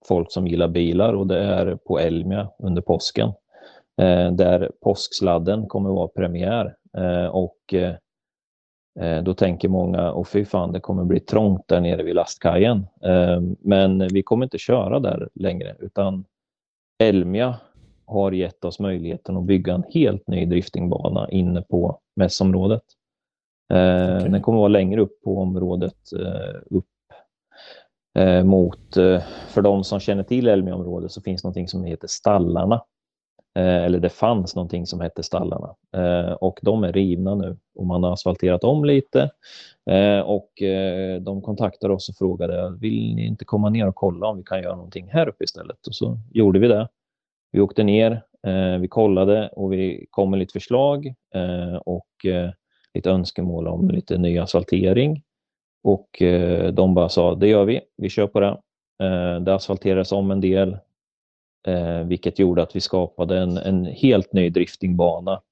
folk 0.08 0.32
som 0.32 0.46
gillar 0.46 0.68
bilar 0.68 1.12
och 1.12 1.26
det 1.26 1.38
är 1.38 1.76
på 1.76 1.98
Elmia 1.98 2.48
under 2.58 2.82
påsken. 2.82 3.32
Där 4.32 4.70
påsksladden 4.80 5.66
kommer 5.66 5.90
vara 5.90 6.08
premiär 6.08 6.76
och 7.30 7.74
då 9.22 9.34
tänker 9.34 9.68
många, 9.68 10.12
och 10.12 10.28
fy 10.28 10.44
fan, 10.44 10.72
det 10.72 10.80
kommer 10.80 11.04
bli 11.04 11.20
trångt 11.20 11.68
där 11.68 11.80
nere 11.80 12.02
vid 12.02 12.14
lastkajen. 12.14 12.86
Ehm, 13.02 13.56
men 13.60 14.08
vi 14.08 14.22
kommer 14.22 14.44
inte 14.46 14.58
köra 14.58 15.00
där 15.00 15.28
längre, 15.34 15.76
utan 15.78 16.24
Elmia 16.98 17.60
har 18.06 18.32
gett 18.32 18.64
oss 18.64 18.80
möjligheten 18.80 19.36
att 19.36 19.44
bygga 19.44 19.74
en 19.74 19.84
helt 19.90 20.28
ny 20.28 20.46
driftingbana 20.46 21.30
inne 21.30 21.62
på 21.62 22.00
mässområdet. 22.16 22.82
Eh, 23.72 24.16
okay. 24.16 24.28
Den 24.28 24.42
kommer 24.42 24.58
att 24.58 24.60
vara 24.60 24.68
längre 24.68 25.00
upp 25.00 25.22
på 25.24 25.38
området, 25.38 26.12
eh, 26.20 26.60
upp 26.70 26.84
eh, 28.18 28.44
mot, 28.44 28.94
för 29.48 29.62
de 29.62 29.84
som 29.84 30.00
känner 30.00 30.22
till 30.22 30.48
Elmia-området 30.48 31.12
så 31.12 31.22
finns 31.22 31.44
någonting 31.44 31.68
som 31.68 31.84
heter 31.84 32.08
Stallarna. 32.08 32.82
Eh, 33.56 33.84
eller 33.84 33.98
det 33.98 34.08
fanns 34.08 34.56
någonting 34.56 34.86
som 34.86 35.00
hette 35.00 35.22
Stallarna 35.22 35.74
eh, 35.96 36.32
och 36.32 36.58
de 36.62 36.84
är 36.84 36.92
rivna 36.92 37.34
nu 37.34 37.56
och 37.74 37.86
man 37.86 38.02
har 38.02 38.12
asfalterat 38.12 38.64
om 38.64 38.84
lite 38.84 39.30
och 40.24 40.50
de 41.20 41.42
kontaktade 41.42 41.94
oss 41.94 42.08
och 42.08 42.16
frågade 42.16 42.76
vill 42.80 43.14
ni 43.14 43.26
inte 43.26 43.44
komma 43.44 43.70
ner 43.70 43.88
och 43.88 43.94
kolla 43.94 44.26
om 44.26 44.36
vi 44.36 44.42
kan 44.42 44.62
göra 44.62 44.76
någonting 44.76 45.08
här 45.10 45.28
uppe 45.28 45.44
istället 45.44 45.86
och 45.86 45.94
så 45.94 46.18
gjorde 46.32 46.58
vi 46.58 46.68
det. 46.68 46.88
Vi 47.56 47.60
åkte 47.60 47.82
ner, 47.84 48.22
eh, 48.46 48.78
vi 48.80 48.88
kollade 48.88 49.48
och 49.48 49.72
vi 49.72 50.06
kom 50.10 50.30
med 50.30 50.38
lite 50.38 50.52
förslag 50.52 51.06
eh, 51.34 51.76
och 51.76 52.26
eh, 52.26 52.50
lite 52.94 53.10
önskemål 53.10 53.68
om 53.68 53.90
lite 53.90 54.18
ny 54.18 54.38
asfaltering. 54.38 55.22
Och 55.82 56.22
de 56.72 56.94
bara 56.94 57.08
sa, 57.08 57.34
det 57.34 57.48
gör 57.48 57.64
vi, 57.64 57.80
vi 57.96 58.08
kör 58.08 58.26
på 58.26 58.40
det. 58.40 58.56
Det 59.40 59.54
asfalterades 59.54 60.12
om 60.12 60.30
en 60.30 60.40
del, 60.40 60.78
Eh, 61.66 62.00
vilket 62.00 62.38
gjorde 62.38 62.62
att 62.62 62.76
vi 62.76 62.80
skapade 62.80 63.38
en, 63.38 63.56
en 63.56 63.84
helt 63.84 64.32
ny 64.32 64.50
driftingbana 64.50 65.42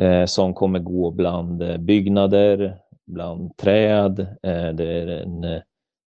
eh, 0.00 0.24
som 0.24 0.54
kommer 0.54 0.78
gå 0.78 1.10
bland 1.10 1.62
eh, 1.62 1.76
byggnader, 1.76 2.78
bland 3.06 3.56
träd. 3.56 4.26
Det 4.42 4.84
är 4.84 5.06
en 5.06 5.60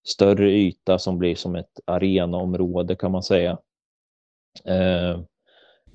större 0.08 0.52
yta 0.52 1.00
som 1.00 1.18
blir 1.18 1.36
som 1.36 1.56
ett 1.56 1.80
arenaområde 1.86 2.96
kan 2.96 3.12
man 3.12 3.24
säga. 3.24 3.52
Eh, 4.66 5.20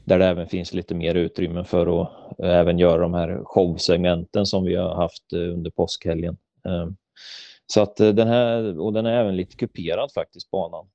där 0.04 0.18
det 0.18 0.26
även 0.26 0.46
finns 0.46 0.74
lite 0.74 0.94
mer 0.94 1.14
utrymme 1.14 1.64
för 1.64 2.02
att 2.02 2.10
även 2.38 2.78
göra 2.78 3.02
de 3.02 3.14
här 3.14 3.40
showsegmenten 3.44 4.46
som 4.46 4.64
vi 4.64 4.74
har 4.74 4.94
haft 4.94 5.32
eh, 5.32 5.38
under 5.38 5.70
påskhelgen. 5.70 6.36
Eh, 6.66 6.88
så 7.66 7.82
att 7.82 7.96
den 7.96 8.28
här, 8.28 8.80
och 8.80 8.92
den 8.92 9.06
är 9.06 9.20
även 9.20 9.36
lite 9.36 9.56
kuperad 9.56 10.12
faktiskt, 10.12 10.50
banan. 10.50 10.86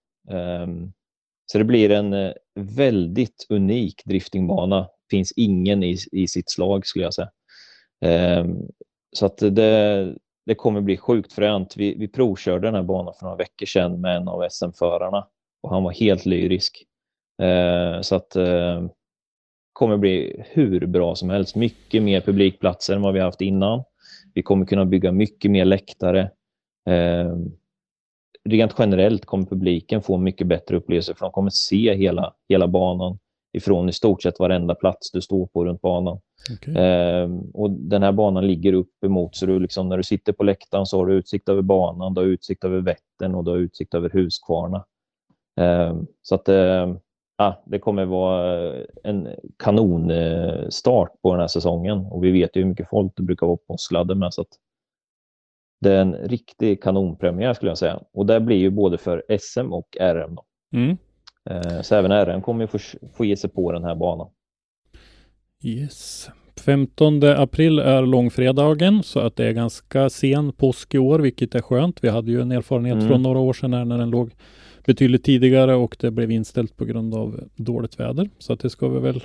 Så 1.51 1.57
det 1.57 1.63
blir 1.63 1.91
en 1.91 2.13
eh, 2.13 2.31
väldigt 2.55 3.45
unik 3.49 4.01
driftingbana. 4.05 4.87
Finns 5.11 5.33
ingen 5.35 5.83
i, 5.83 5.97
i 6.11 6.27
sitt 6.27 6.49
slag 6.49 6.85
skulle 6.85 7.05
jag 7.05 7.13
säga. 7.13 7.29
Ehm, 8.01 8.57
så 9.15 9.25
att 9.25 9.37
det, 9.37 10.15
det 10.45 10.55
kommer 10.55 10.81
bli 10.81 10.97
sjukt 10.97 11.33
fränt. 11.33 11.77
Vi, 11.77 11.95
vi 11.95 12.07
provkörde 12.07 12.67
den 12.67 12.75
här 12.75 12.83
banan 12.83 13.13
för 13.19 13.25
några 13.25 13.37
veckor 13.37 13.65
sedan 13.65 14.01
med 14.01 14.17
en 14.17 14.27
av 14.27 14.49
SM-förarna 14.49 15.27
och 15.61 15.69
han 15.69 15.83
var 15.83 15.91
helt 15.91 16.25
lyrisk. 16.25 16.83
Ehm, 17.41 18.03
så 18.03 18.15
att 18.15 18.35
ehm, 18.35 18.89
kommer 19.73 19.97
bli 19.97 20.43
hur 20.49 20.85
bra 20.85 21.15
som 21.15 21.29
helst. 21.29 21.55
Mycket 21.55 22.03
mer 22.03 22.21
publikplatser 22.21 22.95
än 22.95 23.01
vad 23.01 23.13
vi 23.13 23.19
haft 23.19 23.41
innan. 23.41 23.83
Vi 24.33 24.43
kommer 24.43 24.65
kunna 24.65 24.85
bygga 24.85 25.11
mycket 25.11 25.51
mer 25.51 25.65
läktare. 25.65 26.31
Rent 28.47 28.75
generellt 28.77 29.25
kommer 29.25 29.45
publiken 29.45 30.01
få 30.01 30.17
mycket 30.17 30.47
bättre 30.47 30.77
upplevelser 30.77 31.13
för 31.13 31.25
de 31.25 31.31
kommer 31.31 31.49
se 31.49 31.95
hela, 31.95 32.33
hela 32.49 32.67
banan 32.67 33.19
ifrån 33.53 33.89
i 33.89 33.93
stort 33.93 34.23
sett 34.23 34.39
varenda 34.39 34.75
plats 34.75 35.11
du 35.11 35.21
står 35.21 35.47
på 35.47 35.65
runt 35.65 35.81
banan. 35.81 36.19
Okay. 36.53 36.75
Eh, 36.83 37.29
och 37.53 37.71
Den 37.71 38.03
här 38.03 38.11
banan 38.11 38.47
ligger 38.47 38.73
upp 38.73 39.03
emot 39.05 39.35
så 39.35 39.45
du 39.45 39.59
liksom, 39.59 39.89
när 39.89 39.97
du 39.97 40.03
sitter 40.03 40.33
på 40.33 40.43
läktaren 40.43 40.85
så 40.85 40.97
har 40.97 41.05
du 41.05 41.13
utsikt 41.13 41.49
över 41.49 41.61
banan, 41.61 42.13
du 42.13 42.21
har 42.21 42.25
utsikt 42.27 42.63
över 42.63 42.81
Vättern 42.81 43.35
och 43.35 43.43
du 43.43 43.51
har 43.51 43.57
utsikt 43.57 43.93
över 43.93 44.09
Huskvarna. 44.09 44.85
Eh, 45.59 45.95
så 46.21 46.35
att 46.35 46.49
eh, 46.49 46.95
ja, 47.37 47.63
det 47.65 47.79
kommer 47.79 48.05
vara 48.05 48.73
en 49.03 49.27
kanonstart 49.57 51.21
på 51.21 51.31
den 51.31 51.39
här 51.39 51.47
säsongen 51.47 52.05
och 52.05 52.23
vi 52.23 52.31
vet 52.31 52.55
ju 52.55 52.61
hur 52.61 52.69
mycket 52.69 52.89
folk 52.89 53.13
det 53.15 53.23
brukar 53.23 53.47
vara 53.47 53.57
på 53.57 53.63
påskladden 53.67 54.19
med. 54.19 54.33
Så 54.33 54.41
att 54.41 54.47
det 55.79 55.93
är 55.93 56.01
en 56.01 56.13
riktig 56.13 56.83
kanonpremiär 56.83 57.53
skulle 57.53 57.71
jag 57.71 57.77
säga. 57.77 57.99
Och 58.13 58.25
det 58.25 58.39
blir 58.39 58.57
ju 58.57 58.69
både 58.69 58.97
för 58.97 59.23
SM 59.39 59.73
och 59.73 59.97
RM. 60.01 60.35
Då. 60.35 60.43
Mm. 60.73 60.97
Eh, 61.49 61.81
så 61.81 61.95
även 61.95 62.25
RM 62.25 62.41
kommer 62.41 62.63
ju 62.63 62.67
få, 62.67 62.77
få 63.13 63.25
ge 63.25 63.37
sig 63.37 63.49
på 63.49 63.71
den 63.71 63.83
här 63.83 63.95
banan. 63.95 64.27
Yes. 65.63 66.29
15 66.65 67.23
april 67.23 67.79
är 67.79 68.01
långfredagen 68.01 69.03
så 69.03 69.19
att 69.19 69.35
det 69.35 69.45
är 69.45 69.51
ganska 69.51 70.09
sen 70.09 70.51
påsk 70.51 70.95
i 70.95 70.97
år, 70.97 71.19
vilket 71.19 71.55
är 71.55 71.61
skönt. 71.61 72.03
Vi 72.03 72.09
hade 72.09 72.31
ju 72.31 72.41
en 72.41 72.51
erfarenhet 72.51 72.95
Mm. 72.95 73.07
från 73.07 73.21
några 73.23 73.39
år 73.39 73.53
sedan 73.53 73.73
här 73.73 73.85
när 73.85 73.97
den 73.97 74.09
låg 74.09 74.31
betydligt 74.85 75.23
tidigare 75.23 75.75
och 75.75 75.97
det 75.99 76.11
blev 76.11 76.31
inställt 76.31 76.77
på 76.77 76.85
grund 76.85 77.15
av 77.15 77.39
dåligt 77.55 77.99
väder. 77.99 78.29
Så 78.37 78.53
att 78.53 78.59
det 78.59 78.69
ska 78.69 78.87
vi 78.89 78.99
väl 78.99 79.23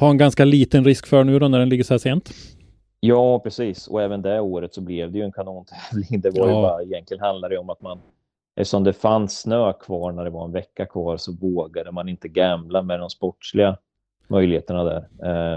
ha 0.00 0.10
en 0.10 0.18
ganska 0.18 0.44
liten 0.44 0.84
risk 0.84 1.06
för 1.06 1.24
nu 1.24 1.38
då 1.38 1.48
när 1.48 1.58
den 1.58 1.68
ligger 1.68 1.84
så 1.84 1.94
här 1.94 1.98
sent. 1.98 2.30
Ja, 3.04 3.38
precis. 3.38 3.88
Och 3.88 4.02
även 4.02 4.22
det 4.22 4.40
året 4.40 4.74
så 4.74 4.80
blev 4.80 5.12
det 5.12 5.18
ju 5.18 5.24
en 5.24 5.32
kanontävling. 5.32 6.20
Det 6.20 6.30
var 6.38 6.46
ju 6.46 6.52
Ja. 6.54 6.62
bara, 6.62 6.82
egentligen 6.82 7.20
handlade 7.22 7.54
det 7.54 7.58
om 7.58 7.70
att 7.70 7.82
man, 7.82 7.98
eftersom 8.56 8.84
det 8.84 8.92
fanns 8.92 9.40
snö 9.40 9.72
kvar 9.72 10.12
när 10.12 10.24
det 10.24 10.30
var 10.30 10.44
en 10.44 10.52
vecka 10.52 10.86
kvar 10.86 11.16
så 11.16 11.32
vågade 11.32 11.92
man 11.92 12.08
inte 12.08 12.28
gambla 12.28 12.82
med 12.82 13.00
de 13.00 13.10
sportsliga 13.10 13.76
möjligheterna 14.28 14.84
där. 14.84 15.08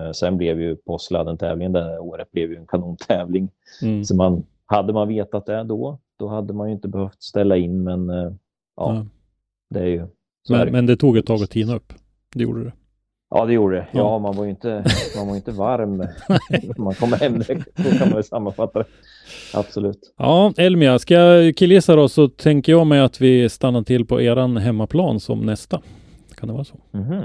Eh, 0.08 0.12
sen 0.12 0.38
blev 0.38 0.62
ju 0.62 0.76
påsksladden-tävlingen 0.76 1.72
det 1.74 1.84
här 1.84 2.00
året 2.00 2.32
blev 2.32 2.52
ju 2.52 2.58
en 2.58 2.68
kanontävling. 2.68 3.50
Mm. 3.82 4.04
Så 4.04 4.16
man, 4.16 4.46
hade 4.66 4.94
man 4.94 5.08
vetat 5.08 5.46
det 5.46 5.64
då, 5.64 6.00
då 6.20 6.28
hade 6.28 6.54
man 6.54 6.68
ju 6.68 6.74
inte 6.76 6.88
behövt 6.88 7.22
ställa 7.24 7.58
in, 7.58 7.84
men 7.84 8.10
eh, 8.10 8.16
ja, 8.76 8.96
Ja. 8.96 9.06
det 9.70 9.80
är 9.80 9.86
ju 9.86 10.00
är 10.00 10.08
Men, 10.50 10.66
det. 10.66 10.72
men 10.72 10.86
det 10.86 10.98
tog 10.98 11.18
ett 11.18 11.26
tag 11.26 11.44
att 11.44 11.50
tina 11.52 11.76
upp. 11.76 11.94
Det 12.36 12.44
gjorde 12.44 12.64
det. 12.64 12.74
Ja, 13.36 13.46
det 13.46 13.54
gjorde 13.54 13.76
det. 13.76 13.88
Ja, 13.92 14.20
man 14.20 14.36
var 14.36 14.44
ju 14.44 14.50
inte, 14.50 14.84
man 15.18 15.28
var 15.28 15.34
ju 15.34 15.38
inte 15.38 15.52
varm 15.52 16.04
man 16.78 16.94
kom 16.94 17.14
hem. 17.14 17.44
Så 17.44 17.54
kan 17.54 18.00
man 18.00 18.10
väl 18.10 18.24
sammanfatta 18.24 18.80
det. 18.80 18.86
Absolut. 19.54 20.14
Ja, 20.18 20.54
Elmia, 20.58 21.00
ska 21.00 21.14
jag 21.14 21.56
killgissa 21.56 21.96
då 21.96 22.10
så 22.10 22.28
tänker 22.28 22.72
jag 22.72 22.88
mig 22.88 23.00
att 23.00 23.22
vi 23.22 23.50
stannar 23.50 23.82
till 23.84 24.06
på 24.06 24.22
eran 24.22 24.58
hemmaplan 24.58 25.20
som 25.20 25.40
nästa. 25.46 25.82
Kan 26.38 26.48
det 26.48 26.54
vara 26.54 26.64
så? 26.64 26.76
Mhm. 26.92 27.22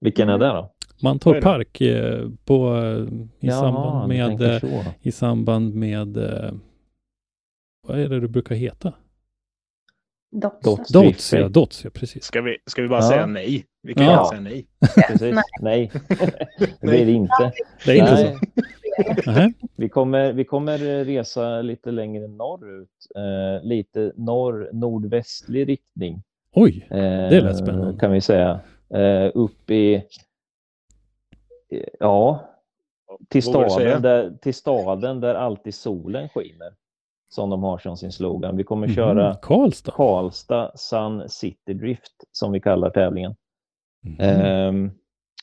Vilken 0.00 0.28
är 0.28 0.38
det 0.38 0.46
då? 0.46 0.72
Mantorp. 1.02 1.42
Park 1.42 1.80
eh, 1.80 2.28
på, 2.44 2.76
eh, 2.76 3.14
i, 3.40 3.46
Jaha, 3.46 3.60
samband 3.60 4.08
med, 4.08 4.42
eh, 4.42 4.86
i 5.02 5.12
samband 5.12 5.74
med 5.74 6.16
eh, 6.16 6.52
vad 7.88 8.00
är 8.00 8.08
det 8.08 8.20
du 8.20 8.28
brukar 8.28 8.54
heta? 8.54 8.92
Dots. 10.30 10.60
Dots. 10.62 10.88
Dots, 10.92 11.32
ja. 11.32 11.48
Dots, 11.48 11.84
ja 11.84 11.90
precis. 11.90 12.24
Ska 12.24 12.40
vi, 12.42 12.56
ska 12.66 12.82
vi 12.82 12.88
bara 12.88 13.00
Ja. 13.02 13.08
säga 13.08 13.26
nej? 13.26 13.66
Vi 13.82 13.94
kan 13.94 14.04
Ja. 14.04 14.26
säga 14.30 14.40
nej. 14.40 14.66
Precis. 15.08 15.36
Nej, 15.60 15.90
det 16.58 16.86
blir 16.86 17.06
det 17.06 17.12
inte. 17.12 17.52
Det 17.84 17.90
är 17.90 17.94
inte 17.96 18.38
Nej, 19.26 19.52
så. 19.54 19.66
Vi, 19.76 19.88
kommer, 19.88 20.32
vi 20.32 20.44
kommer 20.44 20.78
resa 21.04 21.62
lite 21.62 21.90
längre 21.90 22.28
norrut. 22.28 22.88
Eh, 23.16 23.66
lite 23.66 24.12
norr, 24.16 24.70
nordvästlig 24.72 25.68
riktning. 25.68 26.22
Oj, 26.52 26.86
Eh, 26.90 26.96
Det 27.30 27.40
lät 27.40 27.56
spännande. 27.58 28.00
Kan 28.00 28.12
vi 28.12 28.20
säga. 28.20 28.60
Eh, 28.94 29.30
upp 29.34 29.70
i... 29.70 29.94
eh, 29.94 30.02
Ja, 32.00 32.48
till 33.28 33.42
staden, 33.42 34.02
där, 34.02 34.36
till 34.42 34.54
staden 34.54 35.20
där 35.20 35.34
alltid 35.34 35.74
solen 35.74 36.28
skiner. 36.28 36.72
Som 37.28 37.50
de 37.50 37.62
har 37.62 37.78
som 37.78 37.96
sin 37.96 38.12
slogan. 38.12 38.56
Vi 38.56 38.64
kommer 38.64 38.88
köra 38.88 39.28
Mhm, 39.28 39.36
Karlstad. 39.42 39.92
Karlstad 39.92 40.72
Sun 40.74 41.28
City 41.28 41.74
Drift 41.74 42.24
som 42.32 42.52
vi 42.52 42.60
kallar 42.60 42.90
tävlingen. 42.90 43.34
Mhm. 44.04 44.20
Ehm, 44.20 44.90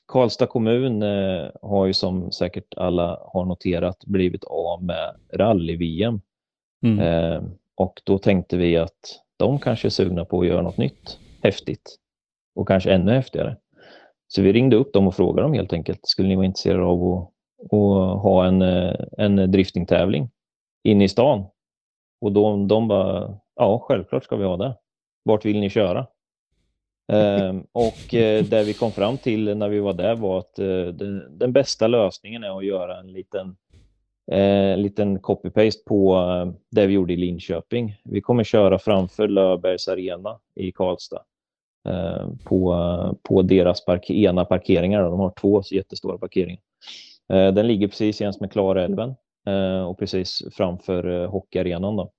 Karlstad 0.07 0.47
kommun 0.47 1.03
eh, 1.03 1.49
har 1.61 1.85
ju 1.85 1.93
som 1.93 2.31
säkert 2.31 2.73
alla 2.77 3.19
har 3.33 3.45
noterat 3.45 4.05
blivit 4.05 4.43
av 4.43 4.83
med 4.83 5.15
rally-VM. 5.33 6.21
Mm. 6.83 6.99
Ehm, 6.99 7.43
och 7.75 8.01
då 8.03 8.17
tänkte 8.17 8.57
vi 8.57 8.77
att 8.77 9.21
de 9.37 9.59
kanske 9.59 9.87
är 9.87 9.89
sugna 9.89 10.25
på 10.25 10.41
att 10.41 10.47
göra 10.47 10.61
något 10.61 10.77
nytt, 10.77 11.19
häftigt 11.43 11.95
och 12.55 12.67
kanske 12.67 12.91
ännu 12.93 13.11
häftigare. 13.11 13.57
Så 14.27 14.41
vi 14.41 14.53
ringde 14.53 14.75
upp 14.75 14.93
dem 14.93 15.07
och 15.07 15.15
frågade 15.15 15.41
dem 15.41 15.53
helt 15.53 15.73
enkelt, 15.73 15.99
skulle 16.03 16.27
ni 16.27 16.35
vara 16.35 16.45
intresserade 16.45 16.83
av 16.83 17.03
att, 17.03 17.29
att 17.65 18.21
ha 18.21 18.45
en, 18.45 18.61
eh, 18.61 18.95
en 19.17 19.51
driftingtävling 19.51 20.29
inne 20.83 21.03
i 21.03 21.09
stan? 21.09 21.45
Och 22.21 22.31
då, 22.31 22.65
de 22.65 22.87
bara, 22.87 23.37
ja 23.55 23.79
självklart 23.79 24.23
ska 24.23 24.35
vi 24.35 24.45
ha 24.45 24.57
det. 24.57 24.77
Vart 25.23 25.45
vill 25.45 25.59
ni 25.59 25.69
köra? 25.69 26.07
Ehm, 27.11 27.63
och 27.71 28.13
eh, 28.13 28.43
det 28.43 28.63
vi 28.63 28.73
kom 28.73 28.91
fram 28.91 29.17
till 29.17 29.57
när 29.57 29.69
vi 29.69 29.79
var 29.79 29.93
där 29.93 30.15
var 30.15 30.39
att 30.39 30.59
eh, 30.59 30.85
den, 30.85 31.37
den 31.37 31.53
bästa 31.53 31.87
lösningen 31.87 32.43
är 32.43 32.57
att 32.57 32.65
göra 32.65 32.99
en 32.99 33.13
liten, 33.13 33.55
eh, 34.31 34.77
liten 34.77 35.19
copy-paste 35.19 35.83
på 35.85 36.15
eh, 36.15 36.53
det 36.71 36.87
vi 36.87 36.93
gjorde 36.93 37.13
i 37.13 37.17
Linköping. 37.17 37.95
Vi 38.03 38.21
kommer 38.21 38.43
köra 38.43 38.79
framför 38.79 39.27
Löfbergs 39.27 39.87
Arena 39.87 40.39
i 40.55 40.71
Karlstad 40.71 41.23
eh, 41.89 42.27
på, 42.43 42.75
på 43.23 43.41
deras 43.41 43.85
park 43.85 44.09
ena 44.09 44.45
parkeringar. 44.45 45.03
De 45.03 45.19
har 45.19 45.33
två 45.39 45.61
jättestora 45.71 46.17
parkeringar. 46.17 46.61
Eh, 47.33 47.53
den 47.53 47.67
ligger 47.67 47.87
precis 47.87 48.21
jäms 48.21 48.39
med 48.39 48.51
Klarälven 48.51 49.09
eh, 49.09 49.15
och 49.87 49.99
precis 49.99 50.41
framför 50.51 51.21
eh, 51.23 51.29
hockeyarenan. 51.29 51.95
Då. 51.95 52.11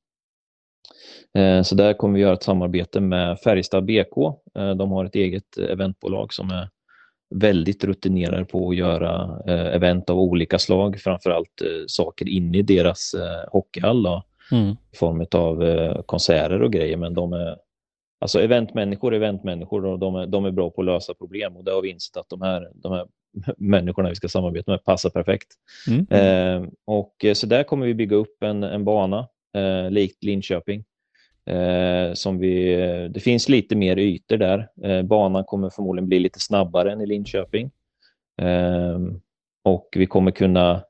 Eh, 1.41 1.63
Så 1.63 1.75
där 1.75 1.93
kommer 1.95 2.15
vi 2.15 2.21
göra 2.21 2.35
ett 2.35 2.43
samarbete 2.43 3.01
med 3.01 3.41
Färjestad 3.41 3.85
BK. 3.85 4.17
Eh, 4.59 4.75
De 4.75 4.91
har 4.91 5.05
ett 5.05 5.15
eget 5.15 5.57
eventbolag 5.59 6.33
som 6.33 6.51
är 6.51 6.69
väldigt 7.35 7.85
rutinerade 7.85 8.45
på 8.45 8.69
att 8.71 8.77
göra 8.77 9.41
eh, 9.47 9.75
event 9.75 10.11
av 10.11 10.19
olika 10.19 10.59
slag, 10.59 11.01
framförallt 11.01 11.61
eh, 11.63 11.85
saker 11.87 12.29
inne 12.29 12.59
i 12.59 12.63
deras 12.63 13.15
eh, 13.15 13.49
hockeyhall 13.53 14.03
då, 14.03 14.23
Mm. 14.53 14.77
i 14.93 14.97
form 14.97 15.27
av 15.35 15.63
eh, 15.63 16.03
konserter 16.03 16.63
och 16.63 16.73
grejer. 16.73 16.97
Men 16.97 17.15
de 17.15 17.33
är 17.33 17.57
alltså 18.21 18.41
eventmänniskor, 18.41 19.13
är 19.13 19.17
eventmänniskor 19.17 19.87
och 19.87 19.99
de 19.99 20.15
är, 20.15 20.27
de 20.27 20.45
är 20.45 20.51
bra 20.51 20.71
på 20.71 20.81
att 20.81 20.87
lösa 20.87 21.15
problem 21.15 21.57
och 21.57 21.65
det 21.65 21.71
har 21.73 21.83
vi 21.83 21.91
insett 21.91 22.17
att 22.17 22.29
de 22.29 22.43
här, 22.43 22.71
de 22.75 22.93
här 22.93 23.07
människorna 23.57 24.09
vi 24.09 24.15
ska 24.15 24.29
samarbeta 24.29 24.71
med 24.71 24.85
passar 24.85 25.11
perfekt. 25.11 25.49
Mm. 25.89 26.07
Eh, 26.11 26.69
och 26.85 27.25
så 27.35 27.47
där 27.47 27.63
kommer 27.63 27.87
vi 27.87 27.95
bygga 27.95 28.17
upp 28.17 28.43
en, 28.43 28.63
en 28.63 28.85
bana 28.85 29.29
eh, 29.57 29.91
likt 29.91 30.25
Linköping. 30.25 30.85
Eh, 31.51 32.13
som 32.15 32.39
vi, 32.39 32.75
eh, 32.75 33.05
det 33.05 33.21
finns 33.21 33.49
lite 33.49 33.77
mer 33.77 33.99
ytor 33.99 34.37
där. 34.37 34.69
Eh, 34.83 35.03
banan 35.03 35.45
kommer 35.45 35.71
förmodligen 35.71 36.09
bli 36.09 36.19
lite 36.19 36.41
snabbare 36.41 36.93
än 36.93 37.01
i 37.01 37.07
Linköping. 37.07 37.71
Eh, 38.43 38.99
och 39.65 39.89
vi 39.97 40.07
kommer 40.07 40.31
kunna 40.31 40.83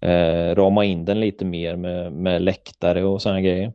eh, 0.00 0.54
rama 0.54 0.84
in 0.84 1.04
den 1.04 1.20
lite 1.20 1.44
mer 1.44 1.76
med, 1.76 2.12
med 2.12 2.42
läktare 2.42 3.04
och 3.04 3.22
sådana 3.22 3.40
grejer. 3.40 3.72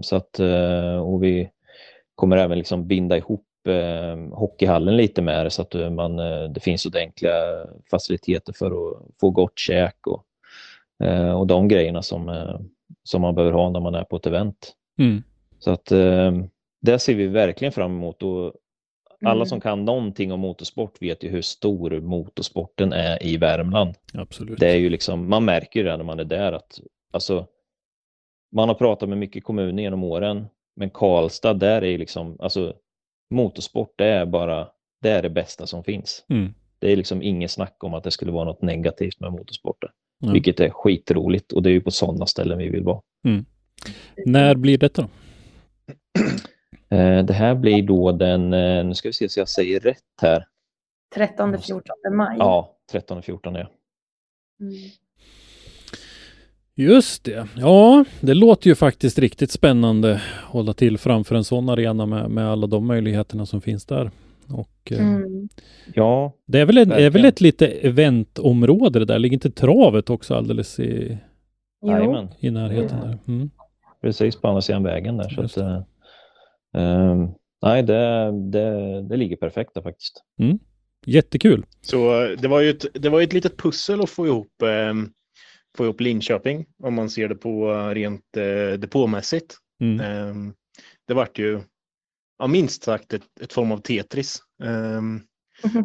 Så 0.00 0.16
att, 0.16 0.38
eh, 0.38 0.96
och 0.96 1.22
vi 1.22 1.50
kommer 2.14 2.36
även 2.36 2.58
liksom 2.58 2.86
binda 2.86 3.16
ihop 3.16 3.47
eh, 3.68 4.16
hockeyhallen 4.32 4.96
lite 4.96 5.22
med 5.22 5.46
det 5.46 5.50
så 5.50 5.62
att 5.62 5.74
eh, 5.74 5.90
man, 5.90 6.18
eh, 6.18 6.44
det 6.50 6.60
finns 6.60 6.86
ordentliga 6.86 7.32
faciliteter 7.90 8.52
för 8.52 8.66
att 8.66 9.02
få 9.20 9.30
gott 9.30 9.58
käk 9.58 10.06
och, 10.06 10.24
eh, 11.06 11.40
och 11.40 11.46
de 11.46 11.68
grejerna 11.68 12.02
som, 12.02 12.28
eh, 12.28 12.60
som 13.02 13.22
man 13.22 13.34
behöver 13.34 13.52
ha 13.52 13.70
när 13.70 13.80
man 13.80 13.94
är 13.94 14.04
på 14.04 14.16
ett 14.16 14.26
event. 14.26 14.72
Mm. 14.98 15.22
Så 15.58 15.70
att 15.70 15.92
eh, 15.92 16.32
det 16.80 16.98
ser 16.98 17.14
vi 17.14 17.26
verkligen 17.26 17.72
fram 17.72 17.90
emot 17.96 18.22
och 18.22 18.52
alla 19.24 19.34
Mm. 19.34 19.46
som 19.46 19.60
kan 19.60 19.84
någonting 19.84 20.32
om 20.32 20.40
motorsport 20.40 21.02
vet 21.02 21.24
ju 21.24 21.28
hur 21.28 21.42
stor 21.42 22.00
motorsporten 22.00 22.92
är 22.92 23.26
i 23.26 23.36
Värmland. 23.36 23.94
Absolut. 24.14 24.58
Det 24.58 24.70
är 24.70 24.76
ju 24.76 24.88
liksom, 24.90 25.28
man 25.28 25.44
märker 25.44 25.80
ju 25.80 25.86
det 25.86 25.96
när 25.96 26.04
man 26.04 26.20
är 26.20 26.24
där 26.24 26.52
att 26.52 26.80
alltså, 27.12 27.46
man 28.52 28.68
har 28.68 28.74
pratat 28.74 29.08
med 29.08 29.18
mycket 29.18 29.44
kommuner 29.44 29.82
genom 29.82 30.04
åren, 30.04 30.46
men 30.76 30.90
Karlstad, 30.90 31.54
där 31.54 31.84
är 31.84 31.98
liksom, 31.98 32.36
alltså 32.40 32.74
motorsport, 33.30 33.92
det 33.96 34.06
är 34.06 34.26
bara, 34.26 34.68
det 35.02 35.10
är 35.10 35.22
det 35.22 35.30
bästa 35.30 35.66
som 35.66 35.84
finns. 35.84 36.24
Mm. 36.28 36.54
Det 36.78 36.92
är 36.92 36.96
liksom 36.96 37.22
inget 37.22 37.50
snack 37.50 37.84
om 37.84 37.94
att 37.94 38.04
det 38.04 38.10
skulle 38.10 38.32
vara 38.32 38.44
något 38.44 38.62
negativt 38.62 39.20
med 39.20 39.32
motorsporten, 39.32 39.90
Ja. 40.20 40.32
vilket 40.32 40.60
är 40.60 40.70
skitroligt 40.70 41.52
och 41.52 41.62
det 41.62 41.70
är 41.70 41.72
ju 41.72 41.80
på 41.80 41.90
sådana 41.90 42.26
ställen 42.26 42.58
vi 42.58 42.68
vill 42.68 42.82
vara. 42.84 43.00
När 44.26 44.54
blir 44.54 44.78
detta? 44.78 45.02
då? 45.02 45.08
Eh, 46.90 47.24
det 47.24 47.32
här 47.32 47.54
blir 47.54 47.82
då 47.82 48.12
den, 48.12 48.52
eh, 48.52 48.84
nu 48.84 48.94
ska 48.94 49.08
vi 49.08 49.12
se 49.12 49.28
så 49.28 49.40
jag 49.40 49.48
säger 49.48 49.80
rätt 49.80 50.02
här, 50.22 50.44
13-14 51.16 51.80
maj. 52.12 52.36
ja, 52.38 52.76
13-14 52.92 53.40
ja. 53.58 53.70
Mm. 54.60 54.74
Just 56.78 57.24
det. 57.24 57.48
Ja, 57.56 58.04
det 58.20 58.34
låter 58.34 58.68
ju 58.68 58.74
faktiskt 58.74 59.18
riktigt 59.18 59.50
spännande 59.50 60.14
att 60.14 60.20
hålla 60.44 60.72
till 60.72 60.98
framför 60.98 61.34
en 61.34 61.44
sån 61.44 61.68
arena 61.68 62.06
med, 62.06 62.30
med 62.30 62.48
alla 62.48 62.66
de 62.66 62.86
möjligheterna 62.86 63.46
som 63.46 63.60
finns 63.60 63.86
där. 63.86 64.10
Och 64.48 64.92
eh, 64.92 64.98
Mm. 64.98 65.48
Ja, 65.94 66.32
det 66.46 66.58
är 66.60 66.66
väl, 66.66 66.78
en, 66.78 66.92
är 66.92 67.10
väl 67.10 67.24
ett 67.24 67.40
lite 67.40 67.66
eventområde 67.66 68.98
det 68.98 69.04
där? 69.04 69.18
Ligger 69.18 69.34
inte 69.34 69.50
travet 69.50 70.10
också 70.10 70.34
alldeles 70.34 70.80
i, 70.80 71.18
jajamän. 71.86 72.28
i 72.38 72.50
närheten 72.50 73.00
där? 73.00 73.18
Mm. 73.28 73.50
precis 74.02 74.36
på 74.36 74.48
andra 74.48 74.60
sidan 74.60 74.82
vägen 74.82 75.16
där. 75.16 75.28
Så 75.28 75.42
att, 75.42 75.56
eh, 75.56 75.82
ehm, 76.74 77.28
nej, 77.62 77.82
det, 77.82 78.32
det, 78.50 79.02
det 79.02 79.16
ligger 79.16 79.36
perfekt 79.36 79.74
där 79.74 79.82
faktiskt. 79.82 80.24
Jättekul. 81.06 81.66
Så 81.80 82.24
eh, 82.24 82.38
det 82.38 82.48
var 82.48 82.60
ju 82.60 82.70
ett, 82.70 82.86
det 82.94 83.08
var 83.08 83.20
ett 83.20 83.32
litet 83.32 83.56
pussel 83.56 84.00
att 84.00 84.10
få 84.10 84.26
ihop, 84.26 84.62
eh, 84.62 84.94
få 85.76 85.84
ihop 85.84 86.00
Linköping 86.00 86.66
om 86.82 86.94
man 86.94 87.10
ser 87.10 87.28
det 87.28 87.34
på 87.34 87.72
eh, 87.72 87.88
rent 87.88 88.36
eh, 88.36 88.78
depåmässigt. 88.78 89.56
Mm. 89.80 90.00
Eh, 90.00 90.52
det 91.08 91.14
vart 91.14 91.38
ju 91.38 91.60
ja, 92.38 92.46
minst 92.46 92.82
sagt 92.82 93.12
ett, 93.12 93.40
ett 93.40 93.52
form 93.52 93.72
av 93.72 93.78
Tetris. 93.78 94.38
Um, 94.62 95.22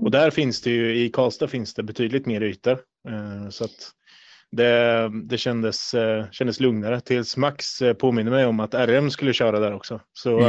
och 0.01 0.11
där 0.11 0.31
finns 0.31 0.61
det 0.61 0.69
ju, 0.69 0.95
i 0.95 1.09
Karlstad 1.09 1.47
finns 1.47 1.73
det 1.73 1.83
betydligt 1.83 2.25
mer 2.25 2.41
ytor. 2.41 2.79
Uh, 3.09 3.49
så 3.49 3.63
att 3.63 3.91
det, 4.51 5.09
det 5.23 5.37
kändes, 5.37 5.93
uh, 5.93 6.31
kändes 6.31 6.59
lugnare 6.59 7.01
tills 7.01 7.37
Max 7.37 7.81
uh, 7.81 7.93
påminner 7.93 8.31
mig 8.31 8.45
om 8.45 8.59
att 8.59 8.73
RM 8.73 9.11
skulle 9.11 9.33
köra 9.33 9.59
där 9.59 9.73
också. 9.73 10.01
Så 10.13 10.39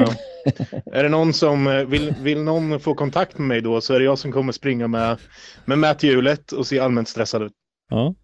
är 0.93 1.03
det 1.03 1.09
någon 1.09 1.32
som 1.32 1.87
vill, 1.89 2.14
vill 2.22 2.43
någon 2.43 2.80
få 2.80 2.95
kontakt 2.95 3.39
med 3.39 3.49
mig 3.49 3.61
då 3.61 3.80
så 3.80 3.95
är 3.95 3.99
det 3.99 4.05
jag 4.05 4.18
som 4.18 4.32
kommer 4.32 4.53
springa 4.53 4.89
med, 4.89 5.18
med 5.64 5.78
mäthjulet 5.78 6.53
och 6.53 6.66
se 6.66 6.78
allmänt 6.78 7.09
stressad 7.09 7.43
ut. 7.43 7.53
Ja. 7.91 8.14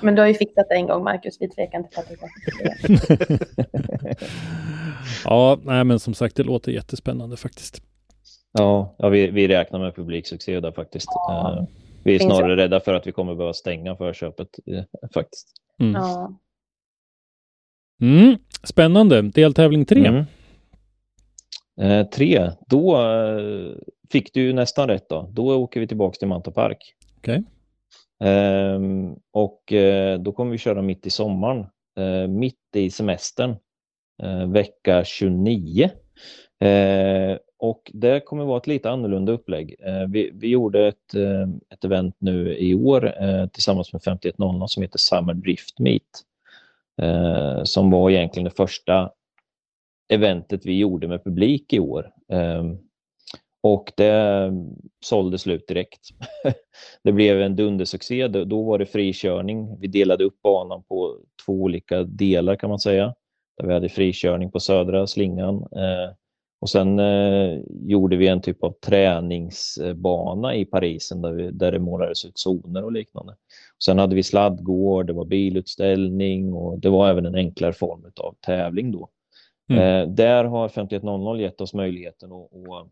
Men 0.00 0.14
du 0.14 0.22
har 0.22 0.28
ju 0.28 0.34
fixat 0.34 0.66
det 0.68 0.74
en 0.74 0.86
gång, 0.86 1.04
Marcus. 1.04 1.36
Vi 1.40 1.48
tvekar 1.48 1.78
inte 1.78 1.90
på 1.94 2.00
att 2.00 2.08
det 2.08 2.16
Ja, 5.24 5.58
nej, 5.62 5.84
men 5.84 5.98
som 6.00 6.14
sagt, 6.14 6.36
det 6.36 6.42
låter 6.42 6.72
jättespännande 6.72 7.36
faktiskt. 7.36 7.82
Ja, 8.52 8.94
ja 8.98 9.08
vi, 9.08 9.30
vi 9.30 9.48
räknar 9.48 9.78
med 9.78 9.94
publiksuccé 9.94 10.60
där 10.60 10.72
faktiskt. 10.72 11.08
Ja. 11.08 11.56
Uh, 11.58 11.66
vi 12.02 12.14
är 12.14 12.18
snarare 12.18 12.56
rädda 12.56 12.80
för 12.80 12.94
att 12.94 13.06
vi 13.06 13.12
kommer 13.12 13.34
behöva 13.34 13.52
stänga 13.52 13.96
förköpet 13.96 14.48
uh, 14.70 14.82
faktiskt. 15.14 15.48
Mm. 15.80 15.92
Ja. 15.92 16.38
Mm, 18.00 18.38
spännande. 18.62 19.22
Deltävling 19.22 19.84
tre. 19.84 20.06
Mm. 20.06 20.24
Uh, 21.82 22.06
tre, 22.10 22.50
då 22.66 22.98
fick 24.10 24.34
du 24.34 24.40
ju 24.40 24.52
nästan 24.52 24.88
rätt 24.88 25.08
då. 25.08 25.30
Då 25.32 25.56
åker 25.56 25.80
vi 25.80 25.86
tillbaka 25.86 26.16
till 26.18 26.28
Manta 26.28 26.50
Park. 26.50 26.94
Okay. 27.18 27.42
Ehm, 28.20 29.16
och 29.32 29.72
eh, 29.72 30.18
då 30.18 30.32
kommer 30.32 30.52
vi 30.52 30.58
köra 30.58 30.82
mitt 30.82 31.06
i 31.06 31.10
sommaren, 31.10 31.66
eh, 31.98 32.28
mitt 32.28 32.76
i 32.76 32.90
semestern, 32.90 33.56
eh, 34.22 34.46
vecka 34.46 35.04
29. 35.04 35.90
och 37.60 37.90
det 37.94 38.20
kommer 38.20 38.44
vara 38.44 38.58
ett 38.58 38.66
lite 38.66 38.90
annorlunda 38.90 39.32
upplägg. 39.32 39.74
Vi, 40.08 40.30
vi, 40.34 40.48
gjorde 40.48 40.88
ett, 40.88 41.14
ett 41.74 41.84
event 41.84 42.16
nu 42.18 42.56
i 42.56 42.74
år 42.74 43.12
tillsammans 43.46 43.92
med 43.92 44.02
5100 44.02 44.68
som 44.68 44.82
heter 44.82 44.98
Summer 44.98 45.34
Drift 45.34 45.78
Meet. 45.78 46.02
som 47.64 47.90
var 47.90 48.10
egentligen 48.10 48.44
det 48.44 48.56
första 48.56 49.10
eventet 50.08 50.66
vi 50.66 50.78
gjorde 50.78 51.08
med 51.08 51.24
publik 51.24 51.72
i 51.72 51.78
år. 51.80 52.12
Ehm, 52.32 52.78
och 53.60 53.92
det 53.96 54.52
sålde 55.04 55.38
slut 55.38 55.68
direkt. 55.68 56.08
det 57.02 57.12
blev 57.12 57.42
en 57.42 57.56
dundersuccé. 57.56 58.28
Då 58.28 58.62
var 58.62 58.78
det 58.78 58.86
frikörning. 58.86 59.80
Vi 59.80 59.86
delade 59.86 60.24
upp 60.24 60.42
banan 60.42 60.82
på 60.82 61.18
två 61.46 61.52
olika 61.52 62.02
delar 62.02 62.56
kan 62.56 62.70
man 62.70 62.78
säga. 62.78 63.14
Där 63.58 63.66
vi 63.66 63.74
hade 63.74 63.88
frikörning 63.88 64.50
på 64.50 64.60
södra 64.60 65.06
slingan. 65.06 65.54
Eh, 65.56 66.14
och 66.60 66.70
sen 66.70 66.98
eh, 66.98 67.58
gjorde 67.68 68.16
vi 68.16 68.28
en 68.28 68.40
typ 68.40 68.64
av 68.64 68.72
träningsbana 68.72 70.54
i 70.54 70.64
Parisen 70.64 71.22
där, 71.22 71.32
vi, 71.32 71.50
där 71.50 71.72
det 71.72 71.78
målades 71.78 72.24
ut 72.24 72.38
zoner 72.38 72.84
och 72.84 72.92
liknande. 72.92 73.32
Och 73.76 73.82
sen 73.82 73.98
hade 73.98 74.14
vi 74.14 74.22
sladdgård, 74.22 75.06
det 75.06 75.12
var 75.12 75.24
bilutställning 75.24 76.52
och 76.52 76.78
det 76.78 76.88
var 76.88 77.08
även 77.08 77.26
en 77.26 77.34
enklare 77.34 77.72
form 77.72 78.04
av 78.20 78.34
tävling 78.46 78.92
då. 78.92 79.08
Mm. 79.70 79.82
Eh, 79.82 80.14
där 80.14 80.44
har 80.44 80.68
5100 80.68 81.40
gett 81.40 81.60
oss 81.60 81.74
möjligheten 81.74 82.32
att, 82.32 82.52
att 82.52 82.88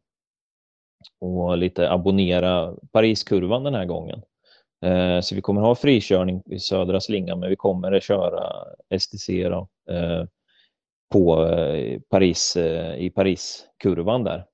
och 1.21 1.59
lite 1.59 1.91
abonnera 1.91 2.75
Pariskurvan 2.93 3.65
den 3.65 3.75
här 3.75 3.85
gången. 3.85 4.23
Eh, 4.85 5.21
så 5.21 5.35
vi 5.35 5.41
kommer 5.41 5.61
ha 5.61 5.75
frikörning 5.75 6.43
i 6.47 6.59
södra 6.59 7.01
slingan, 7.01 7.41
men 7.41 7.51
vi 7.51 7.57
kommer 7.57 7.93
att 7.93 8.03
köra 8.03 8.53
STC 8.91 9.49
då, 9.49 9.69
eh, 9.91 10.25
på 11.13 11.47
eh, 11.47 12.01
Paris, 12.11 12.57
i 12.99 13.11
Pariskurvan 13.11 14.25
där. 14.25 14.45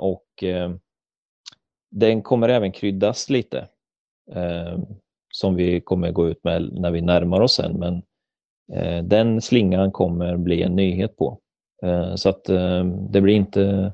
Och 0.00 0.26
den 1.90 2.22
kommer 2.22 2.48
även 2.48 2.72
kryddas 2.72 3.30
lite, 3.30 3.68
som 5.32 5.54
vi 5.54 5.80
kommer 5.80 6.12
gå 6.12 6.28
ut 6.28 6.44
med 6.44 6.72
när 6.72 6.90
vi 6.90 7.00
närmar 7.00 7.40
oss 7.40 7.52
sen, 7.52 7.72
men 7.78 8.02
den 9.08 9.40
slingan 9.40 9.92
kommer 9.92 10.36
bli 10.36 10.62
en 10.62 10.76
nyhet 10.76 11.16
på. 11.16 11.40
Så 12.16 12.28
att 12.28 12.44
det 13.10 13.20
blir 13.20 13.34
inte 13.34 13.92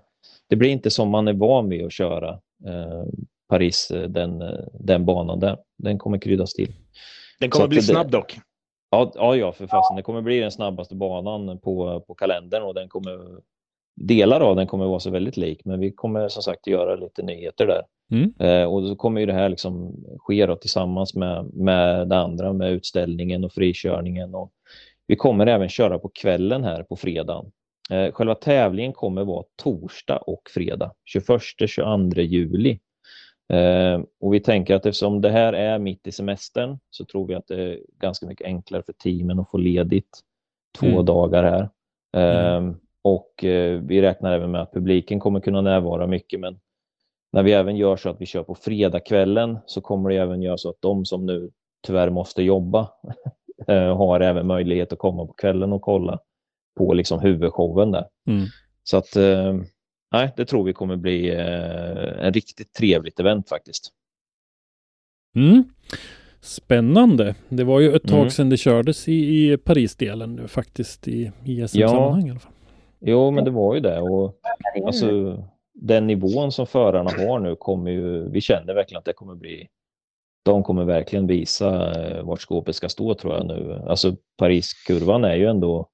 det 0.49 0.57
blir 0.57 0.71
inte 0.71 0.91
som 0.91 1.09
man 1.09 1.29
är 1.29 1.33
van 1.33 1.69
vid 1.69 1.85
att 1.85 1.93
köra 1.93 2.31
eh, 2.67 3.05
Paris, 3.49 3.91
eh, 3.91 4.03
den, 4.03 4.43
eh, 4.43 4.65
den 4.73 5.05
banan 5.05 5.41
där. 5.41 5.59
Den 5.79 5.99
kommer 5.99 6.19
kryddas 6.19 6.55
till. 6.55 6.73
Den 7.41 7.51
kommer 7.51 7.69
bli 7.69 7.83
snabb 7.83 8.11
dock. 8.11 8.39
Ja, 8.91 9.13
ja, 9.15 9.37
ja 9.37 9.53
för 9.53 9.67
fasen. 9.67 9.97
Det 9.97 10.03
kommer 10.03 10.23
bli 10.23 10.41
den 10.41 10.51
snabbaste 10.51 10.95
banan 10.95 11.59
på, 11.59 12.01
på 12.01 12.15
kalendern 12.15 12.63
och 12.63 12.75
den 12.75 12.89
kommer 12.89 13.19
delar 13.97 14.41
av 14.41 14.57
den 14.57 14.67
kommer 14.67 14.87
vara 14.87 15.01
så 15.01 15.11
väldigt 15.11 15.37
lik, 15.37 15.65
men 15.65 15.81
vi 15.81 15.93
kommer 15.93 16.29
som 16.29 16.43
sagt 16.43 16.67
göra 16.67 16.97
lite 16.97 17.23
nyheter 17.23 17.67
där. 17.67 17.83
Mm. 18.11 18.35
Eh, 18.39 18.73
och 18.73 18.83
då 18.83 18.97
kommer 18.97 19.21
ju 19.21 19.27
det 19.27 19.33
här 19.33 19.49
liksom 19.49 19.97
ske 20.19 20.47
då, 20.47 20.57
tillsammans 20.57 21.15
med, 21.15 21.55
med 21.55 22.09
det 22.09 22.17
andra, 22.17 22.53
med 22.53 22.73
utställningen 22.73 23.45
och 23.45 23.53
frikörningen. 23.53 24.35
Och 24.35 24.53
vi 25.07 25.17
kommer 25.17 25.47
även 25.47 25.69
köra 25.69 25.99
på 25.99 26.09
kvällen 26.09 26.65
här 26.65 26.83
på 26.83 26.97
fredagen. 26.97 27.53
Eh, 27.91 28.13
själva 28.13 28.35
tävlingen 28.35 28.93
kommer 28.93 29.25
vara 29.25 29.45
torsdag 29.57 30.17
och 30.17 30.43
fredag, 30.55 30.93
21-22 31.15 32.21
juli. 32.21 32.79
Eh, 33.53 34.01
och 34.21 34.35
vi 34.35 34.41
tänker 34.41 34.75
att 34.75 34.87
eftersom 34.87 35.21
det 35.21 35.31
här 35.31 35.53
är 35.53 35.79
mitt 35.79 36.07
i 36.07 36.13
semestern 36.13 36.79
så 36.91 37.05
tror 37.05 37.27
vi 37.27 37.35
att 37.35 37.47
det 37.47 37.63
är 37.63 37.81
ganska 37.99 38.27
mycket 38.27 38.47
enklare 38.47 38.83
för 38.83 38.93
teamen 38.93 39.41
att 39.41 39.51
få 39.51 39.59
ledigt 39.59 40.21
två 40.79 40.87
mm. 40.87 41.05
dagar 41.05 41.43
här. 41.43 41.69
Eh, 42.17 42.57
mm. 42.57 42.75
Och 43.03 43.33
vi 43.83 44.03
räknar 44.03 44.33
även 44.33 44.51
med 44.51 44.63
att 44.63 44.73
publiken 44.73 45.21
kommer 45.21 45.41
kunna 45.41 45.61
närvara 45.61 46.07
mycket, 46.07 46.41
men 46.41 46.59
när 47.33 47.43
vi 47.43 47.53
även 47.53 47.77
gör 47.77 47.97
så 47.97 48.11
att 48.11 48.21
vi 48.21 48.27
kör 48.27 48.43
på 48.43 48.55
fredagskvällen 48.55 49.59
så 49.67 49.81
kommer 49.81 50.11
det 50.11 50.17
även 50.17 50.43
göra 50.43 50.57
så 50.57 50.71
att 50.71 50.81
de 50.81 51.05
som 51.05 51.27
nu 51.27 51.51
tyvärr 51.87 52.11
måste 52.11 52.43
jobba 52.43 52.89
har 53.97 54.21
även 54.21 54.47
möjlighet 54.47 54.93
att 54.93 54.99
komma 54.99 55.27
på 55.27 55.33
kvällen 55.33 55.73
och 55.73 55.83
kolla 55.83 56.19
på 56.77 56.95
liksom 56.95 57.21
huvudshowen 57.21 57.91
där. 57.91 58.05
Mm. 58.29 58.47
Så 58.83 58.97
att, 58.97 59.17
eh, 59.17 59.55
nej, 60.13 60.33
det 60.37 60.45
tror 60.45 60.65
vi 60.65 60.73
kommer 60.73 60.97
bli 60.97 61.31
eh, 61.31 62.27
en 62.27 62.33
riktigt 62.33 62.73
trevligt 62.73 63.21
event 63.21 63.49
faktiskt. 63.49 63.93
Mm. 65.37 65.65
Spännande. 66.41 67.35
Det 67.49 67.65
var 67.65 67.81
ju 67.81 67.97
ett 67.97 68.09
tag 68.09 68.19
mm. 68.19 68.31
sedan 68.31 68.51
det 68.51 68.57
kördes 68.57 69.09
i, 69.09 69.13
i 69.13 69.57
Paris-delen 69.57 70.37
nu 70.37 70.49
faktiskt 70.49 71.09
i 71.09 71.33
ISM-sammanhang 71.45 72.21
ja. 72.21 72.27
i 72.27 72.31
alla 72.31 72.41
fall. 72.41 72.53
Jo, 73.01 73.31
men 73.31 73.45
det 73.45 73.51
var 73.51 73.75
ju 73.75 73.81
det. 73.81 74.01
Och, 74.01 74.35
alltså, 74.87 75.43
den 75.75 76.07
nivån 76.07 76.53
som 76.53 76.67
förarna 76.67 77.11
har 77.11 77.39
nu 77.39 77.57
kommer 77.57 77.91
ju, 77.91 78.31
vi 78.31 78.41
känner 78.41 78.75
verkligen 78.75 78.99
att 78.99 79.05
det 79.05 79.13
kommer 79.13 79.35
bli 79.35 79.69
de 80.47 80.63
kommer 80.63 80.85
verkligen 80.85 81.27
visa 81.27 82.01
eh, 82.03 82.23
vart 82.23 82.41
skåpet 82.41 82.77
ska 82.77 82.89
stå 82.89 83.15
tror 83.15 83.35
jag 83.35 83.47
nu. 83.47 83.83
Alltså 83.87 84.17
Pariskurvan 84.39 85.25
är 85.25 85.35
ju 85.35 85.47
ändå 85.47 85.89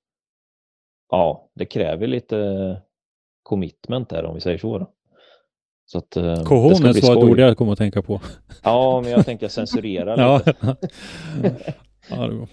ja, 1.13 1.51
det 1.55 1.65
kräver 1.65 2.07
lite 2.07 2.77
commitment 3.43 4.09
där 4.09 4.25
om 4.25 4.35
vi 4.35 4.41
säger 4.41 4.59
så. 4.59 4.79
Då. 4.79 4.91
Så 5.85 5.99
att, 5.99 6.17
eh, 6.17 6.43
Cojones 6.43 7.03
var 7.03 7.17
ett 7.17 7.25
ord 7.25 7.39
jag 7.39 7.57
kom 7.57 7.69
att 7.69 7.79
tänka 7.79 8.03
på. 8.03 8.21
Ja, 8.63 9.01
men 9.01 9.11
jag 9.11 9.27
tänkte 9.27 9.49
censurera 9.49 10.37
lite. 10.39 10.55
ja, 12.11 12.27
det 12.29 12.35
var. 12.35 12.49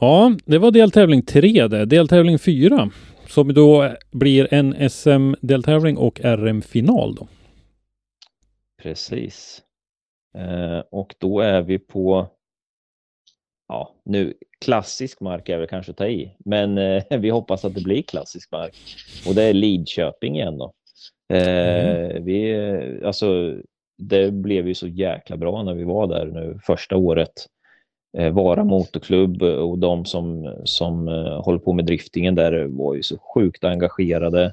Ja, 0.00 0.36
det 0.44 0.58
var 0.58 0.70
deltävling 0.70 1.22
tre 1.22 1.68
det. 1.68 1.84
Deltävling 1.84 2.38
fyra 2.38 2.90
som 3.26 3.54
då 3.54 3.92
blir 4.12 4.54
en 4.54 4.90
SM-deltävling 4.90 5.96
och 5.96 6.20
RM-final 6.20 7.14
då. 7.14 7.28
Precis. 8.82 9.62
Eh, 10.38 10.82
och 10.90 11.14
då 11.18 11.40
är 11.40 11.62
vi 11.62 11.78
på 11.78 12.26
ja, 13.68 13.94
nu 14.04 14.34
klassisk 14.64 15.20
mark 15.20 15.48
är 15.48 15.58
väl 15.58 15.68
kanske 15.68 15.90
att 15.90 15.98
ta 15.98 16.06
i, 16.06 16.34
men 16.38 16.78
eh, 16.78 17.02
vi 17.18 17.30
hoppas 17.30 17.64
att 17.64 17.74
det 17.74 17.84
blir 17.84 18.02
klassisk 18.02 18.52
mark. 18.52 18.74
Och 19.28 19.34
det 19.34 19.42
är 19.42 19.52
Lidköping 19.52 20.36
igen 20.36 20.58
då. 20.58 20.72
Eh, 21.32 21.88
mm. 21.88 22.24
vi, 22.24 22.56
alltså, 23.04 23.56
det 23.98 24.30
blev 24.30 24.68
ju 24.68 24.74
så 24.74 24.86
jäkla 24.88 25.36
bra 25.36 25.62
när 25.62 25.74
vi 25.74 25.84
var 25.84 26.06
där 26.06 26.26
nu 26.26 26.58
första 26.66 26.96
året. 26.96 27.32
Eh, 28.18 28.32
Vara 28.32 28.64
motorklubb 28.64 29.42
och 29.42 29.78
de 29.78 30.04
som, 30.04 30.56
som 30.64 31.08
eh, 31.08 31.42
håller 31.42 31.58
på 31.58 31.72
med 31.72 31.84
driftingen 31.84 32.34
där 32.34 32.64
var 32.64 32.94
ju 32.94 33.02
så 33.02 33.18
sjukt 33.18 33.64
engagerade. 33.64 34.52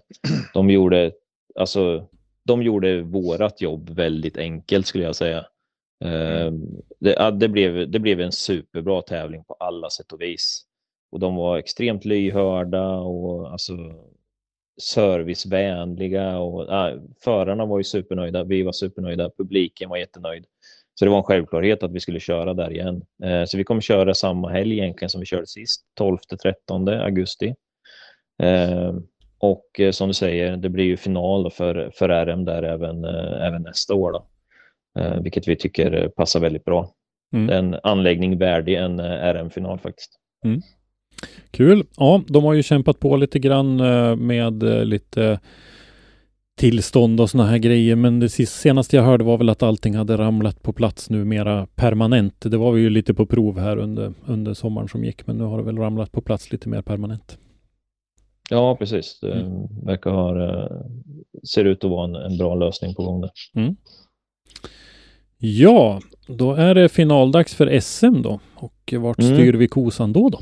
De 0.54 0.70
gjorde, 0.70 1.12
alltså, 1.56 2.08
de 2.44 2.64
gjorde 2.64 3.02
vårat 3.02 3.62
jobb 3.62 3.90
väldigt 3.90 4.38
enkelt 4.38 4.88
skulle 4.88 5.04
jag 5.04 5.16
säga. 5.16 5.46
Mm. 6.00 6.48
Ehm, 6.48 6.82
det, 7.00 7.32
det, 7.40 7.48
blev, 7.48 7.92
det 7.92 8.00
blev 8.00 8.22
en 8.22 8.32
superbra 8.32 9.02
tävling 9.02 9.44
på 9.44 9.54
alla 9.54 9.90
sätt 9.90 10.12
och 10.12 10.22
vis. 10.22 10.66
Och 11.12 11.20
de 11.20 11.36
var 11.36 11.58
extremt 11.58 12.06
lyhörda 12.06 12.90
och 12.92 13.52
alltså 13.52 13.78
servicevänliga 14.82 16.38
och 16.40 16.74
äh, 16.74 17.00
förarna 17.24 17.66
var 17.66 17.78
ju 17.78 17.84
supernöjda, 17.84 18.44
vi 18.44 18.64
var 18.64 18.72
supernöjda, 18.72 19.32
publiken 19.38 19.90
var 19.90 19.98
jättenöjd. 19.98 20.46
Så 21.00 21.06
det 21.06 21.12
var 21.12 21.18
en 21.18 21.24
självklarhet 21.24 21.84
att 21.84 21.92
vi 21.92 22.00
skulle 22.00 22.20
köra 22.20 22.54
där 22.54 22.72
igen. 22.72 23.06
Eh, 23.24 23.46
så 23.46 23.58
vi 23.58 23.64
kommer 23.64 23.82
köra 23.82 24.14
samma 24.14 24.50
helg 24.50 24.80
egentligen 24.80 25.10
som 25.10 25.20
vi 25.20 25.26
körde 25.26 25.48
sist, 25.48 25.86
12-13 26.00 27.04
augusti. 27.04 27.56
Eh, 28.44 28.94
och 29.38 29.80
eh, 29.80 29.92
som 29.92 30.08
du 30.08 30.14
säger, 30.14 30.58
det 30.58 30.70
blir 30.70 30.86
ju 30.86 30.98
final 30.98 31.52
för, 31.52 31.92
för 31.94 32.10
RM 32.10 32.46
där 32.46 32.64
även, 32.64 33.06
eh, 33.06 33.48
även 33.48 33.62
nästa 33.62 33.94
år. 33.94 34.12
Då. 34.12 34.28
Eh, 35.00 35.22
vilket 35.22 35.48
vi 35.48 35.56
tycker 35.56 36.08
passar 36.08 36.40
väldigt 36.40 36.66
bra. 36.66 36.90
Mm. 37.34 37.50
En 37.50 37.80
anläggning 37.84 38.38
värdig 38.38 38.76
en 38.76 39.02
RM-final 39.02 39.80
faktiskt. 39.80 40.12
Mm. 40.46 40.62
Kul. 41.52 41.84
Ja, 41.98 42.22
de 42.28 42.44
har 42.44 42.54
ju 42.54 42.64
kämpat 42.64 43.00
på 43.00 43.18
lite 43.18 43.40
grann 43.40 43.78
med 44.28 44.64
lite 44.64 45.40
tillstånd 46.56 47.22
och 47.22 47.30
såna 47.30 47.46
här 47.46 47.58
grejer. 47.58 47.96
Men 47.96 48.20
det 48.20 48.30
senaste 48.30 48.96
jag 48.96 49.04
hörde 49.04 49.24
var 49.24 49.38
väl 49.38 49.50
att 49.50 49.64
allting 49.64 49.96
hade 49.96 50.18
ramlat 50.18 50.62
på 50.62 50.74
plats 50.74 51.10
nu 51.10 51.26
mera 51.26 51.68
permanent. 51.76 52.42
Det 52.42 52.58
var 52.58 52.72
vi 52.72 52.82
ju 52.82 52.90
lite 52.90 53.14
på 53.14 53.26
prov 53.26 53.60
här 53.60 53.78
under, 53.78 54.14
under 54.26 54.54
sommaren 54.54 54.88
som 54.88 55.04
gick, 55.04 55.28
men 55.28 55.38
nu 55.38 55.44
har 55.44 55.58
det 55.58 55.64
väl 55.64 55.78
ramlat 55.78 56.12
på 56.12 56.22
plats 56.22 56.52
lite 56.52 56.70
mer 56.70 56.82
permanent. 56.82 57.38
Ja, 58.50 58.76
precis. 58.76 59.20
Det 59.22 59.34
mm. 59.34 59.86
verkar 59.86 60.12
ha, 60.12 60.70
ser 61.54 61.66
ut 61.66 61.84
att 61.84 61.90
vara 61.90 62.06
en, 62.06 62.16
en 62.16 62.38
bra 62.38 62.56
lösning 62.56 62.96
på 62.96 63.04
gång 63.04 63.22
där. 63.22 63.32
Mm. 63.56 63.76
Ja, 65.48 66.02
då 66.28 66.54
är 66.54 66.76
det 66.76 66.90
finaldags 66.90 67.56
för 67.56 67.80
SM 67.80 68.22
då. 68.22 68.40
Och 68.56 68.94
vart 68.98 69.20
mm. 69.20 69.36
styr 69.36 69.54
vi 69.54 69.68
kosan 69.68 70.14
då? 70.14 70.30
Då, 70.30 70.40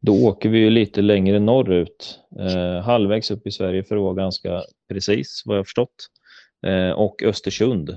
då 0.00 0.26
åker 0.26 0.48
vi 0.48 0.58
ju 0.58 0.70
lite 0.70 1.02
längre 1.02 1.38
norrut. 1.38 2.20
Eh, 2.38 2.84
halvvägs 2.84 3.30
upp 3.30 3.46
i 3.46 3.50
Sverige 3.50 3.84
för 3.84 3.96
att 3.96 4.02
vara 4.02 4.14
ganska 4.14 4.62
precis 4.88 5.42
vad 5.44 5.58
jag 5.58 5.66
förstått. 5.66 5.94
Eh, 6.66 6.90
och 6.90 7.22
Östersund. 7.22 7.96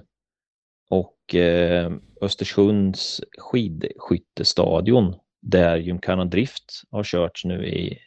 Och 0.89 1.35
eh, 1.35 1.91
Östersunds 2.21 3.21
skidskyttestadion 3.37 5.15
där 5.41 5.77
Gymkhana 5.77 6.25
Drift 6.25 6.81
har 6.91 7.03
kört 7.03 7.41
nu 7.43 7.67
i 7.67 7.97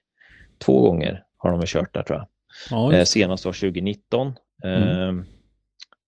två 0.58 0.80
gånger 0.80 1.24
har 1.36 1.50
de 1.50 1.66
kört 1.66 1.94
där 1.94 2.02
tror 2.02 2.18
jag. 2.18 2.26
Ja, 2.70 2.92
eh, 2.92 3.04
senast 3.04 3.44
var 3.44 3.52
2019. 3.52 4.32
Mm. 4.64 5.24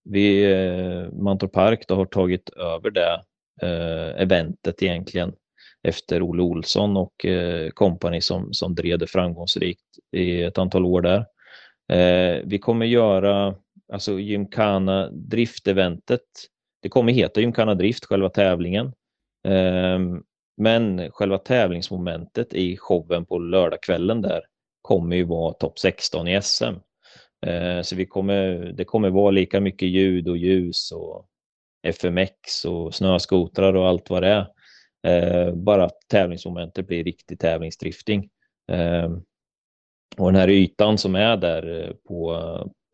Vi, 0.05 0.53
eh, 0.53 1.13
Mantorp 1.13 1.53
Park 1.53 1.85
då 1.89 1.95
har 1.95 2.07
tagit 2.07 2.49
över 2.51 2.91
det 2.91 3.23
eh, 3.63 4.23
eventet 4.23 4.83
egentligen 4.83 5.33
efter 5.83 6.23
Olle 6.23 6.43
Olsson 6.43 6.97
och 6.97 7.27
eh, 7.27 7.71
kompani 7.71 8.21
som, 8.21 8.53
som 8.53 8.75
drev 8.75 8.99
det 8.99 9.07
framgångsrikt 9.07 9.99
i 10.13 10.43
ett 10.43 10.59
antal 10.59 10.85
år 10.85 11.01
där. 11.01 11.27
Eh, 11.93 12.43
vi 12.45 12.59
kommer 12.59 12.87
göra 12.87 13.55
alltså 13.93 14.19
gymkana 14.19 15.11
Drift-eventet. 15.11 16.21
Det 16.83 16.89
kommer 16.89 17.13
heta 17.13 17.41
Gymkana 17.41 17.75
Drift, 17.75 18.05
själva 18.05 18.29
tävlingen. 18.29 18.87
Eh, 19.49 19.99
men 20.57 21.11
själva 21.11 21.39
tävlingsmomentet 21.39 22.55
i 22.55 22.77
showen 22.77 23.27
på 23.27 23.39
lördagskvällen 23.39 24.23
där 24.23 24.43
kommer 24.83 25.17
ju 25.17 25.25
vara 25.25 25.53
topp 25.53 25.79
16 25.79 26.29
i 26.29 26.43
SM. 26.43 26.75
Eh, 27.47 27.83
så 27.83 27.97
vi 27.97 28.07
kommer, 28.07 28.73
det 28.73 28.85
kommer 28.85 29.11
vara 29.11 29.31
lika 29.31 29.61
mycket 29.61 29.89
ljud 29.89 30.29
och 30.29 30.37
ljus 30.37 30.93
och 30.93 31.29
FMX 31.87 32.65
och 32.65 32.95
snöskotrar 32.95 33.75
och 33.75 33.89
allt 33.89 34.11
vad 34.11 34.23
det 34.23 34.29
är. 34.29 34.47
Eh, 35.07 35.55
bara 35.55 35.85
att 35.85 35.99
tävlingsmomentet 36.09 36.87
blir 36.87 37.05
riktig 37.05 37.39
tävlingsdrifting. 37.39 38.29
Eh, 38.73 39.11
och 40.17 40.33
den 40.33 40.41
här 40.41 40.49
ytan 40.49 40.99
som 40.99 41.15
är 41.15 41.37
där 41.37 41.85
eh, 41.85 41.95
på, 42.09 42.39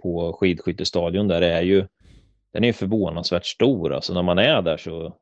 på 0.02 0.32
skidskyttestadion 0.32 1.28
där 1.28 1.42
är 1.42 1.62
ju 1.62 1.86
den 2.52 2.64
är 2.64 2.72
förvånansvärt 2.72 3.46
stor. 3.46 3.92
Alltså 3.92 4.14
när 4.14 4.22
man 4.22 4.38
är 4.38 4.62
där 4.62 4.76
så 4.76 5.16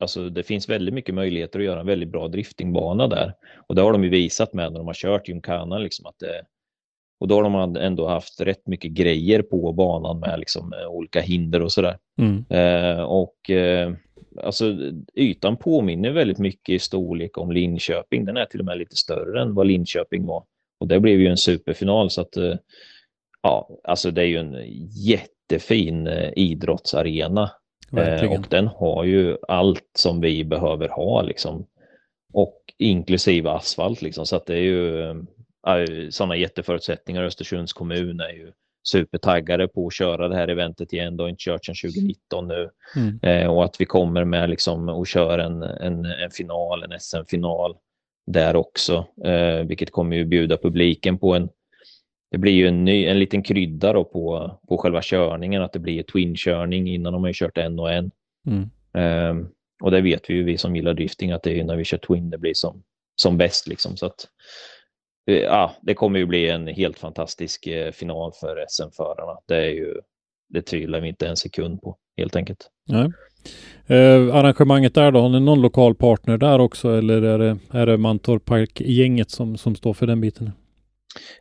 Alltså 0.00 0.28
det 0.28 0.42
finns 0.42 0.68
väldigt 0.68 0.94
mycket 0.94 1.14
möjligheter 1.14 1.58
att 1.58 1.64
göra 1.64 1.80
en 1.80 1.86
väldigt 1.86 2.08
bra 2.08 2.28
driftingbana 2.28 3.06
där. 3.06 3.34
Och 3.68 3.74
det 3.74 3.82
har 3.82 3.92
de 3.92 4.04
ju 4.04 4.10
visat 4.10 4.52
med 4.52 4.72
när 4.72 4.78
de 4.78 4.86
har 4.86 4.94
kört 4.94 5.28
gymkana, 5.28 5.78
Liksom 5.78 6.06
att 6.06 6.18
det, 6.18 6.44
och 7.20 7.28
då 7.28 7.34
har 7.34 7.42
de 7.42 7.76
ändå 7.76 8.08
haft 8.08 8.40
rätt 8.40 8.66
mycket 8.66 8.90
grejer 8.90 9.42
på 9.42 9.72
banan 9.72 10.20
med 10.20 10.38
liksom, 10.38 10.74
olika 10.88 11.20
hinder 11.20 11.62
och 11.62 11.72
sådär. 11.72 11.98
Mm. 12.18 12.44
Eh, 12.48 13.02
och 13.02 13.50
eh, 13.50 13.92
alltså 14.42 14.76
ytan 15.14 15.56
påminner 15.56 16.10
väldigt 16.10 16.38
mycket 16.38 16.74
i 16.74 16.78
storlek 16.78 17.38
om 17.38 17.52
Linköping. 17.52 18.24
Den 18.24 18.36
är 18.36 18.44
till 18.44 18.60
och 18.60 18.66
med 18.66 18.78
lite 18.78 18.96
större 18.96 19.42
än 19.42 19.54
vad 19.54 19.66
Linköping 19.66 20.26
var. 20.26 20.44
Och 20.80 20.88
det 20.88 21.00
blev 21.00 21.20
ju 21.20 21.26
en 21.26 21.36
superfinal 21.36 22.10
så 22.10 22.20
att 22.20 22.36
eh, 22.36 22.54
ja, 23.42 23.68
alltså 23.84 24.10
det 24.10 24.22
är 24.22 24.26
ju 24.26 24.36
en 24.36 24.56
jättefin 24.90 26.06
eh, 26.06 26.30
idrottsarena 26.36 27.50
Eh, 27.96 28.32
och 28.32 28.46
den 28.48 28.66
har 28.66 29.04
ju 29.04 29.36
allt 29.48 29.90
som 29.98 30.20
vi 30.20 30.44
behöver 30.44 30.88
ha 30.88 31.22
liksom. 31.22 31.66
Och 32.32 32.56
inklusive 32.78 33.50
asfalt 33.50 34.02
liksom. 34.02 34.26
Så 34.26 34.36
att 34.36 34.46
det 34.46 34.54
är 34.54 34.62
ju 34.62 35.14
sådana 36.10 36.36
jätteförutsättningar. 36.36 37.22
Östersunds 37.22 37.72
kommun 37.72 38.20
är 38.20 38.32
ju 38.32 38.52
supertaggade 38.88 39.68
på 39.68 39.86
att 39.86 39.94
köra 39.94 40.28
det 40.28 40.36
här 40.36 40.48
eventet 40.48 40.92
igen. 40.92 41.16
Det 41.16 41.22
har 41.22 41.28
inte 41.28 41.42
kört 41.42 41.64
sedan 41.64 41.74
2019 41.82 42.48
nu. 42.48 42.70
Mm. 42.96 43.18
Eh, 43.22 43.50
och 43.50 43.64
att 43.64 43.80
vi 43.80 43.84
kommer 43.84 44.24
med 44.24 44.50
liksom 44.50 44.88
och 44.88 45.06
kör 45.06 45.38
en, 45.38 45.62
en, 45.62 46.04
en 46.04 46.30
final, 46.30 46.82
en 46.82 47.00
SM-final 47.00 47.76
där 48.26 48.56
också. 48.56 49.06
Eh, 49.24 49.66
vilket 49.66 49.92
kommer 49.92 50.16
ju 50.16 50.24
bjuda 50.24 50.56
publiken 50.56 51.18
på 51.18 51.34
en 51.34 51.48
det 52.30 52.38
blir 52.38 52.52
ju 52.52 52.68
en, 52.68 52.84
ny, 52.84 53.06
en 53.06 53.18
liten 53.18 53.42
krydda 53.42 53.92
då 53.92 54.04
på, 54.04 54.58
på 54.68 54.78
själva 54.78 55.00
körningen, 55.02 55.62
att 55.62 55.72
det 55.72 55.78
blir 55.78 56.02
twin-körning 56.02 56.88
innan 56.88 57.12
de 57.12 57.24
har 57.24 57.32
kört 57.32 57.58
en 57.58 57.78
och 57.78 57.92
en. 57.92 58.10
Mm. 58.46 58.70
Um, 59.30 59.48
och 59.82 59.90
det 59.90 60.00
vet 60.00 60.30
vi 60.30 60.34
ju, 60.34 60.44
vi 60.44 60.58
som 60.58 60.76
gillar 60.76 60.94
drifting, 60.94 61.30
att 61.30 61.42
det 61.42 61.60
är 61.60 61.64
när 61.64 61.76
vi 61.76 61.84
kör 61.84 61.98
twin 61.98 62.30
det 62.30 62.38
blir 62.38 62.54
som, 62.54 62.82
som 63.16 63.38
bäst. 63.38 63.68
Liksom. 63.68 63.96
Så 63.96 64.06
att, 64.06 64.28
ja, 65.24 65.74
det 65.82 65.94
kommer 65.94 66.18
ju 66.18 66.26
bli 66.26 66.48
en 66.48 66.66
helt 66.66 66.98
fantastisk 66.98 67.66
uh, 67.66 67.90
final 67.90 68.32
för 68.40 68.64
SM-förarna. 68.68 69.38
Det, 69.46 69.56
är 69.56 69.70
ju, 69.70 69.94
det 70.48 70.62
tvivlar 70.62 71.00
vi 71.00 71.08
inte 71.08 71.28
en 71.28 71.36
sekund 71.36 71.82
på, 71.82 71.96
helt 72.16 72.36
enkelt. 72.36 72.70
Nej. 72.88 73.12
Eh, 73.86 74.34
arrangemanget 74.34 74.94
där 74.94 75.10
då, 75.12 75.20
har 75.20 75.28
ni 75.28 75.40
någon 75.40 75.62
lokal 75.62 75.94
partner 75.94 76.38
där 76.38 76.58
också 76.58 76.98
eller 76.98 77.22
är 77.22 77.38
det, 77.38 77.58
är 77.70 77.86
det 77.86 77.96
Mantorp 77.96 78.44
Park-gänget 78.44 79.30
som, 79.30 79.56
som 79.56 79.74
står 79.74 79.94
för 79.94 80.06
den 80.06 80.20
biten? 80.20 80.50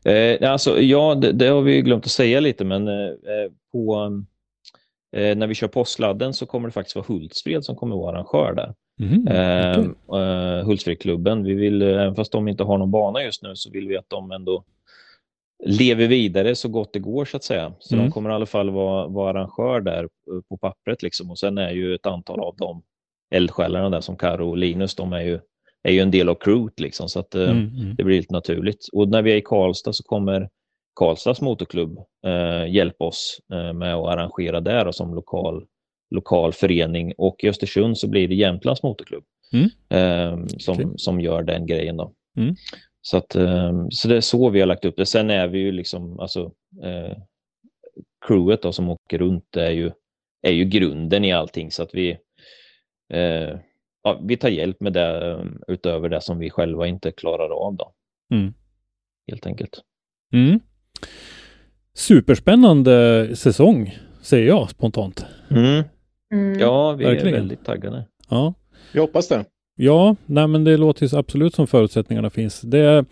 Eh, 0.05 0.51
alltså, 0.51 0.81
ja, 0.81 1.15
det, 1.15 1.31
det, 1.31 1.47
har 1.47 1.61
vi 1.61 1.81
glömt 1.81 2.05
att 2.05 2.11
säga 2.11 2.39
lite, 2.39 2.65
men 2.65 2.87
eh, 2.87 2.93
eh, 2.93 3.51
på, 3.71 4.11
eh, 5.15 5.37
när 5.37 5.47
vi 5.47 5.55
kör 5.55 5.67
påskladden 5.67 6.33
så 6.33 6.45
kommer 6.45 6.67
det 6.67 6.71
faktiskt 6.71 6.95
vara 6.95 7.05
Hultsfred 7.07 7.65
som 7.65 7.75
kommer 7.75 7.95
vara 7.95 8.17
arrangör 8.17 8.53
där. 8.53 8.73
Mm, 8.99 9.21
okay. 9.21 10.19
eh, 10.21 10.65
Hultsfredklubben, 10.65 11.43
vi 11.43 11.53
vill, 11.53 11.81
även 11.81 12.15
fast 12.15 12.31
de 12.31 12.47
inte 12.47 12.63
har 12.63 12.77
någon 12.77 12.91
bana 12.91 13.23
just 13.23 13.43
nu, 13.43 13.55
så 13.55 13.71
vill 13.71 13.87
vi 13.87 13.97
att 13.97 14.09
de 14.09 14.31
ändå 14.31 14.63
lever 15.65 16.07
vidare 16.07 16.55
så 16.55 16.69
gott 16.69 16.93
det 16.93 16.99
går 16.99 17.25
så 17.25 17.37
att 17.37 17.43
säga. 17.43 17.73
Så 17.79 17.95
mm. 17.95 18.05
de 18.05 18.11
kommer 18.11 18.29
i 18.29 18.33
alla 18.33 18.45
fall 18.45 18.69
vara, 18.69 19.07
vara 19.07 19.29
arrangör 19.29 19.81
där 19.81 20.09
på 20.49 20.57
pappret 20.57 21.03
liksom. 21.03 21.31
Och 21.31 21.39
sen 21.39 21.57
är 21.57 21.71
ju 21.71 21.95
ett 21.95 22.05
antal 22.05 22.39
av 22.39 22.55
de 22.57 22.83
eldsjälarna 23.35 23.89
där 23.89 24.01
som 24.01 24.17
Karo 24.17 24.49
och 24.49 24.57
Linus, 24.57 24.95
de 24.95 25.13
är 25.13 25.21
ju 25.21 25.39
är 25.83 25.91
ju 25.91 25.99
en 25.99 26.11
del 26.11 26.29
av 26.29 26.35
crewet 26.35 26.79
liksom, 26.79 27.09
så 27.09 27.19
att 27.19 27.35
eh, 27.35 27.49
mm, 27.49 27.67
mm. 27.67 27.95
det 27.95 28.03
blir 28.03 28.17
lite 28.17 28.33
naturligt. 28.33 28.87
Och 28.93 29.09
när 29.09 29.21
vi 29.21 29.31
är 29.31 29.35
i 29.35 29.41
Karlstad 29.41 29.93
så 29.93 30.03
kommer 30.03 30.49
Karlstads 30.95 31.41
motorklubb 31.41 31.97
eh, 32.25 32.73
hjälpa 32.73 33.05
oss 33.05 33.39
eh, 33.53 33.73
med 33.73 33.95
att 33.95 34.07
arrangera 34.07 34.61
där 34.61 34.91
som 34.91 35.15
lokal, 35.15 35.65
lokal 36.09 36.53
förening 36.53 37.13
och 37.17 37.43
i 37.43 37.49
Östersund 37.49 37.97
så 37.97 38.07
blir 38.07 38.27
det 38.27 38.35
Jämtlands 38.35 38.83
motorklubb 38.83 39.23
mm. 39.53 39.69
eh, 39.89 40.45
som, 40.57 40.73
okay. 40.73 40.85
som 40.95 41.21
gör 41.21 41.43
den 41.43 41.65
grejen. 41.65 41.97
Då. 41.97 42.13
Mm. 42.37 42.55
Så, 43.01 43.17
att, 43.17 43.35
eh, 43.35 43.87
så 43.89 44.07
det 44.07 44.17
är 44.17 44.21
så 44.21 44.49
vi 44.49 44.59
har 44.59 44.67
lagt 44.67 44.85
upp 44.85 44.97
det. 44.97 45.05
Sen 45.05 45.29
är 45.29 45.47
vi 45.47 45.59
ju 45.59 45.71
liksom, 45.71 46.19
alltså, 46.19 46.51
eh, 46.83 47.17
crewet 48.27 48.61
då, 48.61 48.71
som 48.71 48.89
åker 48.89 49.17
runt 49.17 49.57
är 49.57 49.71
ju, 49.71 49.91
är 50.41 50.51
ju 50.51 50.65
grunden 50.65 51.25
i 51.25 51.31
allting 51.31 51.71
så 51.71 51.83
att 51.83 51.93
vi 51.93 52.17
eh, 53.13 53.59
ja, 54.03 54.21
vi 54.23 54.37
tar 54.37 54.49
hjälp 54.49 54.79
med 54.79 54.93
det 54.93 55.33
um, 55.33 55.61
utöver 55.67 56.09
det 56.09 56.21
som 56.21 56.39
vi 56.39 56.49
själva 56.49 56.87
inte 56.87 57.11
klarar 57.11 57.49
av. 57.49 57.75
Då. 57.75 57.93
Mm. 58.33 58.53
Helt 59.27 59.45
enkelt. 59.45 59.81
Mm. 60.33 60.59
Superspännande 61.93 63.27
säsong, 63.35 63.97
säger 64.21 64.47
jag 64.47 64.69
spontant. 64.69 65.25
Mm. 65.49 65.83
Mm. 66.33 66.59
Ja, 66.59 66.91
vi 66.91 67.05
Verkligen. 67.05 67.33
är 67.33 67.39
väldigt 67.39 67.65
taggade. 67.65 68.05
Ja. 68.29 68.53
Jag 68.93 69.01
hoppas 69.01 69.27
det. 69.27 69.45
Ja, 69.75 70.15
nej 70.25 70.47
men 70.47 70.63
det 70.63 70.77
låter 70.77 71.05
ju 71.07 71.17
absolut 71.17 71.55
som 71.55 71.67
förutsättningarna 71.67 72.29
finns. 72.29 72.61
Det, 72.61 73.05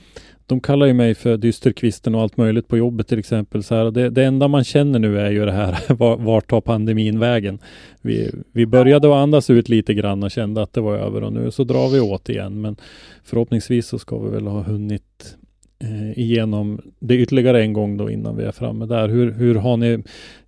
de 0.45 0.59
kallar 0.59 0.85
ju 0.85 0.93
mig 0.93 1.15
för 1.15 1.37
dysterkvisten 1.37 2.15
och 2.15 2.21
allt 2.21 2.37
möjligt 2.37 2.67
på 2.67 2.77
jobbet 2.77 3.07
till 3.07 3.19
exempel. 3.19 3.63
Så 3.63 3.75
här, 3.75 3.91
det, 3.91 4.09
det 4.09 4.23
enda 4.25 4.47
man 4.47 4.63
känner 4.63 4.99
nu 4.99 5.19
är 5.19 5.31
ju 5.31 5.45
det 5.45 5.51
här, 5.51 5.77
vart 5.93 6.19
var 6.19 6.41
tar 6.41 6.61
pandemin 6.61 7.19
vägen? 7.19 7.59
Vi, 8.01 8.31
vi 8.51 8.65
började 8.65 9.07
att 9.07 9.13
andas 9.13 9.49
ut 9.49 9.69
lite 9.69 9.93
grann 9.93 10.23
och 10.23 10.31
kände 10.31 10.61
att 10.61 10.73
det 10.73 10.81
var 10.81 10.97
över 10.97 11.23
och 11.23 11.33
nu 11.33 11.51
så 11.51 11.63
drar 11.63 11.89
vi 11.89 11.99
åt 11.99 12.29
igen. 12.29 12.61
Men 12.61 12.75
förhoppningsvis 13.23 13.87
så 13.87 13.99
ska 13.99 14.19
vi 14.19 14.29
väl 14.29 14.47
ha 14.47 14.61
hunnit 14.61 15.37
eh, 15.79 16.19
igenom 16.19 16.81
det 16.99 17.15
ytterligare 17.15 17.61
en 17.61 17.73
gång 17.73 17.97
då 17.97 18.09
innan 18.11 18.37
vi 18.37 18.43
är 18.43 18.51
framme 18.51 18.85
där. 18.85 19.07
Hur, 19.09 19.31
hur 19.31 19.55
har 19.55 19.77
ni 19.77 20.03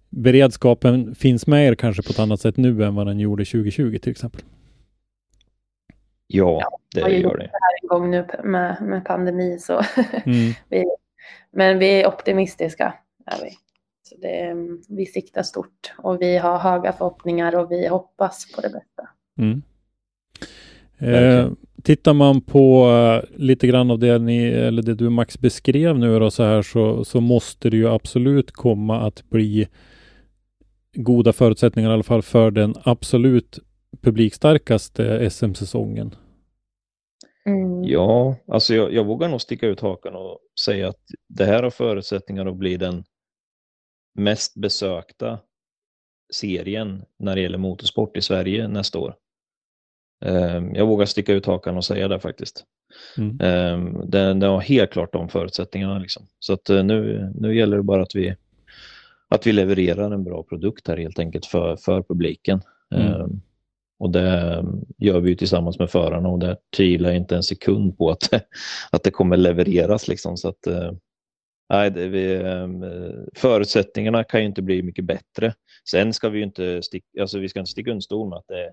beredskapen 0.10 1.16
finns 1.16 1.48
med 1.48 1.68
er 1.68 1.76
kanske 1.76 2.04
på 2.04 2.10
ett 2.10 2.20
annat 2.20 2.42
sätt 2.42 2.58
nu 2.58 2.84
än 2.84 2.96
vad 2.96 3.08
den 3.08 3.20
gjorde 3.20 3.46
2020 3.46 3.98
till 3.98 4.12
exempel? 4.12 4.42
Ja, 6.28 6.62
det 6.96 7.00
gör 7.00 7.38
det. 7.38 7.44
det 7.44 7.50
här 7.52 7.82
en 7.82 7.88
gång 7.88 8.12
nu 8.12 8.26
med, 8.44 8.82
med 8.82 9.06
pandemi 9.06 9.58
så 9.60 9.74
mm. 10.26 10.54
vi, 10.70 10.86
Men 11.52 11.80
vi 11.80 12.02
är 12.02 12.08
optimistiska. 12.08 12.94
Är 13.26 13.44
vi. 13.44 13.52
Så 14.04 14.16
det, 14.22 14.56
vi 14.90 15.06
siktar 15.06 15.44
stort 15.44 15.94
och 15.98 16.22
vi 16.22 16.38
har 16.38 16.58
höga 16.58 16.94
förhoppningar 16.94 17.56
och 17.56 17.72
vi 17.72 17.88
hoppas 17.88 18.52
på 18.56 18.62
det 18.62 18.70
bästa. 18.70 19.10
Mm. 19.38 19.62
Eh, 21.00 21.52
tittar 21.84 22.14
man 22.14 22.42
på 22.42 22.90
uh, 22.90 23.40
lite 23.40 23.68
grann 23.68 23.92
av 23.92 24.00
det 24.00 24.20
ni, 24.20 24.48
eller 24.48 24.82
det 24.82 24.96
du 24.96 25.10
Max 25.10 25.40
beskrev 25.40 26.00
nu 26.00 26.20
då 26.20 26.32
så 26.32 26.44
här 26.44 26.62
så, 26.62 27.06
så 27.06 27.22
måste 27.22 27.70
det 27.70 27.78
ju 27.78 27.90
absolut 27.90 28.52
komma 28.52 29.02
att 29.02 29.30
bli 29.30 29.68
goda 30.94 31.34
förutsättningar 31.34 31.90
i 31.90 31.94
alla 31.94 32.04
fall 32.04 32.22
för 32.22 32.52
den 32.52 32.76
absolut 32.84 33.60
publikstarkaste 34.02 35.30
SM-säsongen. 35.30 36.16
Mm. 37.46 37.84
Ja, 37.84 38.36
alltså 38.48 38.74
jag, 38.74 38.94
jag, 38.94 39.06
vågar 39.06 39.30
nog 39.30 39.42
sticka 39.42 39.68
ut 39.68 39.80
hakan 39.80 40.16
och 40.16 40.40
säga 40.66 40.90
att 40.90 41.00
det 41.28 41.46
här 41.46 41.64
har 41.64 41.70
förutsättningar 41.70 42.46
att 42.46 42.58
bli 42.58 42.78
den 42.78 43.04
mest 44.14 44.56
besökta 44.56 45.40
serien 46.34 47.06
när 47.20 47.36
det 47.36 47.42
gäller 47.42 47.58
motorsport 47.58 48.18
i 48.18 48.22
Sverige 48.22 48.68
nästa 48.68 49.00
år. 49.00 49.16
Ehm, 50.26 50.76
jag 50.76 50.86
vågar 50.86 51.06
sticka 51.06 51.34
ut 51.34 51.46
hakan 51.46 51.78
och 51.78 51.86
säga 51.86 52.08
det 52.08 52.20
faktiskt. 52.20 52.66
Mm. 53.18 53.40
Ehm, 53.42 54.10
den, 54.10 54.40
den 54.40 54.50
har 54.50 54.62
helt 54.62 54.92
klart 54.92 55.14
de 55.14 55.30
förutsättningarna. 55.30 56.00
Liksom. 56.00 56.28
Så 56.40 56.54
att 56.54 56.70
eh, 56.70 56.84
nu, 56.84 57.32
nu 57.36 57.56
gäller 57.58 57.78
det 57.78 57.84
bara 57.84 58.02
att 58.02 58.16
vi, 58.16 58.36
att 59.30 59.48
vi 59.48 59.52
levererar 59.52 60.12
en 60.12 60.24
bra 60.24 60.44
produkt 60.44 60.88
här 60.88 60.98
helt 60.98 61.20
enkelt 61.20 61.46
för, 61.46 61.76
för 61.76 62.04
publiken. 62.04 62.62
Mm. 62.96 63.08
Ehm, 63.08 63.42
och 64.00 64.12
det 64.12 64.66
gör 64.98 65.20
vi 65.20 65.36
tillsammans 65.36 65.80
med 65.80 65.90
förarna 65.90 66.30
och 66.30 66.40
det 66.40 66.58
tvivlar 66.78 67.10
jag 67.10 67.18
inte 67.18 67.36
en 67.36 67.44
sekund 67.44 67.98
på 67.98 68.10
att, 68.10 68.34
att 68.92 69.04
det 69.04 69.12
kommer 69.12 69.38
levereras. 69.38 70.08
Liksom. 70.08 70.38
Så 70.38 70.50
att, 70.50 70.68
eh, 70.68 70.92
nej, 71.70 71.92
det, 71.92 72.08
vi, 72.08 72.42
förutsättningarna 73.36 74.24
kan 74.24 74.40
ju 74.40 74.46
inte 74.46 74.62
bli 74.62 74.82
mycket 74.84 75.06
bättre. 75.06 75.54
Sen 75.90 76.14
ska 76.14 76.30
vi 76.30 76.42
inte 76.42 76.82
sticka, 76.82 77.22
alltså 77.22 77.40
vi 77.40 77.50
ska 77.50 77.60
inte 77.60 77.72
sticka 77.72 77.92
under 77.92 78.02
stol 78.02 78.30
med 78.30 78.38
att 78.38 78.48
det, 78.48 78.72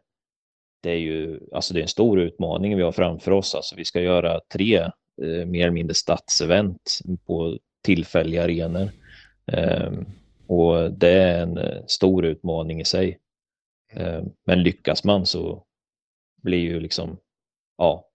det 0.82 0.90
är 0.90 0.98
ju 0.98 1.40
alltså 1.52 1.74
det 1.74 1.80
är 1.80 1.82
en 1.82 1.88
stor 1.88 2.20
utmaning 2.20 2.76
vi 2.76 2.82
har 2.82 2.92
framför 2.92 3.30
oss. 3.30 3.54
Alltså 3.54 3.76
vi 3.76 3.84
ska 3.84 4.00
göra 4.00 4.40
tre 4.52 4.76
eh, 5.22 5.46
mer 5.46 5.60
eller 5.60 5.70
mindre 5.70 5.94
stadsevent 5.94 7.00
på 7.26 7.58
tillfälliga 7.82 8.44
arenor. 8.44 8.90
Eh, 9.52 9.92
och 10.48 10.92
det 10.92 11.12
är 11.12 11.42
en 11.42 11.58
eh, 11.58 11.84
stor 11.86 12.24
utmaning 12.24 12.80
i 12.80 12.84
sig. 12.84 13.18
Eh, 13.92 14.22
men 14.46 14.62
lyckas 14.62 15.04
man 15.04 15.26
så 15.26 15.64
blir 16.42 16.58
ju 16.58 16.80
liksom, 16.80 17.18
ja. 17.78 18.08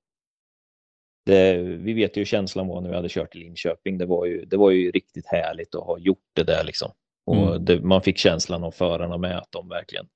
Det, 1.26 1.58
vi 1.58 1.94
vet 1.94 2.18
ju 2.18 2.20
hur 2.20 2.26
känslan 2.26 2.68
var 2.68 2.82
när 2.82 2.90
vi 2.90 2.96
hade 2.96 3.10
kört 3.10 3.32
till 3.32 3.42
Linköping. 3.42 3.98
Det 3.98 4.06
var 4.06 4.26
ju, 4.26 4.46
det 4.46 4.58
var 4.58 4.72
ju 4.72 4.92
riktigt 4.92 5.28
härligt 5.28 5.76
att 5.76 5.84
ha 5.84 6.00
gjort 6.00 6.30
det 6.36 6.44
där 6.44 6.64
liksom. 6.64 6.92
Och 7.26 7.48
mm. 7.48 7.66
det, 7.66 7.82
man 7.82 8.02
fick 8.02 8.18
känslan 8.18 8.64
av 8.64 8.72
förarna 8.72 9.18
med 9.18 9.38
att 9.38 9.52
de 9.52 9.70
verkligen 9.70 10.08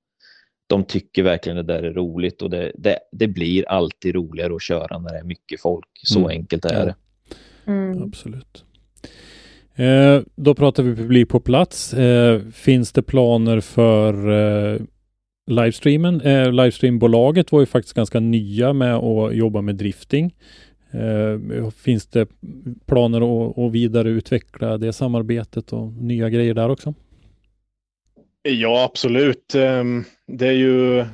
de 0.66 0.84
tycker 0.84 1.22
verkligen 1.22 1.56
det 1.56 1.62
där 1.62 1.82
är 1.82 1.92
roligt 1.92 2.42
och 2.42 2.50
det, 2.50 2.72
det, 2.74 2.98
det 3.12 3.28
blir 3.28 3.68
alltid 3.68 4.14
roligare 4.14 4.54
att 4.54 4.62
köra 4.62 4.98
när 4.98 5.12
det 5.12 5.18
är 5.18 5.24
mycket 5.24 5.60
folk. 5.60 5.88
Så 6.02 6.18
mm. 6.18 6.30
enkelt 6.30 6.64
är 6.64 6.86
det. 6.86 6.94
Mm. 7.66 8.02
Absolut. 8.02 8.64
Eh, 9.76 10.22
då 10.36 10.54
pratar 10.54 10.82
vi 10.82 10.96
publik 10.96 11.28
på 11.28 11.40
plats. 11.40 11.94
Eh, 11.94 12.40
finns 12.40 12.92
det 12.92 13.02
planer 13.02 13.60
för 13.60 14.30
eh, 14.30 14.80
livestreamen? 15.46 16.20
Eh, 16.20 16.52
livestreambolaget 16.52 17.52
var 17.52 17.60
ju 17.60 17.66
faktiskt 17.66 17.94
ganska 17.94 18.20
nya 18.20 18.72
med 18.72 18.94
att 18.94 19.36
jobba 19.36 19.60
med 19.60 19.76
drifting. 19.76 20.34
Eh, 20.90 21.70
finns 21.70 22.06
det 22.06 22.28
planer 22.86 23.20
att, 23.20 23.58
att 23.58 23.72
vidareutveckla 23.72 24.78
det 24.78 24.92
samarbetet 24.92 25.72
och 25.72 25.92
nya 25.92 26.30
grejer 26.30 26.54
där 26.54 26.68
också? 26.68 26.94
Ja, 28.42 28.84
absolut. 28.84 29.54
Ehm, 29.54 30.04
det 30.26 30.46
är 30.46 30.52
ju 30.52 30.98
eh, 30.98 31.06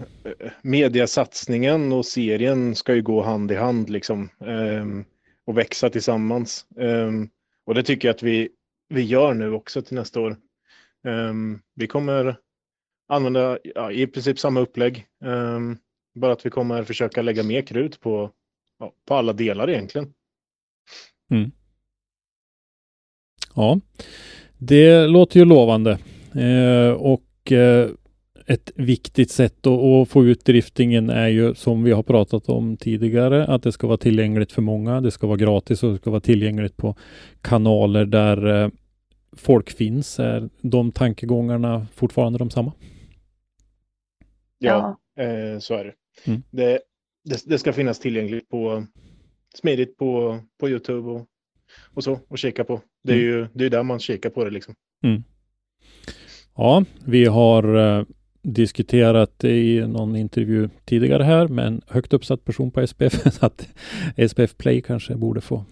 mediasatsningen 0.63 1.93
och 1.93 2.07
serien 2.07 2.75
ska 2.75 2.95
ju 2.95 3.03
gå 3.03 3.23
hand 3.23 3.53
i 3.53 3.55
hand 3.55 3.91
liksom 3.91 4.29
ehm, 4.47 5.05
och 5.47 5.59
växa 5.59 5.91
tillsammans. 5.91 6.67
Ehm, 6.81 7.29
och 7.67 7.75
det 7.75 7.83
tycker 7.83 8.09
jag 8.09 8.15
att 8.15 8.23
vi, 8.23 8.49
vi 8.89 9.03
gör 9.03 9.35
nu 9.35 9.53
också 9.53 9.83
till 9.83 9.95
nästa 9.95 10.21
år. 10.21 10.37
Ehm, 11.07 11.61
vi 11.75 11.87
kommer 11.87 12.37
använda 13.09 13.59
ja, 13.65 13.93
i 13.93 14.07
princip 14.07 14.39
samma 14.39 14.61
upplägg. 14.61 15.07
Ehm, 15.25 15.79
bara 16.15 16.33
att 16.33 16.47
vi 16.47 16.51
kommer 16.51 16.85
försöka 16.85 17.23
lägga 17.23 17.43
mer 17.43 17.63
krut 17.63 18.01
på, 18.01 18.31
ja, 18.79 18.93
på 19.09 19.15
alla 19.15 19.33
delar 19.33 19.71
egentligen. 19.71 20.15
Mm. 21.31 21.51
Ja, 23.55 23.81
det 24.59 25.07
låter 25.07 25.41
ju 25.41 25.45
lovande. 25.45 25.99
Eh, 26.35 26.93
och 26.93 27.53
eh, 27.53 27.91
ett 28.53 28.73
viktigt 28.75 29.31
sätt 29.31 29.67
att, 29.67 30.09
få 30.09 30.25
ut 30.25 30.45
driftingen 30.45 31.11
är 31.11 31.29
ju 31.29 31.55
som 31.55 31.83
vi 31.83 31.93
har 31.93 32.03
pratat 32.03 32.49
om 32.49 32.77
tidigare, 32.77 33.47
att 33.47 33.63
det 33.63 33.73
ska 33.73 33.87
vara 33.87 33.99
tillgängligt 33.99 34.53
för 34.53 34.63
många. 34.63 35.01
Det 35.01 35.11
ska 35.11 35.27
vara 35.27 35.37
gratis 35.37 35.83
och 35.83 35.93
det 35.93 35.99
ska 35.99 36.11
vara 36.11 36.21
tillgängligt 36.21 36.77
på 36.77 36.97
kanaler 37.41 38.05
där 38.05 38.65
eh, 38.65 38.71
folk 39.37 39.71
finns. 39.71 40.19
Är 40.19 40.49
de 40.61 40.93
tankegångarna 40.93 41.87
fortfarande 41.95 42.39
de 42.39 42.51
samma? 42.51 42.73
Ja, 44.59 44.99
eh, 45.19 45.59
så 45.59 45.75
är 45.75 45.85
det. 45.85 45.95
Mm. 46.25 46.43
Det, 46.51 46.81
det. 47.25 47.43
det. 47.47 47.59
ska 47.59 47.73
finnas 47.73 47.99
tillgängligt 47.99 48.49
på 48.49 48.87
smidigt 49.55 49.97
på, 49.97 50.41
på 50.61 50.69
Youtube 50.69 51.11
och, 51.11 51.27
och 51.95 52.05
så 52.05 52.21
och 52.29 52.39
kika 52.39 52.65
på. 52.65 52.81
Det 53.05 53.13
är 53.13 53.17
mm. 53.17 53.29
ju 53.29 53.47
det 53.53 53.65
är 53.65 53.71
där 53.71 53.83
man 53.83 53.99
kikar 53.99 54.31
på 54.31 54.45
det 54.45 54.51
liksom. 54.51 54.75
Mm. 55.05 55.23
Ja, 56.57 56.85
vi 57.07 57.25
har 57.25 57.77
uh, 57.77 58.05
diskuterat 58.43 59.45
i 59.45 59.81
någon 59.81 60.17
intervju 60.17 60.69
tidigare 60.85 61.23
här 61.23 61.49
med 61.49 61.67
en 61.67 61.81
högt 61.87 62.13
uppsatt 62.13 62.45
person 62.45 62.71
på 62.71 62.87
SPF 62.87 63.27
att 63.43 63.69
SPF 64.29 64.57
Play 64.57 64.83
kanske 64.83 65.15
borde 65.15 65.41
få 65.41 65.65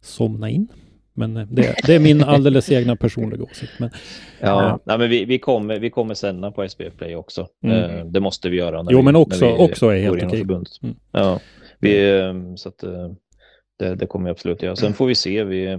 somna 0.00 0.50
in. 0.50 0.68
Men 1.12 1.36
eh, 1.36 1.46
det, 1.50 1.74
det, 1.86 1.94
är 1.94 1.98
min 2.00 2.24
alldeles 2.24 2.70
egna 2.70 2.96
personliga 2.96 3.42
åsikt. 3.42 3.72
Men, 3.78 3.90
ja, 4.40 4.68
äh, 4.68 4.76
nej, 4.84 4.98
men 4.98 5.10
vi, 5.10 5.24
vi, 5.24 5.38
kommer, 5.38 5.78
vi 5.78 5.90
kommer 5.90 6.14
sända 6.14 6.50
på 6.50 6.68
SPF 6.68 6.96
Play 6.96 7.16
också. 7.16 7.48
Mm. 7.64 7.76
Uh, 7.76 8.04
det 8.04 8.20
måste 8.20 8.48
vi 8.48 8.56
göra. 8.56 8.86
jo, 8.90 8.98
vi, 8.98 9.04
men 9.04 9.16
också, 9.16 9.50
också 9.50 9.86
är 9.86 10.00
helt 10.00 10.22
okej. 10.22 10.40
Mm. 10.40 10.96
Ja, 11.12 11.40
vi, 11.78 12.22
så 12.56 12.68
att, 12.68 12.84
det, 13.78 13.94
det 13.94 14.06
kommer 14.06 14.24
vi 14.24 14.30
absolut 14.30 14.62
göra. 14.62 14.76
Sen 14.76 14.92
får 14.92 15.06
vi 15.06 15.14
se 15.14 15.44
vi, 15.44 15.78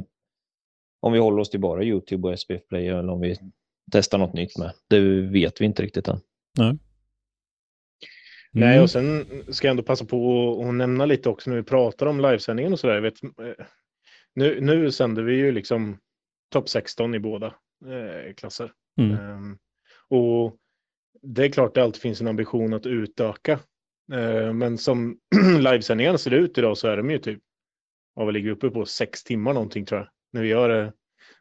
om 1.02 1.14
vi 1.14 1.20
håller 1.20 1.40
oss 1.40 1.50
till 1.50 1.60
bara 1.60 1.84
YouTube 1.84 2.28
och 2.28 2.40
SPF 2.40 2.68
Play 2.70 2.88
eller 2.88 3.10
om 3.10 3.22
vi 3.22 3.36
testa 3.92 4.18
något 4.18 4.34
nytt 4.34 4.58
med. 4.58 4.74
Det 4.88 5.22
vet 5.22 5.62
vi 5.62 5.66
inte 5.66 5.84
riktigt 5.84 6.08
än. 6.08 6.20
Nej. 6.58 6.78
Mm. 8.56 8.70
Nej, 8.70 8.80
och 8.80 8.90
sen 8.90 9.26
ska 9.50 9.68
jag 9.68 9.72
ändå 9.72 9.84
passa 9.84 10.06
på 10.06 10.66
att 10.68 10.74
nämna 10.74 11.06
lite 11.06 11.30
också 11.30 11.50
när 11.50 11.58
vi 11.58 11.64
pratar 11.64 12.06
om 12.06 12.22
livesändningen 12.22 12.74
och 12.74 12.80
sådär. 12.80 13.02
Vet, 13.02 13.24
eh, 13.24 13.66
nu, 14.36 14.62
nu 14.62 14.92
sänder 14.92 15.24
vi 15.24 15.36
ju 15.36 15.52
liksom 15.52 15.98
topp 16.52 16.70
16 16.70 17.16
i 17.16 17.20
båda 17.20 17.48
eh, 17.86 18.34
klasser. 18.34 18.72
Mm. 18.98 19.30
Um, 19.30 19.58
och 20.10 20.58
det 21.22 21.46
är 21.46 21.50
klart 21.50 21.68
att 21.68 21.74
det 21.74 21.84
alltid 21.84 22.02
finns 22.02 22.22
en 22.22 22.28
ambition 22.28 22.74
att 22.74 22.86
utöka. 22.86 23.60
Uh, 24.14 24.54
men 24.54 24.78
som 24.78 25.20
livesändningarna 25.60 26.18
ser 26.18 26.34
ut 26.34 26.58
idag 26.58 26.78
så 26.78 26.88
är 26.88 26.98
de 26.98 27.12
ju 27.12 27.18
typ, 27.18 27.40
vad 28.14 28.28
vi 28.28 28.34
ligger 28.34 28.52
uppe 28.52 28.70
på, 28.70 28.86
sex 28.86 29.24
timmar 29.24 29.54
någonting 29.54 29.86
tror 29.86 30.00
jag. 30.00 30.10
När 30.34 30.42
vi 30.42 30.48
gör 30.48 30.70
det 30.70 30.94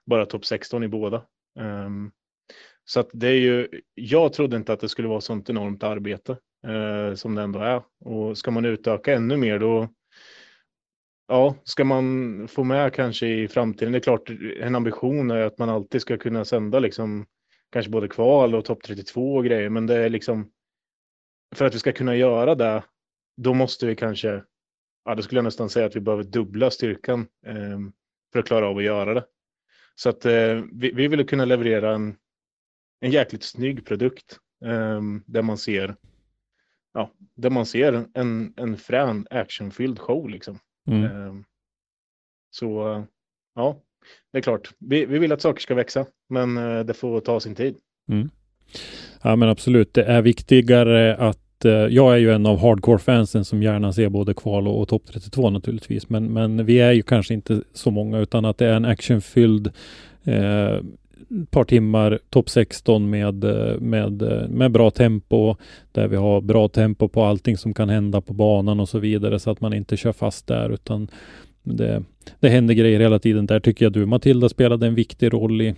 bara 0.07 0.27
topp 0.27 0.45
16 0.45 0.85
i 0.85 0.89
båda. 0.89 1.27
Um, 1.59 2.13
så 2.91 3.01
att 3.01 3.11
det 3.13 3.29
är 3.29 3.39
ju, 3.41 3.69
jag 3.95 4.33
trodde 4.33 4.57
inte 4.57 4.73
att 4.73 4.81
det 4.81 4.89
skulle 4.89 5.09
vara 5.09 5.21
sånt 5.21 5.51
enormt 5.51 5.83
arbete 5.83 6.37
eh, 6.67 7.15
som 7.15 7.35
det 7.35 7.43
ändå 7.43 7.59
är. 7.59 7.83
Och 8.05 8.39
ska 8.39 8.51
man 8.51 8.65
utöka 8.65 9.15
ännu 9.15 9.37
mer 9.37 9.59
då, 9.59 9.89
ja, 11.29 11.55
ska 11.65 11.85
man 11.85 12.49
få 12.49 12.65
med 12.65 12.95
kanske 12.95 13.27
i 13.27 13.49
framtiden, 13.49 13.93
det 13.93 13.99
är 13.99 14.01
klart 14.01 14.31
en 14.61 14.75
ambition 14.75 15.31
är 15.31 15.43
att 15.43 15.59
man 15.59 15.69
alltid 15.69 16.01
ska 16.01 16.17
kunna 16.17 16.45
sända 16.45 16.79
liksom 16.79 17.27
kanske 17.73 17.91
både 17.91 18.09
kval 18.09 18.55
och 18.55 18.65
topp 18.65 18.83
32 18.83 19.35
och 19.35 19.45
grejer, 19.45 19.69
men 19.69 19.87
det 19.87 19.97
är 19.97 20.09
liksom 20.09 20.51
för 21.55 21.65
att 21.65 21.75
vi 21.75 21.79
ska 21.79 21.93
kunna 21.93 22.17
göra 22.17 22.55
det, 22.55 22.83
då 23.37 23.55
måste 23.55 23.87
vi 23.87 23.97
kanske, 23.97 24.43
ja, 25.05 25.15
då 25.15 25.23
skulle 25.23 25.39
jag 25.39 25.45
nästan 25.45 25.71
säga 25.71 25.87
att 25.87 25.97
vi 25.97 26.01
behöver 26.01 26.25
dubbla 26.25 26.71
styrkan 26.71 27.27
eh, 27.47 27.79
för 28.33 28.39
att 28.39 28.47
klara 28.47 28.69
av 28.69 28.77
att 28.77 28.85
göra 28.85 29.15
det. 29.15 29.25
Så 29.95 30.09
att 30.09 30.25
eh, 30.25 30.63
vi, 30.73 30.93
vi 30.93 31.09
vill 31.09 31.27
kunna 31.27 31.45
leverera 31.45 31.95
en 31.95 32.17
en 33.01 33.11
jäkligt 33.11 33.43
snygg 33.43 33.87
produkt 33.87 34.39
um, 34.65 35.23
där 35.27 35.43
man 35.43 35.59
ser 35.59 35.97
ja, 36.95 37.11
där 37.35 37.51
man 37.51 37.67
ser 37.67 38.05
en, 38.15 38.53
en 38.57 38.77
frän 38.77 39.27
actionfylld 39.31 39.99
show 39.99 40.29
liksom. 40.29 40.59
Mm. 40.87 41.17
Um, 41.17 41.45
så 42.51 43.05
ja, 43.55 43.77
det 44.33 44.39
är 44.39 44.43
klart. 44.43 44.71
Vi, 44.79 45.07
vi 45.07 45.19
vill 45.19 45.33
att 45.33 45.41
saker 45.41 45.61
ska 45.61 45.75
växa, 45.75 46.07
men 46.29 46.59
uh, 46.59 46.85
det 46.85 46.95
får 46.95 47.21
ta 47.21 47.41
sin 47.41 47.55
tid. 47.55 47.77
Mm. 48.09 48.31
Ja, 49.23 49.37
men 49.37 49.49
absolut. 49.49 49.95
Det 49.95 50.05
är 50.05 50.23
viktigare 50.23 51.17
att 51.17 51.51
att 51.61 51.65
eh, 51.65 51.73
jag 51.73 52.15
är 52.15 52.17
ju 52.17 52.33
en 52.33 52.47
av 52.47 52.59
hardcore-fansen 52.59 53.45
som 53.45 53.63
gärna 53.63 53.93
ser 53.93 54.09
både 54.09 54.35
kval 54.35 54.69
och, 54.69 54.81
och 54.81 54.89
topp 54.89 55.03
32 55.07 55.51
naturligtvis. 55.51 56.09
Men, 56.09 56.33
men 56.33 56.67
vi 56.67 56.81
är 56.81 56.93
ju 56.93 57.03
kanske 57.03 57.35
inte 57.35 57.63
så 57.73 57.91
många 57.91 58.19
utan 58.19 58.45
att 58.45 58.59
det 58.59 58.67
är 58.67 58.75
en 58.75 58.85
actionfylld 58.85 59.67
eh, 60.25 60.79
ett 61.43 61.51
par 61.51 61.65
timmar, 61.65 62.19
topp 62.31 62.51
16 62.51 63.11
med, 63.11 63.45
med, 63.81 64.23
med 64.51 64.71
bra 64.73 64.91
tempo, 64.91 65.57
där 65.93 66.09
vi 66.09 66.17
har 66.17 66.41
bra 66.41 66.69
tempo 66.69 67.09
på 67.09 67.25
allting 67.25 67.57
som 67.57 67.75
kan 67.75 67.89
hända 67.89 68.21
på 68.21 68.33
banan 68.33 68.81
och 68.81 68.89
så 68.89 68.99
vidare, 68.99 69.39
så 69.39 69.51
att 69.51 69.61
man 69.61 69.75
inte 69.75 69.97
kör 69.97 70.13
fast 70.13 70.47
där, 70.47 70.71
utan 70.71 71.09
det, 71.63 72.03
det 72.41 72.49
händer 72.49 72.75
grejer 72.75 73.01
hela 73.01 73.19
tiden. 73.19 73.47
Där 73.47 73.61
tycker 73.61 73.85
jag 73.85 73.93
du, 73.93 74.07
Matilda, 74.07 74.49
spelade 74.49 74.87
en 74.87 74.95
viktig 74.95 75.33
roll 75.33 75.63
i, 75.63 75.75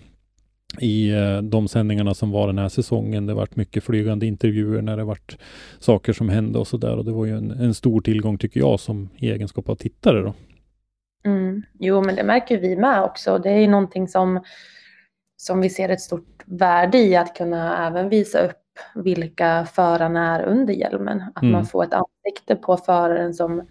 i 0.80 1.10
eh, 1.10 1.42
de 1.42 1.68
sändningarna 1.68 2.14
som 2.14 2.30
var 2.30 2.46
den 2.46 2.58
här 2.58 2.68
säsongen. 2.68 3.26
Det 3.26 3.34
varit 3.34 3.56
mycket 3.56 3.84
flygande 3.84 4.26
intervjuer 4.26 4.82
när 4.82 4.96
det 4.96 5.04
varit 5.04 5.38
saker 5.78 6.12
som 6.12 6.28
hände 6.28 6.58
och 6.58 6.66
så 6.66 6.76
där. 6.76 6.96
Och 6.96 7.04
det 7.04 7.12
var 7.12 7.26
ju 7.26 7.36
en, 7.36 7.50
en 7.50 7.74
stor 7.74 8.00
tillgång 8.00 8.38
tycker 8.38 8.60
jag 8.60 8.80
som 8.80 9.08
i 9.16 9.30
egenskap 9.30 9.68
av 9.68 9.74
tittare 9.74 10.20
då. 10.20 10.34
Mm. 11.24 11.62
Jo, 11.78 12.02
men 12.02 12.16
det 12.16 12.24
märker 12.24 12.58
vi 12.58 12.76
med 12.76 13.02
också. 13.02 13.38
Det 13.38 13.50
är 13.50 13.58
ju 13.58 13.66
någonting 13.66 14.08
som, 14.08 14.40
som 15.42 15.60
vi 15.60 15.70
ser 15.70 15.88
ett 15.88 16.00
stort 16.00 16.42
värde 16.46 16.98
i 16.98 17.16
att 17.16 17.36
kunna 17.36 17.86
även 17.86 18.08
visa 18.08 18.46
upp 18.46 18.78
vilka 18.94 19.66
förarna 19.72 20.36
är 20.36 20.42
under 20.42 20.74
hjälmen. 20.74 21.24
Att 21.34 21.42
mm. 21.42 21.52
man 21.52 21.66
får 21.66 21.84
ett 21.84 21.94
ansikte 21.94 22.56
på 22.56 22.76
föraren 22.76 23.34
som 23.34 23.62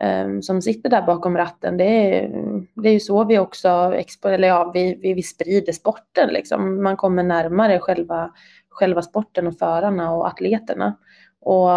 um, 0.00 0.42
som 0.42 0.62
sitter 0.62 0.90
där 0.90 1.02
bakom 1.02 1.36
ratten. 1.36 1.76
Det 1.76 1.84
är, 1.84 2.30
det 2.74 2.88
är 2.88 2.92
ju 2.92 3.00
så 3.00 3.24
vi 3.24 3.38
också 3.38 3.68
eller 4.24 4.48
ja, 4.48 4.70
vi, 4.74 4.94
vi, 5.02 5.14
vi 5.14 5.22
sprider 5.22 5.72
sporten. 5.72 6.28
Liksom. 6.28 6.82
Man 6.82 6.96
kommer 6.96 7.22
närmare 7.22 7.78
själva, 7.78 8.32
själva 8.68 9.02
sporten 9.02 9.46
och 9.46 9.58
förarna 9.58 10.12
och 10.12 10.26
atleterna. 10.26 10.96
Och 11.40 11.68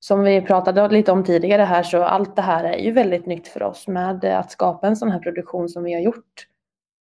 som 0.00 0.22
vi 0.22 0.40
pratade 0.40 0.88
lite 0.88 1.12
om 1.12 1.24
tidigare 1.24 1.62
här 1.62 1.82
så 1.82 2.02
allt 2.02 2.36
det 2.36 2.42
här 2.42 2.64
är 2.64 2.78
ju 2.78 2.92
väldigt 2.92 3.26
nytt 3.26 3.48
för 3.48 3.62
oss 3.62 3.88
med 3.88 4.24
att 4.24 4.50
skapa 4.50 4.86
en 4.86 4.96
sån 4.96 5.10
här 5.10 5.18
produktion 5.18 5.68
som 5.68 5.84
vi 5.84 5.94
har 5.94 6.00
gjort 6.00 6.48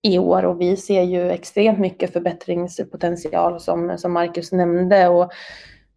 i 0.03 0.19
år 0.19 0.45
och 0.45 0.61
vi 0.61 0.77
ser 0.77 1.03
ju 1.03 1.31
extremt 1.31 1.79
mycket 1.79 2.13
förbättringspotential 2.13 3.61
som, 3.61 3.99
som 3.99 4.13
Marcus 4.13 4.53
nämnde 4.53 5.09
och 5.09 5.31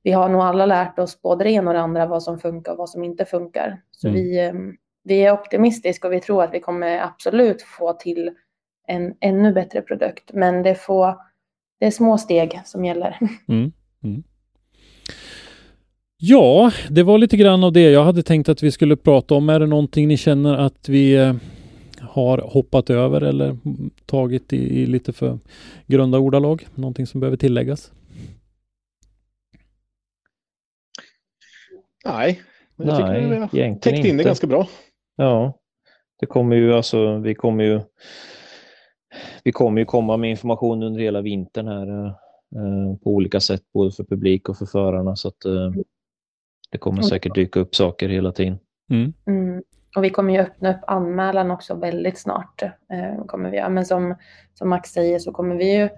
vi 0.03 0.11
har 0.11 0.29
nog 0.29 0.41
alla 0.41 0.65
lärt 0.65 0.99
oss 0.99 1.21
både 1.21 1.43
det 1.43 1.51
ena 1.51 1.69
och 1.69 1.73
det 1.73 1.81
andra 1.81 2.05
vad 2.05 2.23
som 2.23 2.39
funkar 2.39 2.71
och 2.71 2.77
vad 2.77 2.89
som 2.89 3.03
inte 3.03 3.25
funkar. 3.25 3.81
Så 3.91 4.07
mm. 4.07 4.21
vi, 4.21 4.45
eh, 4.45 4.53
vi 5.03 5.25
är 5.25 5.33
optimistiska 5.33 6.07
och 6.07 6.13
vi 6.13 6.19
tror 6.19 6.43
att 6.43 6.53
vi 6.53 6.59
kommer 6.59 6.99
absolut 6.99 7.61
få 7.61 7.93
till 7.93 8.31
en 8.87 9.13
ännu 9.19 9.53
bättre 9.53 9.81
produkt. 9.81 10.31
Men 10.33 10.63
det, 10.63 10.75
får, 10.75 11.15
det 11.79 11.85
är 11.85 11.91
små 11.91 12.17
steg 12.17 12.61
som 12.65 12.85
gäller. 12.85 13.17
Mm. 13.47 13.71
Mm. 14.03 14.23
Ja, 16.17 16.71
det 16.89 17.03
var 17.03 17.17
lite 17.17 17.37
grann 17.37 17.63
av 17.63 17.73
det 17.73 17.91
jag 17.91 18.03
hade 18.03 18.23
tänkt 18.23 18.49
att 18.49 18.63
vi 18.63 18.71
skulle 18.71 18.95
prata 18.95 19.35
om. 19.35 19.49
Är 19.49 19.59
det 19.59 19.67
någonting 19.67 20.07
ni 20.07 20.17
känner 20.17 20.57
att 20.57 20.89
vi 20.89 21.13
eh, 21.15 21.33
har 22.11 22.37
hoppat 22.37 22.89
över 22.89 23.21
eller 23.21 23.57
tagit 24.05 24.53
i, 24.53 24.81
i 24.81 24.85
lite 24.85 25.13
för 25.13 25.39
grunda 25.87 26.19
ordalag? 26.19 26.67
Någonting 26.75 27.07
som 27.07 27.19
behöver 27.19 27.37
tilläggas? 27.37 27.91
Nej, 32.05 32.41
men 32.75 32.87
jag 32.87 32.99
Nej, 32.99 33.21
tycker 33.21 33.29
vi 33.51 33.61
har 33.61 33.75
täckt 33.75 34.05
in 34.05 34.17
det 34.17 34.23
ganska 34.23 34.47
bra. 34.47 34.67
Ja, 35.15 35.59
det 36.19 36.25
kommer 36.25 36.55
ju 36.55 36.73
alltså, 36.73 37.17
vi 37.17 37.35
kommer 37.35 37.63
ju 37.63 37.81
vi 39.43 39.51
kommer 39.51 39.81
ju 39.81 39.85
komma 39.85 40.17
med 40.17 40.29
information 40.29 40.83
under 40.83 41.01
hela 41.01 41.21
vintern 41.21 41.67
här 41.67 42.05
eh, 42.07 42.97
på 43.03 43.09
olika 43.09 43.39
sätt, 43.39 43.61
både 43.73 43.91
för 43.91 44.03
publik 44.03 44.49
och 44.49 44.57
för 44.57 44.65
förarna. 44.65 45.15
Så 45.15 45.27
att 45.27 45.45
eh, 45.45 45.71
det 46.71 46.77
kommer 46.77 47.01
säkert 47.01 47.35
dyka 47.35 47.59
upp 47.59 47.75
saker 47.75 48.09
hela 48.09 48.31
tiden. 48.31 48.59
Mm. 48.89 49.13
Mm. 49.27 49.63
Och 49.95 50.03
vi 50.03 50.09
kommer 50.09 50.33
ju 50.33 50.39
öppna 50.39 50.71
upp 50.71 50.81
anmälan 50.87 51.51
också 51.51 51.75
väldigt 51.75 52.17
snart. 52.17 52.63
Eh, 52.63 53.25
kommer 53.25 53.51
vi, 53.51 53.69
men 53.69 53.85
som, 53.85 54.15
som 54.53 54.69
Max 54.69 54.89
säger 54.89 55.19
så 55.19 55.31
kommer 55.31 55.55
vi 55.55 55.77
ju 55.77 55.89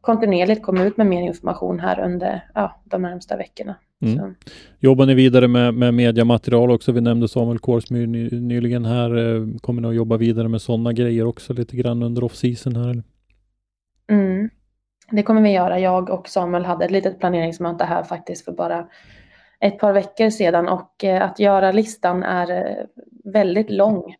kontinuerligt 0.00 0.62
komma 0.62 0.84
ut 0.84 0.96
med 0.96 1.06
mer 1.06 1.22
information 1.22 1.80
här 1.80 2.00
under 2.00 2.48
ja, 2.54 2.80
de 2.84 3.02
närmsta 3.02 3.36
veckorna. 3.36 3.76
Mm. 4.02 4.34
Jobbar 4.78 5.06
ni 5.06 5.14
vidare 5.14 5.48
med, 5.48 5.74
med 5.74 5.94
mediamaterial 5.94 6.70
också? 6.70 6.92
Vi 6.92 7.00
nämnde 7.00 7.28
Samuel 7.28 7.58
Korsmyr 7.58 8.06
ny, 8.06 8.30
nyligen 8.40 8.84
här. 8.84 9.16
Eh, 9.16 9.46
kommer 9.60 9.82
ni 9.82 9.88
att 9.88 9.94
jobba 9.94 10.16
vidare 10.16 10.48
med 10.48 10.62
sådana 10.62 10.92
grejer 10.92 11.26
också 11.26 11.52
lite 11.52 11.76
grann 11.76 12.02
under 12.02 12.24
off-season 12.24 12.76
här? 12.76 13.02
Mm. 14.10 14.50
Det 15.10 15.22
kommer 15.22 15.42
vi 15.42 15.52
göra. 15.52 15.78
Jag 15.78 16.10
och 16.10 16.28
Samuel 16.28 16.64
hade 16.64 16.84
ett 16.84 16.90
litet 16.90 17.18
planeringsmöte 17.18 17.84
här 17.84 18.02
faktiskt 18.02 18.44
för 18.44 18.52
bara 18.52 18.86
ett 19.60 19.78
par 19.78 19.92
veckor 19.92 20.30
sedan 20.30 20.68
och 20.68 21.04
eh, 21.04 21.22
att 21.22 21.38
göra 21.38 21.72
listan 21.72 22.22
är 22.22 22.50
eh, 22.50 22.84
väldigt 23.24 23.70
lång. 23.70 24.14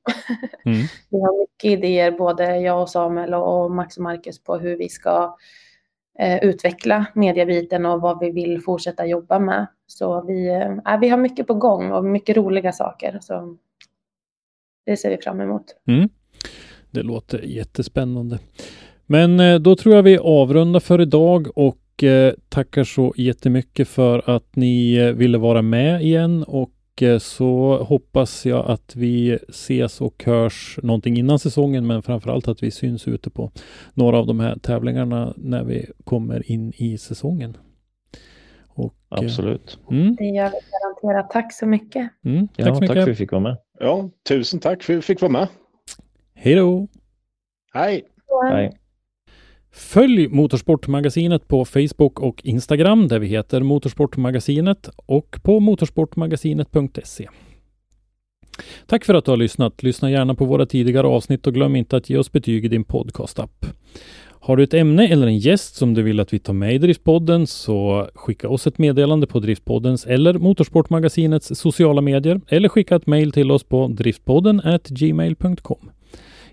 Mm. 0.65 0.79
vi 1.11 1.21
har 1.21 1.41
mycket 1.41 1.71
idéer, 1.71 2.11
både 2.11 2.57
jag 2.57 2.83
och 2.83 2.91
Samuel 2.91 3.35
och 3.35 3.71
Max 3.71 3.97
och 3.97 4.03
Marcus 4.03 4.45
på 4.45 4.57
hur 4.57 4.77
vi 4.77 4.89
ska 4.89 5.37
eh, 6.19 6.45
utveckla 6.45 7.07
mediebiten 7.15 7.87
och 7.87 8.01
vad 8.01 8.21
vi 8.21 8.31
vill 8.31 8.61
fortsätta 8.63 9.07
jobba 9.07 9.39
med. 9.39 9.67
Så 9.87 10.25
vi, 10.27 10.49
eh, 10.49 10.99
vi 11.01 11.09
har 11.09 11.19
mycket 11.19 11.47
på 11.47 11.55
gång 11.55 11.93
och 11.93 12.05
mycket 12.05 12.37
roliga 12.37 12.73
saker. 12.73 13.19
Så 13.21 13.57
det 14.87 14.97
ser 14.97 15.11
vi 15.11 15.17
fram 15.17 15.41
emot. 15.41 15.65
Mm. 15.87 16.09
Det 16.91 17.03
låter 17.03 17.39
jättespännande. 17.39 18.39
Men 19.07 19.63
då 19.63 19.77
tror 19.77 19.95
jag 19.95 20.03
vi 20.03 20.19
avrundar 20.19 20.81
för 20.81 21.01
idag 21.01 21.49
och 21.59 21.79
eh, 22.03 22.33
tackar 22.49 22.85
så 22.85 23.15
jättemycket 23.17 23.89
för 23.89 24.31
att 24.37 24.57
ni 24.57 24.95
eh, 24.95 25.13
ville 25.13 25.39
vara 25.39 25.63
med 25.63 26.03
igen 26.03 26.45
och 26.47 26.71
Eh, 27.01 27.19
så 27.19 27.77
hoppas 27.83 28.47
jag 28.47 28.67
att 28.67 28.97
vi 28.97 29.39
ses 29.49 30.01
och 30.01 30.25
hörs 30.25 30.79
någonting 30.83 31.17
innan 31.17 31.39
säsongen, 31.39 31.87
men 31.87 32.03
framförallt 32.03 32.49
att 32.49 32.63
vi 32.63 32.71
syns 32.71 33.09
ute 33.09 33.31
på 33.31 33.51
några 33.95 34.19
av 34.19 34.27
de 34.27 34.41
här 34.41 34.57
tävlingarna 34.57 35.35
när 35.37 35.65
vi 35.65 35.87
kommer 36.05 36.51
in 36.53 36.73
i 36.77 36.99
säsongen. 36.99 37.57
Och, 38.69 38.95
Absolut. 39.09 39.79
Mm. 39.91 40.15
Det 40.15 40.25
gör 40.25 40.51
vi 40.51 40.59
garanterat. 41.07 41.31
Tack 41.31 41.53
så 41.53 41.67
mycket. 41.67 42.11
Mm, 42.25 42.49
tack 42.49 42.67
ja, 42.69 42.75
så 42.75 42.81
mycket. 42.81 42.89
Tack 42.89 42.97
för 42.97 43.03
att 43.03 43.09
vi 43.09 43.15
fick 43.15 43.33
vara 43.33 43.43
med. 43.43 43.57
Ja, 43.81 44.11
tusen 44.29 44.61
tack 44.61 44.83
för 44.83 44.93
att 44.93 44.99
vi 44.99 45.03
fick 45.03 45.21
vara 45.21 45.33
med. 45.33 45.49
Hej 46.35 46.55
då. 46.55 46.89
Hej. 47.73 48.05
Hej. 48.53 48.79
Följ 49.77 50.29
Motorsportmagasinet 50.29 51.49
på 51.49 51.65
Facebook 51.65 52.21
och 52.21 52.41
Instagram 52.45 53.09
där 53.09 53.19
vi 53.19 53.27
heter 53.27 53.61
Motorsportmagasinet 53.61 54.89
och 55.07 55.37
på 55.43 55.61
motorsportmagasinet.se. 55.61 57.29
Tack 58.87 59.05
för 59.05 59.15
att 59.15 59.25
du 59.25 59.31
har 59.31 59.37
lyssnat. 59.37 59.83
Lyssna 59.83 60.11
gärna 60.11 60.35
på 60.35 60.45
våra 60.45 60.67
tidigare 60.67 61.07
avsnitt 61.07 61.47
och 61.47 61.55
glöm 61.55 61.77
inte 61.77 61.97
att 61.97 62.11
ge 62.11 62.17
oss 62.17 62.33
betyg 62.33 62.65
i 62.65 62.69
din 62.69 62.85
podcastapp. 62.85 63.67
Har 64.41 64.57
du 64.57 64.63
ett 64.63 64.75
ämne 64.75 65.09
eller 65.09 65.27
en 65.27 65.39
gäst 65.39 65.75
som 65.75 65.95
du 65.95 66.03
vill 66.03 66.21
att 66.21 66.33
vi 66.33 66.39
tar 66.39 66.53
med 66.53 66.75
i 66.75 66.79
Driftpodden 66.79 67.47
så 67.47 68.09
skicka 68.15 68.49
oss 68.49 68.67
ett 68.67 68.79
meddelande 68.79 69.27
på 69.27 69.41
Driftpoddens 69.41 70.07
eller 70.07 70.35
Motorsportmagasinets 70.35 71.49
sociala 71.55 72.01
medier 72.01 72.41
eller 72.49 72.69
skicka 72.69 72.97
ett 72.97 73.07
mejl 73.07 73.33
till 73.33 73.51
oss 73.51 73.65
på 73.65 73.89
driftpodden 73.89 74.63
gmail.com. 74.89 75.91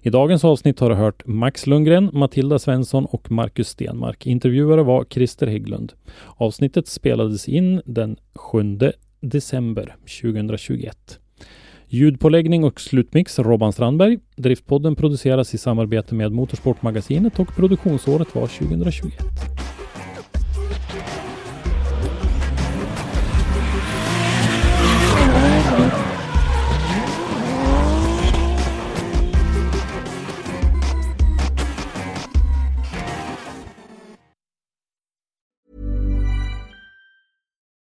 I 0.04 0.10
dagens 0.10 0.44
avsnitt 0.44 0.80
har 0.80 0.90
du 0.90 0.96
hört 0.96 1.28
Max 1.28 1.68
Lundgren, 1.68 2.10
Matilda 2.14 2.60
Svensson 2.60 3.06
och 3.06 3.32
Marcus 3.32 3.68
Stenmark. 3.68 4.26
Intervjuare 4.28 4.84
var 4.84 5.06
Christer 5.10 5.48
Hägglund. 5.48 5.94
Avsnittet 6.38 6.88
spelades 6.88 7.50
in 7.50 7.82
den 7.86 8.18
7 8.36 8.78
december 9.20 9.96
2021. 10.22 11.20
Ljudpåläggning 11.88 12.64
och 12.64 12.82
slutmix 12.82 13.40
Robban 13.40 13.74
Strandberg. 13.74 14.20
Driftpodden 14.36 14.96
produceras 14.96 15.54
i 15.54 15.58
samarbete 15.58 16.16
med 16.16 16.32
Motorsportmagasinet 16.32 17.40
och 17.40 17.56
produktionsåret 17.56 18.36
var 18.36 18.48
2021. 18.48 19.14